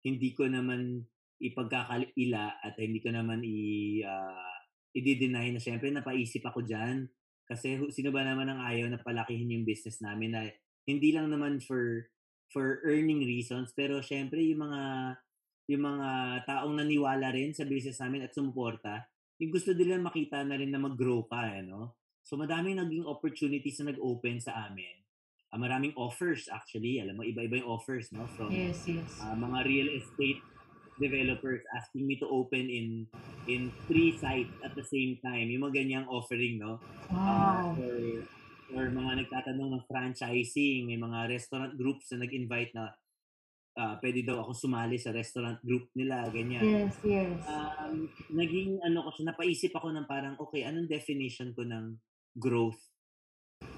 hindi 0.02 0.34
ko 0.34 0.46
naman 0.46 1.02
ipagkakaila 1.42 2.62
at 2.62 2.74
hindi 2.78 3.02
ko 3.02 3.10
naman 3.10 3.42
i, 3.42 4.00
ah, 4.06 4.58
i-deny 4.94 5.50
na 5.54 5.60
syempre 5.62 5.90
napaisip 5.90 6.46
ako 6.46 6.62
dyan. 6.62 7.06
Kasi 7.44 7.76
sino 7.92 8.08
ba 8.10 8.24
naman 8.24 8.48
ang 8.48 8.60
ayaw 8.64 8.88
na 8.88 9.00
palakihin 9.00 9.52
yung 9.52 9.68
business 9.68 10.00
namin 10.00 10.32
na 10.32 10.42
hindi 10.88 11.12
lang 11.12 11.28
naman 11.28 11.60
for 11.60 12.08
for 12.52 12.80
earning 12.84 13.24
reasons 13.24 13.72
pero 13.72 14.04
syempre 14.04 14.38
yung 14.44 14.68
mga 14.68 14.82
yung 15.72 15.82
mga 15.84 16.08
taong 16.44 16.76
naniwala 16.76 17.32
rin 17.32 17.56
sa 17.56 17.64
business 17.64 18.00
namin 18.00 18.28
at 18.28 18.36
sumuporta 18.36 19.08
yung 19.42 19.50
gusto 19.50 19.74
nila 19.74 19.98
makita 19.98 20.46
na 20.46 20.54
rin 20.54 20.70
na 20.70 20.78
mag-grow 20.78 21.26
pa, 21.26 21.50
eh, 21.58 21.62
no? 21.66 21.98
So, 22.24 22.38
madaming 22.38 22.78
naging 22.78 23.04
opportunities 23.04 23.82
na 23.82 23.92
nag-open 23.92 24.38
sa 24.40 24.70
amin. 24.70 25.02
Ah, 25.50 25.58
maraming 25.58 25.94
offers, 25.98 26.46
actually. 26.50 27.02
Alam 27.02 27.20
mo, 27.20 27.22
iba-iba 27.26 27.62
yung 27.62 27.70
offers, 27.78 28.10
no? 28.14 28.26
From 28.38 28.50
Yes, 28.54 28.86
yes. 28.86 29.18
ah, 29.22 29.34
mga 29.34 29.58
real 29.66 29.88
estate 29.98 30.40
developers 31.02 31.62
asking 31.74 32.06
me 32.06 32.14
to 32.22 32.26
open 32.30 32.70
in 32.70 33.10
in 33.46 33.72
three 33.86 34.16
sites 34.16 34.52
at 34.64 34.72
the 34.76 34.84
same 34.86 35.18
time. 35.20 35.50
Yung 35.52 35.68
mga 35.68 35.84
ganyang 35.84 36.06
offering, 36.08 36.60
no? 36.60 36.80
Ah, 37.12 37.60
Wow. 37.72 37.78
or, 37.78 37.98
or 38.74 38.84
mga 38.90 39.12
nagtatanong 39.24 39.70
ng 39.78 39.86
franchising, 39.86 40.88
may 40.88 40.98
mga 40.98 41.30
restaurant 41.30 41.72
groups 41.76 42.10
na 42.12 42.24
nag-invite 42.24 42.72
na 42.74 42.90
ah, 43.78 43.94
pwede 44.00 44.24
daw 44.24 44.42
ako 44.42 44.52
sumali 44.54 44.96
sa 44.96 45.10
restaurant 45.14 45.58
group 45.62 45.90
nila, 45.94 46.26
ganyan 46.30 46.62
Yes, 46.64 46.94
yes. 47.02 47.38
um, 47.48 48.08
naging 48.32 48.80
ano 48.84 49.08
ko 49.08 49.10
siya, 49.14 49.32
napaisip 49.32 49.72
ako 49.76 49.92
ng 49.92 50.06
parang, 50.08 50.34
okay, 50.40 50.64
anong 50.64 50.88
definition 50.88 51.52
ko 51.52 51.64
ng 51.64 51.96
growth? 52.36 52.78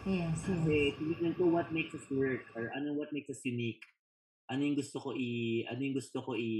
Yes, 0.06 0.38
yes. 0.46 0.62
Kasi 0.62 0.94
tinignan 0.98 1.34
ko 1.34 1.50
what 1.50 1.68
makes 1.74 1.94
us 1.94 2.06
work 2.14 2.46
or 2.54 2.70
ano 2.74 2.94
what 2.94 3.10
makes 3.10 3.30
us 3.30 3.42
unique. 3.42 3.82
Ano 4.46 4.62
yung 4.62 4.78
gusto 4.78 5.02
ko 5.02 5.10
i 5.18 5.62
ano 5.66 5.80
yung 5.82 5.96
gusto 5.98 6.22
ko 6.22 6.38
i 6.38 6.50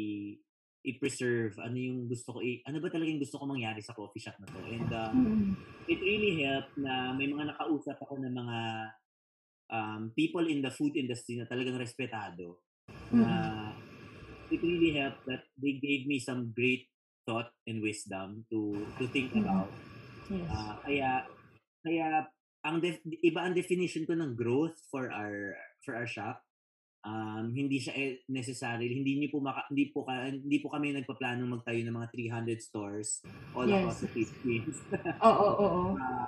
i-preserve, 0.87 1.59
ano 1.59 1.74
yung 1.74 2.07
gusto 2.07 2.39
ko 2.39 2.39
i 2.41 2.62
ano 2.62 2.78
ba 2.78 2.87
talaga 2.87 3.11
yung 3.11 3.18
gusto 3.18 3.43
ko 3.43 3.45
mangyari 3.51 3.82
sa 3.82 3.91
coffee 3.93 4.22
shop 4.22 4.39
na 4.39 4.47
to. 4.47 4.61
And 4.62 4.89
uh, 4.95 5.11
Mm. 5.12 5.53
it 5.91 5.99
really 5.99 6.47
helped 6.47 6.74
na 6.78 7.14
may 7.18 7.26
mga 7.26 7.51
nakausap 7.55 7.99
ako 7.99 8.22
ng 8.22 8.34
mga 8.34 8.59
um, 9.74 10.03
people 10.14 10.47
in 10.47 10.62
the 10.62 10.70
food 10.70 10.95
industry 10.95 11.39
na 11.39 11.51
talagang 11.51 11.78
respetado. 11.78 12.62
Na 13.11 13.70
it 14.51 14.62
really 14.62 14.95
helped 14.95 15.26
that 15.26 15.43
they 15.59 15.82
gave 15.82 16.07
me 16.07 16.22
some 16.22 16.55
great 16.55 16.87
thought 17.26 17.51
and 17.66 17.82
wisdom 17.82 18.47
to 18.47 18.87
to 19.03 19.11
think 19.11 19.34
Mhm. 19.34 19.43
about. 19.43 19.70
Yes. 20.30 20.47
Ah, 20.55 20.74
kaya 20.87 21.11
kaya 21.82 22.07
ang 22.62 22.78
def- 22.78 23.03
iba 23.22 23.43
ang 23.43 23.55
definition 23.55 24.07
ko 24.07 24.14
ng 24.14 24.39
growth 24.39 24.78
for 24.91 25.11
our 25.11 25.59
for 25.82 25.99
our 25.99 26.07
shop. 26.07 26.45
Um, 27.07 27.54
hindi 27.54 27.78
siya 27.78 27.94
eh, 27.94 28.26
necessary, 28.26 28.90
hindi 28.90 29.14
niyo 29.22 29.30
po 29.30 29.38
maka, 29.38 29.62
hindi 29.70 29.94
po 29.94 30.02
ka, 30.02 30.26
hindi 30.26 30.59
po 30.59 30.74
kami 30.74 30.90
nagpaplano 30.90 31.46
magtayo 31.46 31.86
ng 31.86 31.94
mga 31.94 32.11
300 32.11 32.59
stores 32.59 33.22
all 33.54 33.70
Yes. 33.70 33.78
across 33.78 34.02
the 34.02 34.11
Philippines. 34.11 34.76
Oo, 35.22 35.30
oo, 35.54 35.66
oo. 35.70 35.90
uh, 36.02 36.26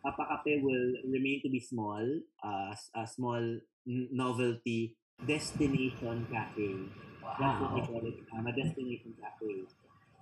Papa 0.00 0.24
Cafe 0.32 0.64
will 0.64 0.96
remain 1.12 1.44
to 1.44 1.50
be 1.52 1.60
small, 1.60 2.00
uh, 2.40 2.72
a 2.96 3.04
small 3.06 3.42
n- 3.86 4.08
novelty 4.10 4.96
destination 5.20 6.24
cafe. 6.32 6.88
That's 7.36 7.60
what 7.60 7.72
we 7.76 7.84
Wow. 7.84 7.88
call 7.92 8.02
it, 8.08 8.16
um, 8.32 8.46
a 8.48 8.52
destination 8.56 9.12
cafe. 9.20 9.68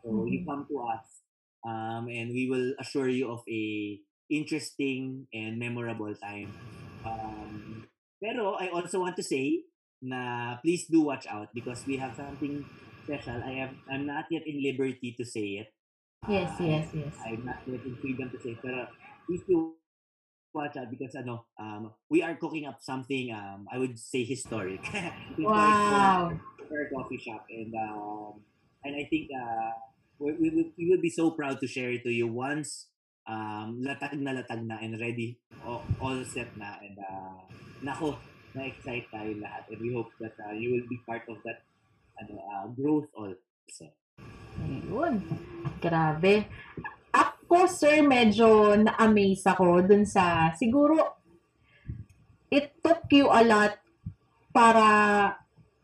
So 0.03 0.26
you 0.26 0.43
Mhm. 0.43 0.47
come 0.47 0.66
to 0.68 0.76
us 0.83 1.22
Um, 1.66 2.07
and 2.09 2.31
we 2.31 2.47
will 2.49 2.72
assure 2.79 3.09
you 3.11 3.29
of 3.35 3.43
a 3.51 3.99
interesting 4.31 5.26
and 5.35 5.59
memorable 5.59 6.14
time. 6.14 6.55
Um, 7.05 7.78
pero 8.21 8.59
I 8.59 8.69
also 8.69 9.01
want 9.01 9.16
to 9.16 9.25
say 9.25 9.64
na 10.03 10.55
please 10.62 10.87
do 10.87 11.03
watch 11.03 11.27
out 11.27 11.51
because 11.55 11.83
we 11.87 11.99
have 11.99 12.14
something 12.14 12.62
special. 13.03 13.39
I 13.43 13.66
have 13.66 13.75
I'm 13.91 14.07
not 14.07 14.27
yet 14.31 14.47
in 14.47 14.62
liberty 14.62 15.14
to 15.19 15.25
say 15.25 15.64
it. 15.64 15.69
Yes, 16.27 16.51
Uh, 16.59 16.64
yes, 16.66 16.87
yes. 16.95 17.14
I'm 17.25 17.47
not 17.47 17.62
yet 17.66 17.83
in 17.87 17.95
freedom 18.03 18.31
to 18.31 18.39
say 18.43 18.55
it. 18.55 18.61
Pero 18.62 18.87
please 19.27 19.43
do 19.47 19.75
watch 20.55 20.77
out 20.77 20.91
because 20.91 21.14
ano, 21.14 21.47
um, 21.59 21.95
we 22.11 22.23
are 22.23 22.35
cooking 22.35 22.66
up 22.66 22.83
something 22.83 23.31
um, 23.35 23.66
I 23.71 23.79
would 23.79 23.99
say 23.99 24.23
historic. 24.27 24.83
Historic 25.39 25.47
Wow. 25.47 26.35
for 26.69 26.75
our 26.75 26.89
coffee 26.93 27.19
shop 27.23 27.47
and 27.49 27.73
um, 27.75 28.43
and 28.85 28.93
I 28.99 29.07
think 29.09 29.31
uh, 29.33 29.73
we, 30.19 30.35
we, 30.37 30.49
will, 30.51 30.69
we 30.77 30.85
will 30.91 31.01
be 31.03 31.11
so 31.11 31.31
proud 31.33 31.61
to 31.61 31.66
share 31.66 31.91
it 31.95 32.03
to 32.05 32.11
you 32.12 32.27
once 32.27 32.91
um, 33.27 33.81
latag 33.81 34.19
na 34.19 34.35
latag 34.35 34.66
na 34.66 34.77
and 34.83 34.99
ready 35.01 35.39
all, 35.64 35.83
all 36.03 36.19
set 36.29 36.51
na 36.59 36.77
and 36.83 36.99
uh, 36.99 37.39
nako 37.85 38.18
na-excite 38.57 39.07
tayo 39.12 39.33
lahat 39.39 39.68
and 39.70 39.81
we 39.81 39.95
hope 39.95 40.11
that 40.18 40.35
uh, 40.43 40.55
you 40.57 40.74
will 40.74 40.89
be 40.91 40.99
part 41.07 41.22
of 41.31 41.39
that 41.47 41.62
ano 42.18 42.43
uh, 42.43 42.66
growth 42.74 43.07
also. 43.14 43.87
Ayun. 44.59 45.22
Grabe. 45.79 46.51
Ako, 47.14 47.70
sir, 47.70 48.03
medyo 48.03 48.74
na-amaze 48.74 49.47
ako 49.47 49.87
dun 49.87 50.05
sa, 50.05 50.53
siguro, 50.59 51.22
it 52.51 52.74
took 52.83 53.07
you 53.14 53.31
a 53.31 53.43
lot 53.47 53.79
para 54.51 54.85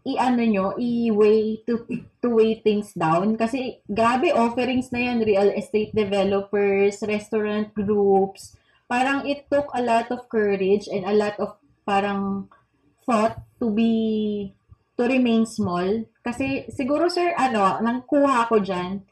i-ano 0.04 0.42
nyo, 0.44 0.66
i-way 0.76 1.64
to, 1.64 1.86
to 2.20 2.28
weigh 2.28 2.60
things 2.60 2.92
down. 2.92 3.38
Kasi, 3.38 3.80
grabe, 3.88 4.34
offerings 4.34 4.92
na 4.92 5.00
yan, 5.08 5.24
real 5.24 5.48
estate 5.54 5.94
developers, 5.96 7.00
restaurant 7.06 7.72
groups. 7.72 8.58
Parang 8.84 9.24
it 9.24 9.48
took 9.48 9.72
a 9.72 9.80
lot 9.80 10.12
of 10.12 10.28
courage 10.28 10.84
and 10.92 11.08
a 11.08 11.16
lot 11.16 11.38
of 11.40 11.56
parang 11.84 12.48
thought 13.04 13.38
to 13.60 13.70
be 13.70 14.50
to 14.96 15.04
remain 15.04 15.44
small. 15.44 16.04
Kasi 16.24 16.66
siguro 16.72 17.12
sir, 17.12 17.36
ano, 17.36 17.78
nang 17.84 18.02
kuha 18.08 18.48
ko 18.48 18.58
dyan, 18.58 19.04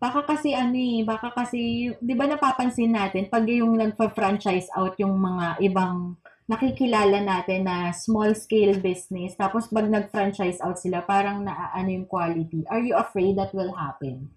baka 0.00 0.24
kasi 0.24 0.56
ano 0.56 0.74
eh, 0.74 1.04
baka 1.04 1.28
kasi, 1.36 1.92
di 2.00 2.14
ba 2.16 2.24
napapansin 2.24 2.96
natin, 2.96 3.28
pag 3.28 3.44
yung 3.44 3.76
nagpa-franchise 3.76 4.72
out 4.72 4.96
yung 4.96 5.20
mga 5.20 5.60
ibang 5.60 6.16
nakikilala 6.50 7.22
natin 7.22 7.68
na 7.68 7.94
small 7.94 8.34
scale 8.34 8.80
business, 8.82 9.38
tapos 9.38 9.70
pag 9.70 9.86
nag-franchise 9.86 10.58
out 10.64 10.80
sila, 10.80 11.04
parang 11.04 11.46
naaano 11.46 11.90
yung 11.92 12.08
quality. 12.08 12.66
Are 12.66 12.82
you 12.82 12.96
afraid 12.96 13.38
that 13.38 13.54
will 13.54 13.70
happen? 13.76 14.32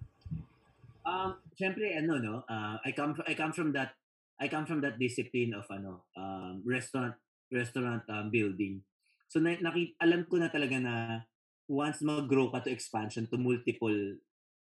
Um, 1.04 1.42
syempre 1.58 1.96
ano 2.00 2.16
no, 2.20 2.36
uh, 2.48 2.80
I 2.80 2.96
come 2.96 3.12
I 3.28 3.36
come 3.36 3.52
from 3.52 3.76
that 3.76 3.92
I 4.40 4.48
come 4.48 4.64
from 4.64 4.80
that 4.88 4.96
discipline 5.00 5.52
of 5.52 5.68
ano, 5.68 6.08
um, 6.16 6.64
restaurant 6.64 7.16
restaurant 7.52 8.04
um, 8.10 8.30
building. 8.30 8.82
So 9.28 9.42
na, 9.42 9.58
naki, 9.58 9.98
alam 9.98 10.30
ko 10.30 10.38
na 10.38 10.54
talaga 10.54 10.78
na 10.78 11.26
once 11.66 12.04
mag-grow 12.06 12.52
ka 12.54 12.62
to 12.62 12.72
expansion 12.72 13.26
to 13.28 13.40
multiple 13.40 13.96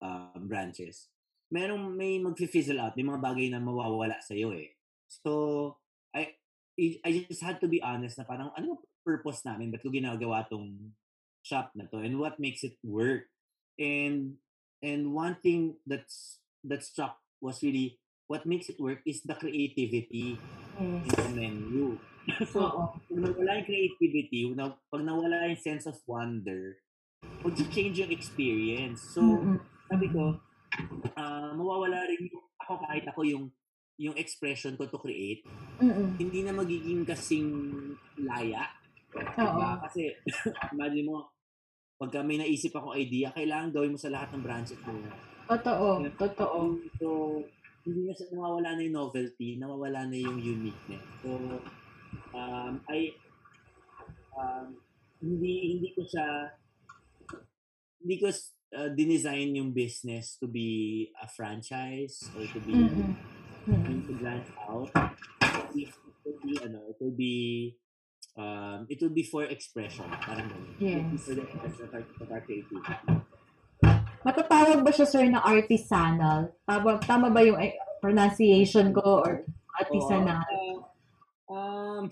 um, 0.00 0.40
branches, 0.48 1.10
merong 1.52 1.92
may 1.92 2.16
mag-fizzle 2.22 2.80
out, 2.80 2.96
may 2.96 3.04
mga 3.04 3.20
bagay 3.20 3.46
na 3.52 3.60
mawawala 3.60 4.16
sa 4.24 4.32
iyo 4.32 4.54
eh. 4.56 4.72
So 5.08 5.76
I 6.16 6.32
I 6.80 7.28
just 7.28 7.44
had 7.44 7.60
to 7.60 7.68
be 7.68 7.84
honest 7.84 8.16
na 8.16 8.24
parang 8.24 8.48
ano 8.56 8.80
purpose 9.04 9.44
namin, 9.44 9.68
ba't 9.68 9.84
ko 9.84 9.92
ginagawa 9.92 10.48
tong 10.48 10.94
shop 11.44 11.74
na 11.76 11.84
to 11.90 12.00
and 12.00 12.16
what 12.16 12.40
makes 12.40 12.64
it 12.64 12.78
work. 12.80 13.28
And 13.76 14.40
and 14.80 15.12
one 15.12 15.36
thing 15.42 15.76
that's 15.84 16.40
that 16.64 16.80
struck 16.80 17.20
was 17.42 17.60
really 17.60 17.98
what 18.30 18.46
makes 18.48 18.72
it 18.72 18.80
work 18.80 19.04
is 19.04 19.20
the 19.20 19.36
creativity 19.36 20.38
in 20.80 21.04
Yes. 21.04 21.12
the 21.12 21.28
menu. 21.36 22.00
So, 22.48 22.58
Oo. 22.66 22.82
pag 22.94 23.18
nawala 23.18 23.50
yung 23.60 23.68
creativity, 23.68 24.40
pag 24.88 25.02
nawala 25.02 25.50
yung 25.50 25.62
sense 25.62 25.84
of 25.90 25.98
wonder, 26.06 26.78
mag-change 27.42 28.02
yung 28.02 28.12
experience. 28.14 29.02
So, 29.14 29.22
Mm-mm. 29.22 29.58
sabi 29.90 30.06
ko, 30.10 30.38
ah, 31.18 31.50
mawawala 31.54 32.06
rin 32.06 32.30
yung, 32.30 32.44
ako 32.62 32.72
kahit 32.86 33.04
ako 33.10 33.20
yung, 33.26 33.44
yung 34.00 34.16
expression 34.16 34.74
ko 34.78 34.86
to 34.88 34.98
create, 34.98 35.42
Mm-mm. 35.82 36.16
hindi 36.18 36.42
na 36.46 36.54
magiging 36.54 37.02
kasing 37.02 37.50
laya. 38.22 38.70
Oo. 39.14 39.22
Diba? 39.36 39.82
Kasi, 39.84 40.14
imagine 40.74 41.06
mo, 41.06 41.30
pagka 41.98 42.22
may 42.22 42.38
naisip 42.38 42.74
ako 42.74 42.98
idea, 42.98 43.30
kailangan 43.30 43.70
gawin 43.70 43.94
mo 43.94 44.00
sa 44.00 44.10
lahat 44.10 44.34
ng 44.34 44.42
branches 44.42 44.80
mo. 44.82 44.94
Totoo. 45.46 46.02
Totoo. 46.18 46.58
So, 46.98 47.06
hindi 47.82 48.06
na 48.06 48.14
siya 48.14 48.30
nawawala 48.34 48.78
na 48.78 48.82
yung 48.86 48.96
novelty, 48.98 49.58
nawawala 49.58 50.06
na 50.06 50.16
yung 50.18 50.38
uniqueness. 50.38 51.02
So, 51.22 51.58
um, 52.34 52.80
I, 52.88 53.14
um, 54.36 54.76
hindi, 55.22 55.78
hindi 55.78 55.88
ko 55.94 56.02
siya, 56.08 56.26
hindi 58.02 58.16
ko 58.18 58.26
uh, 58.74 58.90
dinesign 58.92 59.54
yung 59.54 59.70
business 59.70 60.36
to 60.40 60.48
be 60.48 61.10
a 61.22 61.28
franchise 61.28 62.26
or 62.34 62.44
to 62.50 62.60
be, 62.64 62.74
Mm-mm. 62.74 63.14
Mm-mm. 63.68 63.98
to 64.08 64.12
branch 64.18 64.48
out. 64.66 64.90
It 65.74 65.92
will 66.24 66.38
be, 66.42 66.54
ano, 66.62 66.80
it 66.90 66.98
will 66.98 67.14
be, 67.14 67.76
um, 68.36 68.86
it 68.88 68.98
will 69.00 69.14
be 69.14 69.22
for 69.22 69.44
expression. 69.44 70.06
Parang 70.22 70.50
ganun. 70.50 70.74
It 70.78 70.82
Yes. 70.82 71.22
for 71.22 71.34
the 71.34 71.44
expression 71.46 71.82
of 71.86 71.94
our, 71.94 72.04
of 72.04 72.28
our 72.30 72.42
creativity. 72.42 72.94
Matatawag 74.22 74.86
ba 74.86 74.90
siya, 74.94 75.06
sir, 75.06 75.26
na 75.26 75.42
artisanal? 75.42 76.54
Tama, 76.62 77.02
tama 77.02 77.26
ba 77.30 77.42
yung 77.42 77.58
eh, 77.58 77.74
pronunciation 77.98 78.94
ko 78.94 79.26
or 79.26 79.42
artisanal? 79.78 80.46
Oo. 80.46 80.78
Uh, 80.78 80.91
um, 81.52 82.10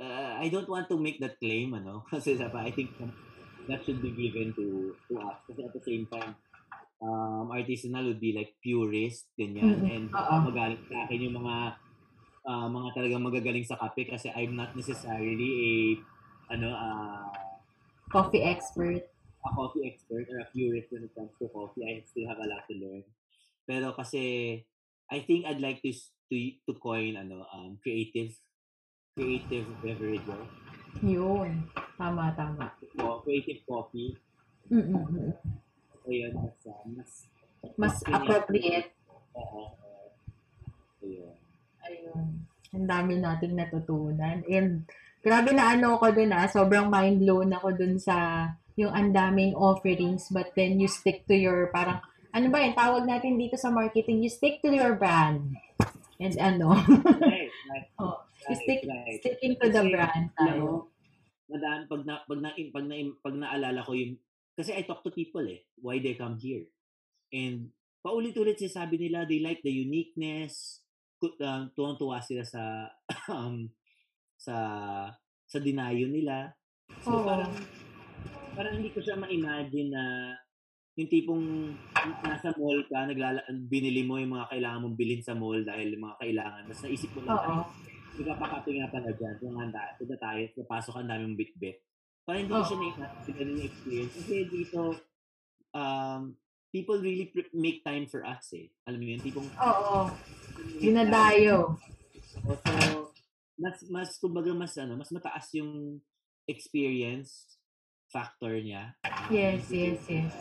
uh, 0.00 0.32
I 0.40 0.48
don't 0.48 0.68
want 0.68 0.88
to 0.88 0.96
make 0.96 1.20
that 1.20 1.36
claim, 1.38 1.76
ano? 1.76 2.04
Kasi 2.12 2.40
I 2.40 2.72
think 2.72 2.96
that 3.68 3.84
should 3.84 4.00
be 4.00 4.16
given 4.16 4.56
to 4.56 4.96
to 5.08 5.12
us. 5.20 5.38
Kasi 5.44 5.60
at 5.68 5.72
the 5.76 5.84
same 5.84 6.08
time, 6.08 6.34
um, 7.04 7.52
artisanal 7.52 8.08
would 8.08 8.20
be 8.20 8.32
like 8.32 8.56
purist, 8.64 9.28
ganyan. 9.36 9.84
Mm-mm. 9.84 9.92
And 9.92 10.04
uh, 10.16 10.40
magaling 10.40 10.80
sa 10.88 11.04
akin 11.04 11.24
yung 11.28 11.36
mga 11.36 11.56
uh, 12.48 12.68
mga 12.72 12.88
talagang 12.96 13.26
magagaling 13.26 13.66
sa 13.68 13.76
kape 13.76 14.08
kasi 14.08 14.32
I'm 14.32 14.56
not 14.56 14.72
necessarily 14.72 15.52
a 15.52 15.72
ano 16.56 16.68
uh, 16.72 17.28
Coffee 18.10 18.42
expert. 18.42 19.06
a 19.40 19.50
coffee 19.56 19.88
expert 19.88 20.28
or 20.28 20.44
a 20.44 20.46
purist 20.52 20.92
when 20.92 21.04
it 21.04 21.14
comes 21.16 21.32
to 21.40 21.48
coffee. 21.48 21.80
I 21.86 22.04
still 22.04 22.28
have 22.28 22.42
a 22.42 22.48
lot 22.48 22.66
to 22.68 22.74
learn. 22.76 23.04
Pero 23.64 23.96
kasi 23.96 24.58
I 25.08 25.24
think 25.24 25.46
I'd 25.46 25.62
like 25.62 25.80
to 25.80 25.92
to 26.30 26.36
to 26.64 26.72
coin 26.78 27.18
ano 27.18 27.42
um 27.50 27.76
creative 27.82 28.32
creative 29.18 29.66
beverages. 29.82 30.48
Yun. 31.02 31.66
Tama, 31.98 32.32
tama. 32.38 32.72
So, 32.96 33.22
creative 33.26 33.62
coffee. 33.66 34.16
Mm-mm. 34.70 35.34
Ayun, 36.06 36.32
mas 36.34 36.58
uh, 36.66 36.82
mas 36.88 37.10
Mas 37.76 38.00
appropriate. 38.08 38.96
Oo. 39.36 39.68
oo. 39.68 40.04
Ayun. 41.04 41.36
Ayun. 41.84 42.24
Ang 42.70 42.86
dami 42.86 43.12
nating 43.18 43.54
natutunan. 43.56 44.40
And 44.46 44.86
grabe 45.20 45.52
na 45.52 45.76
ano 45.76 46.00
ko 46.00 46.08
dun 46.14 46.32
ah. 46.32 46.48
Sobrang 46.48 46.88
mind 46.88 47.20
blown 47.20 47.52
ako 47.52 47.76
dun 47.76 48.00
sa 48.00 48.48
yung 48.78 48.94
ang 48.94 49.12
daming 49.12 49.52
offerings 49.52 50.32
but 50.32 50.56
then 50.56 50.80
you 50.80 50.88
stick 50.88 51.28
to 51.28 51.36
your 51.36 51.68
parang 51.68 52.00
ano 52.32 52.46
ba 52.48 52.62
yung 52.62 52.78
tawag 52.78 53.04
natin 53.04 53.36
dito 53.36 53.58
sa 53.58 53.68
marketing? 53.68 54.22
You 54.24 54.30
stick 54.30 54.62
to 54.62 54.70
your 54.70 54.96
brand. 54.96 55.58
And 56.20 56.36
ano, 56.36 56.76
Right, 56.76 57.48
right. 57.48 57.88
Oh, 58.00 58.20
right, 58.44 58.60
stick, 58.60 58.84
right. 58.84 59.18
sticking 59.24 59.56
to 59.56 59.72
the 59.72 59.88
brand 59.88 60.28
tayo. 60.36 60.92
madami 61.50 61.82
pag 61.90 62.02
na 62.06 62.14
pag 62.28 62.38
na 62.38 62.50
pag 62.54 62.86
na 62.86 62.94
pag 63.18 63.34
naalala 63.34 63.82
ko 63.82 63.90
yung 63.96 64.14
kasi 64.54 64.70
I 64.70 64.86
talk 64.86 65.02
to 65.02 65.10
people 65.10 65.42
eh 65.48 65.64
why 65.80 65.98
they 65.98 66.14
come 66.14 66.36
here. 66.36 66.68
And 67.32 67.72
paulit-ulit 68.04 68.60
sinasabi 68.60 69.00
nila 69.00 69.24
they 69.24 69.40
like 69.40 69.64
the 69.64 69.72
uniqueness, 69.72 70.84
um, 71.24 71.72
tuwang-tuwa 71.72 72.20
sila 72.20 72.44
sa 72.44 72.92
um, 73.34 73.72
sa 74.36 74.56
sa 75.48 75.58
dinayo 75.58 76.06
nila. 76.06 76.52
So 77.00 77.16
Oo. 77.16 77.24
parang 77.24 77.52
parang 78.54 78.76
hindi 78.76 78.92
ko 78.92 79.00
siya 79.00 79.16
ma-imagine 79.16 79.88
na 79.88 80.04
yung 80.98 81.10
tipong 81.10 81.44
nasa 82.26 82.50
mall 82.58 82.80
ka, 82.90 83.06
naglala, 83.06 83.40
binili 83.70 84.02
mo 84.02 84.18
yung 84.18 84.34
mga 84.34 84.50
kailangan 84.50 84.82
mong 84.82 84.98
bilhin 84.98 85.22
sa 85.22 85.38
mall 85.38 85.62
dahil 85.62 85.94
yung 85.94 86.04
mga 86.10 86.18
kailangan. 86.18 86.62
Tapos 86.66 86.82
naisip 86.86 87.10
mo 87.14 87.20
lang, 87.24 87.38
Oo. 87.38 87.56
nagkapakape 88.18 88.70
nga 88.74 88.88
pala 88.90 89.10
dyan. 89.14 89.34
Kung 89.38 89.56
handa, 89.56 89.80
punta 89.96 90.16
tayo, 90.18 90.42
napasok 90.58 90.94
ang 90.98 91.10
daming 91.10 91.38
bit-bit. 91.38 91.78
Parang 92.26 92.42
hindi 92.44 92.52
ko 92.52 92.64
siya 92.66 92.78
na-imagine 92.78 93.34
ganun 93.38 93.56
yung 93.56 93.68
experience. 93.70 94.12
Kasi 94.18 94.34
dito, 94.50 94.80
um, 95.72 96.22
people 96.74 96.98
really 96.98 97.26
pr- 97.30 97.54
make 97.54 97.80
time 97.86 98.04
for 98.10 98.26
us 98.26 98.50
eh. 98.58 98.68
Alam 98.86 98.98
mo 98.98 99.06
yun, 99.14 99.20
tipong 99.22 99.48
Oo. 99.56 100.10
Dinadayo. 100.82 101.78
So, 102.30 102.38
mas, 103.60 103.76
mas, 103.88 104.10
kumbaga, 104.18 104.50
mas, 104.52 104.74
ano, 104.74 104.98
mas 104.98 105.10
mataas 105.14 105.48
yung 105.54 106.02
experience 106.48 107.56
factor 108.10 108.58
niya 108.58 108.98
Yes, 109.30 109.70
yes, 109.70 110.02
yes. 110.10 110.34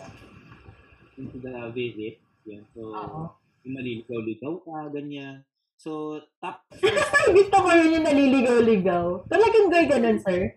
Into 1.19 1.37
the 1.37 1.51
visit 1.75 2.17
Yun. 2.47 2.63
So, 2.73 2.81
Oo. 2.89 3.21
yung 3.61 3.75
maliligaw-ligaw 3.75 4.53
ka, 4.63 4.89
ganyan. 4.89 5.43
So, 5.75 6.17
top 6.39 6.63
Gusto 7.35 7.55
ko 7.55 7.69
yun 7.71 7.99
yung 7.99 8.07
naliligaw-ligaw. 8.07 9.27
Talagang 9.27 9.67
gay 9.69 9.85
ganun, 9.85 10.19
sir? 10.19 10.55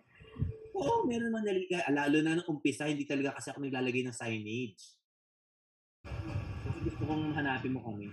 Oo, 0.72 1.04
meron 1.04 1.30
naman 1.30 1.44
naliligaw. 1.44 1.84
Lalo 1.90 2.16
na 2.22 2.38
nung 2.38 2.48
umpisa, 2.48 2.88
hindi 2.88 3.04
talaga 3.04 3.36
kasi 3.36 3.50
ako 3.50 3.60
naglalagay 3.60 4.02
ng 4.02 4.16
signage. 4.16 4.82
Kasi 6.02 6.78
gusto 6.82 7.02
kong 7.04 7.34
hanapin 7.34 7.74
mo 7.74 7.82
kami 7.82 8.10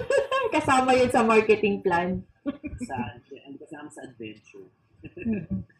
Kasama 0.54 0.92
yun 0.92 1.10
sa 1.10 1.22
marketing 1.22 1.80
plan. 1.80 2.18
sa 2.82 2.96
kasama 3.60 3.88
sa 3.92 4.02
adventure. 4.06 4.66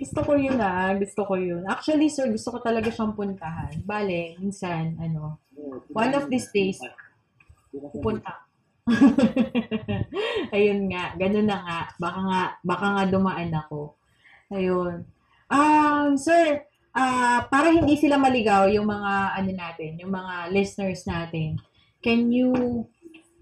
Gusto 0.00 0.20
ko 0.24 0.32
yun 0.36 0.58
ah. 0.60 0.92
Gusto 0.96 1.22
ko 1.28 1.34
yun. 1.36 1.62
Actually, 1.68 2.08
sir, 2.08 2.28
gusto 2.32 2.54
ko 2.54 2.58
talaga 2.64 2.88
siyang 2.88 3.16
puntahan. 3.16 3.80
Bale, 3.84 4.36
minsan, 4.40 4.96
ano, 4.96 5.40
One 5.92 6.12
of 6.16 6.30
these 6.30 6.48
days, 6.54 6.80
pupunta. 7.72 8.46
Ayun 10.56 10.90
nga, 10.90 11.14
ganun 11.14 11.46
na 11.46 11.58
nga. 11.62 11.80
Baka 12.00 12.20
nga, 12.26 12.42
baka 12.64 12.86
nga 12.96 13.04
dumaan 13.06 13.52
ako. 13.52 13.94
Ayun. 14.50 15.06
Um, 15.50 16.14
sir, 16.16 16.64
ah 16.90 17.46
para 17.46 17.70
hindi 17.70 17.94
sila 17.94 18.18
maligaw 18.18 18.66
yung 18.66 18.86
mga 18.90 19.14
ano 19.38 19.50
natin, 19.54 19.90
yung 19.98 20.10
mga 20.10 20.50
listeners 20.50 21.06
natin. 21.06 21.58
Can 22.02 22.34
you 22.34 22.86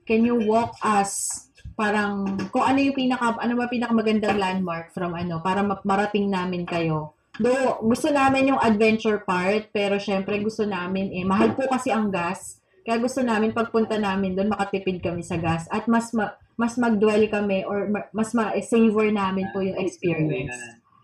can 0.05 0.25
you 0.25 0.37
walk 0.45 0.77
us 0.85 1.47
parang 1.79 2.26
kung 2.51 2.66
ano 2.66 2.83
yung 2.83 2.99
pinaka 2.99 3.39
ano 3.39 3.55
ba 3.55 3.70
pinakamagandang 3.70 4.35
landmark 4.35 4.91
from 4.91 5.14
ano 5.14 5.39
para 5.39 5.62
ma- 5.62 5.79
marating 5.87 6.26
namin 6.26 6.66
kayo. 6.66 7.14
Do 7.39 7.55
gusto 7.87 8.11
namin 8.11 8.51
yung 8.51 8.59
adventure 8.59 9.22
part, 9.22 9.70
pero 9.70 9.95
syempre 10.03 10.43
gusto 10.43 10.66
namin 10.66 11.14
eh 11.14 11.22
mahal 11.22 11.55
po 11.55 11.70
kasi 11.70 11.95
ang 11.95 12.11
gas. 12.11 12.59
Kaya 12.83 12.99
gusto 12.99 13.22
namin 13.22 13.55
pagpunta 13.55 13.95
namin 13.95 14.35
doon 14.35 14.51
makatipid 14.51 14.99
kami 14.99 15.22
sa 15.22 15.39
gas 15.39 15.70
at 15.70 15.87
mas 15.87 16.11
ma- 16.11 16.35
mas 16.59 16.74
mag-dwell 16.74 17.31
kami 17.31 17.62
or 17.62 17.87
ma- 17.87 18.11
mas 18.11 18.35
ma-savor 18.35 19.14
namin 19.14 19.47
po 19.55 19.62
yung 19.62 19.79
experience. 19.79 20.51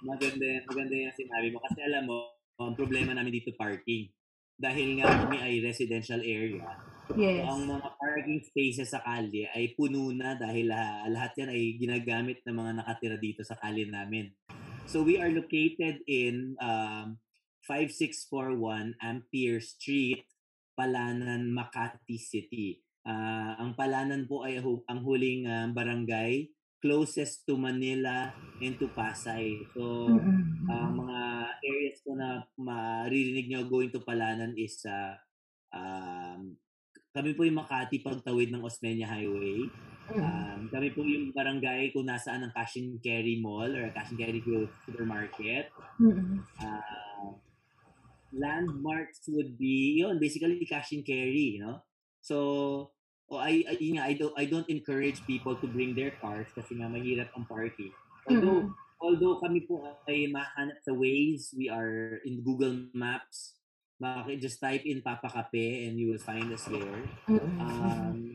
Maganda 0.02 0.42
yan. 0.42 0.62
Maganda 0.66 0.94
yan 0.98 1.12
sinabi 1.14 1.54
mo. 1.54 1.62
Kasi 1.62 1.78
alam 1.86 2.02
mo, 2.10 2.34
ang 2.58 2.74
problema 2.74 3.14
namin 3.14 3.38
dito 3.38 3.54
parking. 3.54 4.10
Dahil 4.58 4.98
nga 4.98 5.22
kami 5.22 5.38
ay 5.38 5.62
residential 5.62 6.18
area, 6.18 6.66
Yes. 7.12 7.44
ang 7.44 7.68
mga 7.68 7.88
parking 8.00 8.40
spaces 8.40 8.96
sa 8.96 9.04
kalye 9.04 9.44
ay 9.52 9.76
puno 9.76 10.08
na 10.16 10.32
dahil 10.32 10.72
ah, 10.72 11.04
lahat 11.04 11.36
yan 11.44 11.50
ay 11.52 11.76
ginagamit 11.76 12.40
ng 12.42 12.56
mga 12.56 12.72
nakatira 12.80 13.16
dito 13.20 13.44
sa 13.44 13.60
kalye 13.60 13.84
namin. 13.84 14.32
So 14.88 15.04
we 15.04 15.20
are 15.20 15.28
located 15.28 16.00
in 16.08 16.56
um, 16.64 17.20
5641 17.68 18.96
Ampere 19.00 19.60
Street, 19.60 20.24
Palanan, 20.76 21.52
Makati 21.52 22.16
City. 22.16 22.80
Ah, 23.04 23.60
ang 23.60 23.76
Palanan 23.76 24.24
po 24.24 24.48
ay 24.48 24.64
hu- 24.64 24.84
ang 24.88 25.04
huling 25.04 25.44
ah, 25.44 25.68
barangay 25.68 26.48
closest 26.84 27.48
to 27.48 27.56
Manila 27.56 28.28
and 28.60 28.76
to 28.76 28.92
Pasay. 28.92 29.56
So, 29.72 30.04
Mm-mm. 30.04 30.68
ang 30.68 30.92
mga 31.00 31.20
areas 31.64 31.96
ko 32.04 32.12
na 32.12 32.44
maririnig 32.60 33.48
nyo 33.48 33.64
going 33.64 33.88
to 33.88 34.04
Palanan 34.04 34.52
is 34.52 34.84
sa 34.84 35.16
um, 35.72 36.52
kami 37.14 37.30
po 37.38 37.46
yung 37.46 37.62
Makati 37.62 38.02
pagtawid 38.02 38.50
ng 38.50 38.66
Osmeña 38.66 39.06
Highway. 39.06 39.70
Um, 40.12 40.68
kami 40.68 40.90
po 40.90 41.06
yung 41.06 41.30
barangay 41.30 41.94
kung 41.94 42.10
nasaan 42.10 42.44
ang 42.44 42.52
Cash 42.52 42.76
and 42.82 42.98
Carry 43.00 43.38
Mall 43.38 43.70
or 43.70 43.88
Cash 43.94 44.10
and 44.12 44.20
Carry 44.20 44.42
Growth 44.42 44.74
Supermarket. 44.82 45.70
Uh, 46.58 47.38
landmarks 48.34 49.22
would 49.30 49.54
be, 49.54 50.02
yun, 50.02 50.18
basically 50.18 50.58
cash 50.66 50.90
and 50.92 51.06
carry, 51.06 51.54
you 51.54 51.62
know? 51.62 51.78
So, 52.20 52.90
oh, 53.30 53.38
I, 53.38 53.62
I, 53.62 53.78
yun 53.78 54.02
nga, 54.02 54.10
I, 54.10 54.14
don't, 54.18 54.34
I 54.36 54.44
don't 54.44 54.68
encourage 54.68 55.22
people 55.24 55.54
to 55.54 55.66
bring 55.70 55.94
their 55.94 56.12
cars 56.18 56.50
kasi 56.50 56.74
nga 56.74 56.90
mahirap 56.90 57.30
ang 57.38 57.46
parking. 57.46 57.94
Although, 58.26 58.74
although 58.98 59.36
kami 59.38 59.62
po 59.62 59.86
ay 60.10 60.26
mahanap 60.26 60.82
sa 60.82 60.90
Waze, 60.90 61.54
we 61.54 61.70
are 61.70 62.18
in 62.26 62.42
Google 62.42 62.90
Maps. 62.90 63.54
Bakit 63.98 64.36
just 64.42 64.58
type 64.58 64.82
in 64.82 65.00
Papa 65.00 65.30
Kape 65.30 65.86
and 65.88 65.94
you 65.98 66.10
will 66.10 66.22
find 66.22 66.50
us 66.50 66.66
there. 66.66 67.02
Mm-mm. 67.30 67.58
Um, 67.62 68.34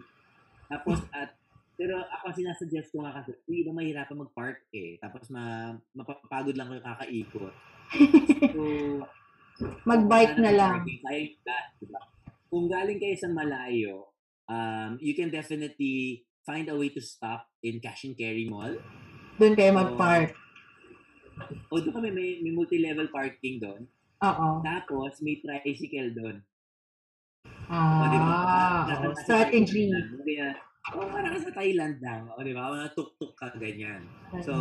tapos 0.72 1.04
at 1.12 1.36
pero 1.80 1.96
ako 2.04 2.36
sinasuggest 2.36 2.92
ko 2.92 3.08
nga 3.08 3.24
kasi, 3.24 3.32
uy, 3.48 3.64
na 3.64 3.72
mahirapan 3.72 4.20
mag-park 4.20 4.68
eh. 4.76 5.00
Tapos 5.00 5.32
ma, 5.32 5.72
mapapagod 5.96 6.60
lang 6.60 6.68
kayo 6.68 6.84
kakaikot. 6.84 7.56
So, 9.60 9.68
Mag-bike 9.84 10.40
na 10.40 10.56
wala 10.56 10.56
lang. 10.56 10.88
ng 10.88 11.04
parking, 11.04 11.80
diba? 11.84 12.00
Kung 12.48 12.72
galing 12.72 12.96
kayo 12.96 13.16
sa 13.20 13.28
malayo, 13.28 14.08
um, 14.48 14.96
you 15.04 15.12
can 15.12 15.28
definitely 15.28 16.24
find 16.48 16.72
a 16.72 16.76
way 16.80 16.88
to 16.96 17.04
stop 17.04 17.44
in 17.60 17.84
Cash 17.84 18.08
and 18.08 18.16
Carry 18.16 18.48
Mall. 18.48 18.80
Doon 19.36 19.60
kayo 19.60 19.76
mag-park. 19.76 20.32
O 21.68 21.84
doon 21.84 21.92
kami, 21.92 22.10
may, 22.16 22.30
may 22.40 22.56
multi-level 22.56 23.12
parking 23.12 23.60
doon. 23.60 23.84
Oo. 24.20 24.48
Tapos, 24.60 25.12
may 25.24 25.40
tricycle 25.40 26.12
doon. 26.12 26.38
O, 27.70 27.72
Ah, 27.72 28.10
di 28.10 28.18
ba? 28.20 28.34
oo. 28.34 28.46
Parang 28.90 29.14
nasa 29.14 29.24
strategy. 29.24 29.88
Kaya, 30.26 30.48
oh, 30.92 31.08
parang 31.08 31.38
sa 31.38 31.52
Thailand 31.54 31.96
lang. 32.02 32.22
O, 32.34 32.42
di 32.42 32.52
ba? 32.52 32.68
Mga 32.68 32.88
tuk-tuk 32.98 33.32
ka, 33.38 33.54
ganyan. 33.56 34.04
So, 34.44 34.54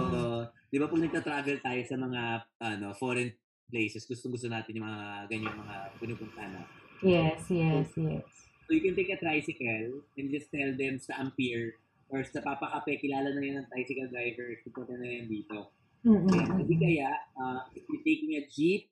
di 0.69 0.77
ba 0.77 0.87
pag 0.87 1.03
nagta-travel 1.03 1.59
tayo 1.59 1.81
sa 1.83 1.97
mga 1.97 2.23
ano 2.61 2.87
foreign 2.95 3.33
places, 3.67 4.05
gusto-gusto 4.05 4.47
natin 4.47 4.79
yung 4.79 4.87
mga 4.87 5.27
ganyan 5.27 5.55
mga 5.57 5.77
pinupuntahan 5.99 6.53
na. 6.55 6.63
yes, 7.01 7.47
yes, 7.49 7.89
yes. 7.97 8.27
So, 8.69 8.77
you 8.77 8.85
can 8.85 8.93
take 8.95 9.09
a 9.09 9.17
tricycle 9.17 10.05
and 10.15 10.29
just 10.29 10.53
tell 10.53 10.71
them 10.77 11.01
sa 11.01 11.17
Ampere 11.19 11.81
or 12.13 12.21
sa 12.25 12.41
Papa 12.41 12.69
Kape, 12.69 13.01
kilala 13.01 13.33
na 13.33 13.41
yan 13.41 13.57
ng 13.59 13.69
tricycle 13.69 14.09
driver, 14.09 14.49
pupunta 14.63 14.93
na 14.97 15.09
yan 15.09 15.27
dito. 15.27 15.73
Kaya, 16.05 16.45
hindi 16.55 16.77
kaya, 16.77 17.09
uh, 17.35 17.65
if 17.73 17.85
you're 17.85 18.05
taking 18.05 18.37
a 18.37 18.45
jeep 18.47 18.87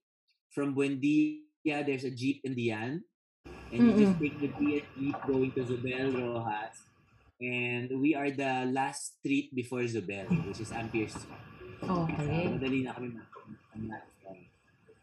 from 0.56 0.72
Buendia, 0.72 1.84
there's 1.84 2.08
a 2.08 2.10
jeep 2.10 2.40
in 2.40 2.56
Dian. 2.56 3.04
And 3.68 3.92
you 3.92 4.08
just 4.08 4.16
take 4.16 4.40
the 4.40 4.48
jeep 4.56 5.16
going 5.28 5.52
to 5.52 5.60
Zubel 5.68 6.16
Rojas. 6.16 6.80
And 7.36 8.00
we 8.00 8.16
are 8.16 8.32
the 8.32 8.64
last 8.72 9.20
street 9.20 9.52
before 9.52 9.84
Zubel, 9.84 10.24
which 10.48 10.64
is 10.64 10.72
Ampere 10.72 11.12
Street. 11.12 11.44
Okay. 11.84 12.48
Madali 12.48 12.88
na 12.88 12.96
kami 12.96 13.12
ma- 13.12 14.00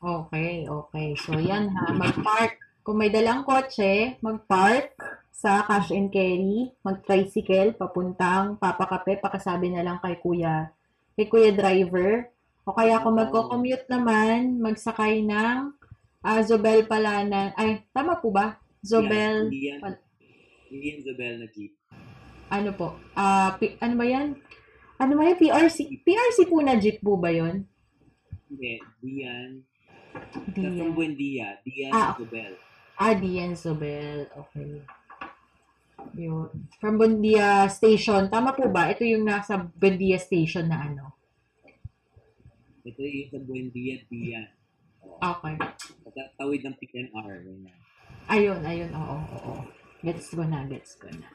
Okay, 0.04 0.66
okay. 0.68 1.08
So, 1.16 1.38
yan 1.38 1.70
ha. 1.70 1.94
Mag-park. 1.94 2.58
Kung 2.84 3.00
may 3.00 3.14
dalang 3.14 3.46
kotse, 3.48 4.18
mag-park 4.20 4.92
sa 5.32 5.64
cash 5.64 5.94
and 5.96 6.12
carry, 6.12 6.74
mag-tricycle, 6.84 7.78
papuntang 7.80 8.60
papakape, 8.60 9.22
pakasabi 9.24 9.72
na 9.72 9.86
lang 9.86 10.04
kay 10.04 10.20
kuya, 10.20 10.74
kay 11.16 11.30
kuya 11.32 11.56
driver. 11.56 12.33
O 12.64 12.72
kaya 12.72 13.00
kung 13.00 13.20
magko-commute 13.20 13.88
naman, 13.88 14.56
magsakay 14.58 15.20
ng 15.22 15.76
ah, 16.22 16.42
Zobel 16.42 16.84
Palanan. 16.84 17.52
Ay, 17.54 17.84
tama 17.90 18.16
po 18.16 18.32
ba? 18.32 18.56
Zobel, 18.80 19.48
Dian, 19.48 19.80
pal- 19.80 20.04
Dian 20.70 21.00
Zubel 21.00 21.40
na 21.40 21.48
jeep. 21.50 21.76
ano 22.50 22.72
po? 22.72 22.96
Ah, 23.14 23.56
P- 23.58 23.76
ano 23.78 23.96
ba 23.96 24.06
yan? 24.06 24.36
Ano 24.96 25.14
ba 25.14 25.24
yan? 25.26 25.38
PRC? 25.38 25.78
PRC 26.02 26.48
po 26.48 26.60
na 26.60 26.76
jeep 26.76 27.00
po 27.00 27.16
ba 27.16 27.28
yun? 27.30 27.68
Hindi, 28.48 28.80
Dian. 29.00 29.64
Di 30.48 30.62
From 30.62 30.78
yan. 30.78 30.92
Buendia, 30.94 31.48
Dian 31.64 31.92
Ah, 31.92 32.14
Zubel. 32.16 32.54
Ah, 32.94 33.12
Dian 33.14 33.54
Sobel. 33.54 34.30
Okay. 34.30 34.84
Yun. 36.14 36.48
From 36.78 36.96
Bundia 36.96 37.66
Station. 37.68 38.30
Tama 38.30 38.54
po 38.54 38.70
ba? 38.70 38.88
Ito 38.88 39.02
yung 39.02 39.24
nasa 39.24 39.58
Bundia 39.58 40.16
Station 40.16 40.68
na 40.68 40.86
ano. 40.86 41.16
Ito 42.84 43.00
yung 43.00 43.30
sa 43.32 43.40
Buendia, 43.40 43.96
Dian. 44.12 44.48
Oh, 45.04 45.40
Okay. 45.40 45.56
Pagkatawid 46.04 46.62
ng 46.68 46.76
PNR. 46.80 47.32
Ganyan. 47.44 47.78
Ayun, 48.28 48.62
ayun. 48.64 48.92
Oo, 48.92 49.18
oo. 49.20 49.54
Gets 50.04 50.36
ko 50.36 50.44
na, 50.44 50.68
gets 50.68 50.96
ko 51.00 51.08
na. 51.12 51.28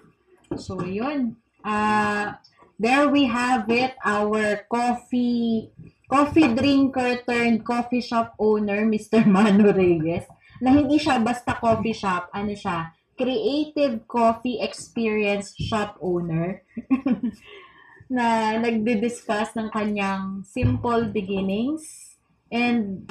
So, 0.56 0.80
yun. 0.84 1.36
Ah, 1.64 2.40
there 2.80 3.08
we 3.08 3.24
have 3.28 3.68
it. 3.72 3.96
Our 4.04 4.64
coffee 4.68 5.72
coffee 6.08 6.48
drinker 6.56 7.20
turned 7.28 7.64
coffee 7.64 8.00
shop 8.00 8.36
owner, 8.40 8.84
Mr. 8.92 9.24
Manu 9.24 9.72
Reyes. 9.72 10.24
Na 10.64 10.72
hindi 10.72 10.96
siya 10.96 11.20
basta 11.20 11.56
coffee 11.56 11.96
shop. 11.96 12.32
Ano 12.32 12.52
siya? 12.56 12.92
Creative 13.18 14.06
Coffee 14.06 14.62
Experience 14.62 15.50
Shop 15.58 15.98
Owner. 15.98 16.62
na 18.08 18.56
nagdi-discuss 18.56 19.52
ng 19.52 19.68
kanyang 19.68 20.40
simple 20.44 21.04
beginnings 21.12 22.16
and 22.48 23.04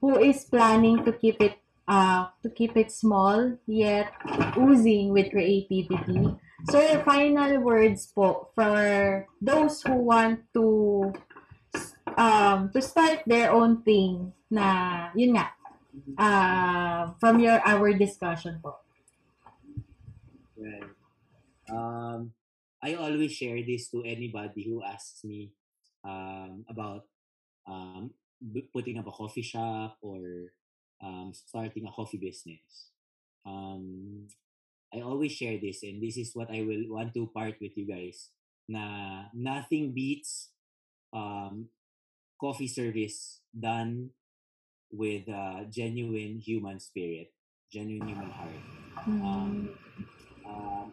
who 0.00 0.16
is 0.16 0.48
planning 0.48 1.04
to 1.04 1.12
keep 1.12 1.36
it 1.44 1.60
uh, 1.86 2.32
to 2.40 2.48
keep 2.48 2.76
it 2.76 2.90
small 2.90 3.52
yet 3.68 4.10
oozing 4.56 5.12
with 5.12 5.30
creativity. 5.30 6.32
So, 6.70 6.78
final 7.04 7.60
words 7.60 8.08
po 8.08 8.48
for 8.54 9.26
those 9.42 9.82
who 9.82 9.98
want 10.08 10.46
to 10.54 11.12
um, 12.16 12.70
to 12.72 12.80
start 12.80 13.26
their 13.26 13.52
own 13.52 13.82
thing 13.82 14.32
na, 14.50 15.10
yun 15.14 15.36
nga, 15.36 15.52
uh, 16.16 17.02
from 17.18 17.40
your 17.42 17.58
our 17.66 17.92
discussion 17.92 18.62
po. 18.62 18.78
Right. 20.56 20.86
Um, 21.66 22.30
I 22.82 22.94
always 22.94 23.32
share 23.32 23.62
this 23.62 23.88
to 23.90 24.02
anybody 24.02 24.66
who 24.66 24.82
asks 24.82 25.22
me 25.22 25.54
um, 26.02 26.66
about 26.68 27.06
um, 27.66 28.10
putting 28.74 28.98
up 28.98 29.06
a 29.06 29.14
coffee 29.14 29.46
shop 29.46 29.98
or 30.02 30.50
um, 31.02 31.30
starting 31.32 31.86
a 31.86 31.92
coffee 31.92 32.18
business. 32.18 32.90
Um, 33.46 34.26
I 34.92 35.00
always 35.00 35.32
share 35.32 35.58
this, 35.58 35.82
and 35.82 36.02
this 36.02 36.16
is 36.18 36.34
what 36.34 36.50
I 36.50 36.62
will 36.62 36.90
want 36.90 37.14
to 37.14 37.30
part 37.30 37.54
with 37.60 37.78
you 37.78 37.86
guys. 37.86 38.30
Na 38.68 39.30
nothing 39.34 39.94
beats 39.94 40.50
um, 41.14 41.70
coffee 42.38 42.68
service 42.68 43.40
done 43.54 44.10
with 44.90 45.28
uh, 45.30 45.64
genuine 45.70 46.38
human 46.38 46.78
spirit, 46.78 47.32
genuine 47.70 48.08
human 48.08 48.30
heart. 48.30 48.62
Um, 49.06 49.70
uh, 50.52 50.84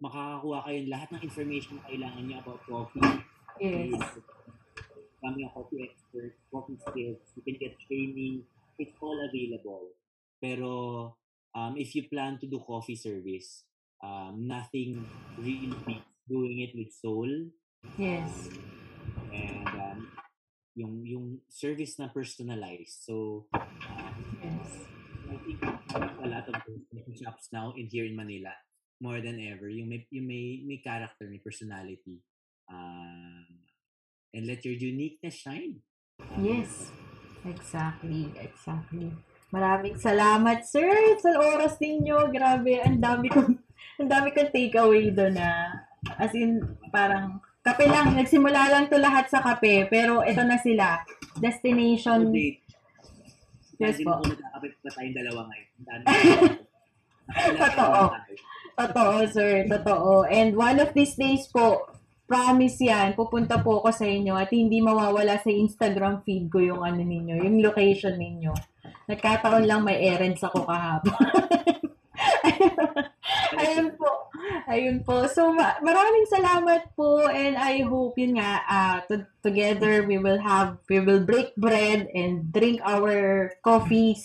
makakakuha 0.00 0.64
kayo 0.64 0.78
lahat 0.88 1.08
ng 1.12 1.22
information 1.22 1.76
na 1.76 1.84
kailangan 1.84 2.22
niyo 2.24 2.36
about 2.40 2.60
coffee. 2.64 3.12
Yes. 3.60 4.00
Becoming 5.20 5.46
a 5.46 5.50
coffee 5.52 5.80
expert, 5.84 6.32
coffee 6.50 6.78
skills, 6.80 7.20
you 7.36 7.42
can 7.44 7.56
get 7.60 7.76
training. 7.86 8.42
It's 8.80 8.96
all 8.98 9.20
available. 9.20 9.92
Pero 10.40 10.72
um, 11.54 11.76
if 11.76 11.94
you 11.94 12.08
plan 12.08 12.40
to 12.40 12.46
do 12.48 12.58
coffee 12.64 12.98
service, 12.98 13.62
um, 14.02 14.48
nothing 14.48 15.04
really 15.38 15.70
beats 15.86 16.10
doing 16.26 16.64
it 16.66 16.72
with 16.74 16.90
soul. 16.90 17.28
Yes. 17.94 18.50
And 19.30 19.68
um, 19.68 19.98
yung 20.74 21.06
yung 21.06 21.26
service 21.46 22.00
na 22.00 22.08
personalized. 22.08 23.04
So, 23.04 23.46
um, 23.54 23.70
think 23.92 24.01
a 25.62 26.26
lot 26.26 26.46
of 26.48 26.54
coffee 26.54 27.16
shops 27.16 27.48
now 27.52 27.72
in 27.76 27.86
here 27.86 28.04
in 28.04 28.16
Manila, 28.16 28.52
more 29.00 29.20
than 29.20 29.38
ever, 29.38 29.68
yung 29.68 29.88
may, 29.88 30.06
yung 30.10 30.26
may, 30.26 30.62
may 30.66 30.78
character, 30.82 31.26
may 31.30 31.38
personality. 31.38 32.22
Um, 32.70 33.46
and 34.32 34.46
let 34.46 34.64
your 34.64 34.74
uniqueness 34.74 35.34
shine. 35.34 35.82
Yes. 36.40 36.90
Exactly. 37.44 38.30
Exactly. 38.38 39.10
Maraming 39.52 40.00
salamat, 40.00 40.64
sir, 40.64 41.18
sa 41.20 41.36
oras 41.36 41.76
ninyo. 41.76 42.32
Grabe, 42.32 42.80
ang 42.80 42.96
dami 43.02 43.28
kong, 43.28 43.52
ang 44.00 44.08
dami 44.08 44.32
kong 44.32 44.48
takeaway 44.48 45.12
doon 45.12 45.36
na, 45.36 45.68
as 46.16 46.32
in, 46.32 46.62
parang, 46.88 47.42
kape 47.60 47.84
lang, 47.84 48.16
nagsimula 48.16 48.72
lang 48.72 48.88
to 48.88 48.96
lahat 48.96 49.28
sa 49.28 49.44
kape, 49.44 49.90
pero 49.92 50.24
ito 50.24 50.40
na 50.40 50.56
sila. 50.56 51.04
Destination, 51.36 52.32
Update. 52.32 52.61
Yes 53.80 54.00
Imagine 54.00 54.06
po. 54.06 54.12
kung 54.20 54.30
nagkakapit 54.32 54.72
pa 54.80 54.90
tayong 54.92 55.16
dalawa 55.16 55.40
ngayon. 55.48 55.68
Ang 55.72 55.86
dami. 55.86 56.04
Totoo. 57.62 58.00
Totoo, 58.72 59.14
sir. 59.30 59.52
Totoo. 59.68 60.12
And 60.28 60.56
one 60.56 60.78
of 60.80 60.90
these 60.96 61.14
days 61.16 61.48
po, 61.48 61.86
promise 62.26 62.80
yan, 62.80 63.12
pupunta 63.12 63.60
po 63.60 63.84
ako 63.84 63.92
sa 63.92 64.08
inyo 64.08 64.32
at 64.32 64.48
hindi 64.48 64.80
mawawala 64.80 65.36
sa 65.36 65.52
Instagram 65.52 66.24
feed 66.24 66.48
ko 66.48 66.64
yung 66.64 66.80
ano 66.80 67.04
ninyo, 67.04 67.44
yung 67.44 67.60
location 67.60 68.16
ninyo. 68.16 68.52
Nagkataon 69.12 69.68
lang 69.68 69.84
may 69.84 70.00
errands 70.00 70.40
ako 70.40 70.64
kahapon. 70.64 71.12
Ayun 73.62 73.96
po. 73.96 74.10
Ayun 74.68 74.98
po. 75.04 75.24
So, 75.32 75.52
ma- 75.52 75.80
maraming 75.80 76.28
salamat 76.28 76.92
po 76.92 77.24
and 77.28 77.56
I 77.56 77.82
hope 77.84 78.16
yun 78.20 78.36
nga, 78.36 78.60
ah, 78.68 78.96
to- 79.08 79.28
together 79.40 80.04
we 80.04 80.18
will 80.20 80.40
have, 80.40 80.76
we 80.88 81.00
will 81.00 81.24
break 81.24 81.56
bread 81.56 82.08
and 82.12 82.52
drink 82.52 82.80
our 82.84 83.52
coffees 83.64 84.20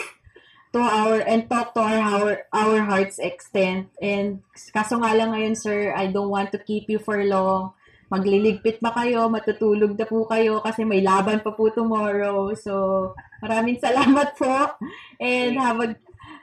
to 0.76 0.84
our 0.84 1.24
and 1.24 1.48
talk 1.48 1.72
to 1.74 1.82
our 1.82 2.00
our, 2.04 2.32
our 2.52 2.78
heart's 2.84 3.20
extent. 3.20 3.88
And 4.04 4.44
kaso 4.76 5.00
nga 5.00 5.16
lang 5.16 5.32
ngayon, 5.32 5.56
sir, 5.56 5.96
I 5.96 6.12
don't 6.12 6.30
want 6.32 6.52
to 6.54 6.60
keep 6.60 6.92
you 6.92 7.00
for 7.00 7.18
long. 7.24 7.72
Magliligpit 8.08 8.80
ba 8.80 8.96
kayo? 8.96 9.28
Matutulog 9.28 10.00
na 10.00 10.08
po 10.08 10.24
kayo 10.32 10.64
kasi 10.64 10.88
may 10.88 11.04
laban 11.04 11.44
pa 11.44 11.52
po 11.52 11.68
tomorrow. 11.68 12.56
So, 12.56 13.12
maraming 13.44 13.84
salamat 13.84 14.32
po. 14.40 14.48
And 15.20 15.60
have 15.60 15.80
a 15.84 15.88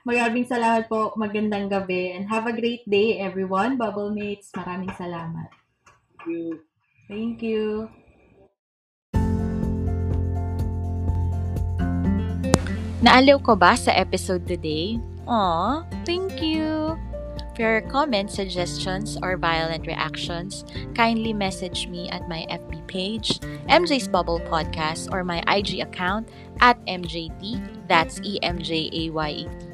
maraming 0.05 0.44
salamat 0.46 0.86
po. 0.86 1.16
Magandang 1.16 1.72
gabi. 1.72 2.12
And 2.14 2.28
have 2.28 2.46
a 2.46 2.55
great 2.55 2.84
day, 2.86 3.18
everyone. 3.18 3.80
Bubble 3.80 4.12
Mates, 4.12 4.52
maraming 4.52 4.92
salamat. 4.94 5.48
Thank 5.88 6.22
you. 6.28 6.44
Thank 7.09 7.36
you. 7.40 7.88
Naaliw 13.05 13.44
ko 13.44 13.52
ba 13.52 13.76
sa 13.76 13.92
episode 13.92 14.48
today? 14.48 14.96
Aw, 15.28 15.84
thank 16.09 16.40
you! 16.40 16.96
For 17.52 17.62
your 17.62 17.84
comments, 17.86 18.34
suggestions, 18.34 19.20
or 19.20 19.36
violent 19.36 19.86
reactions, 19.86 20.64
kindly 20.96 21.36
message 21.36 21.86
me 21.86 22.09
at 22.09 22.26
my 22.32 22.48
FB 22.48 22.80
page, 22.88 23.38
MJ's 23.68 24.09
Bubble 24.09 24.40
Podcast, 24.48 25.12
or 25.12 25.22
my 25.22 25.44
IG 25.46 25.84
account 25.84 26.32
at 26.64 26.80
MJT, 26.88 27.61
that's 27.86 28.18
E 28.24 28.40
E-M-J-A-Y-E-T. 28.40 29.74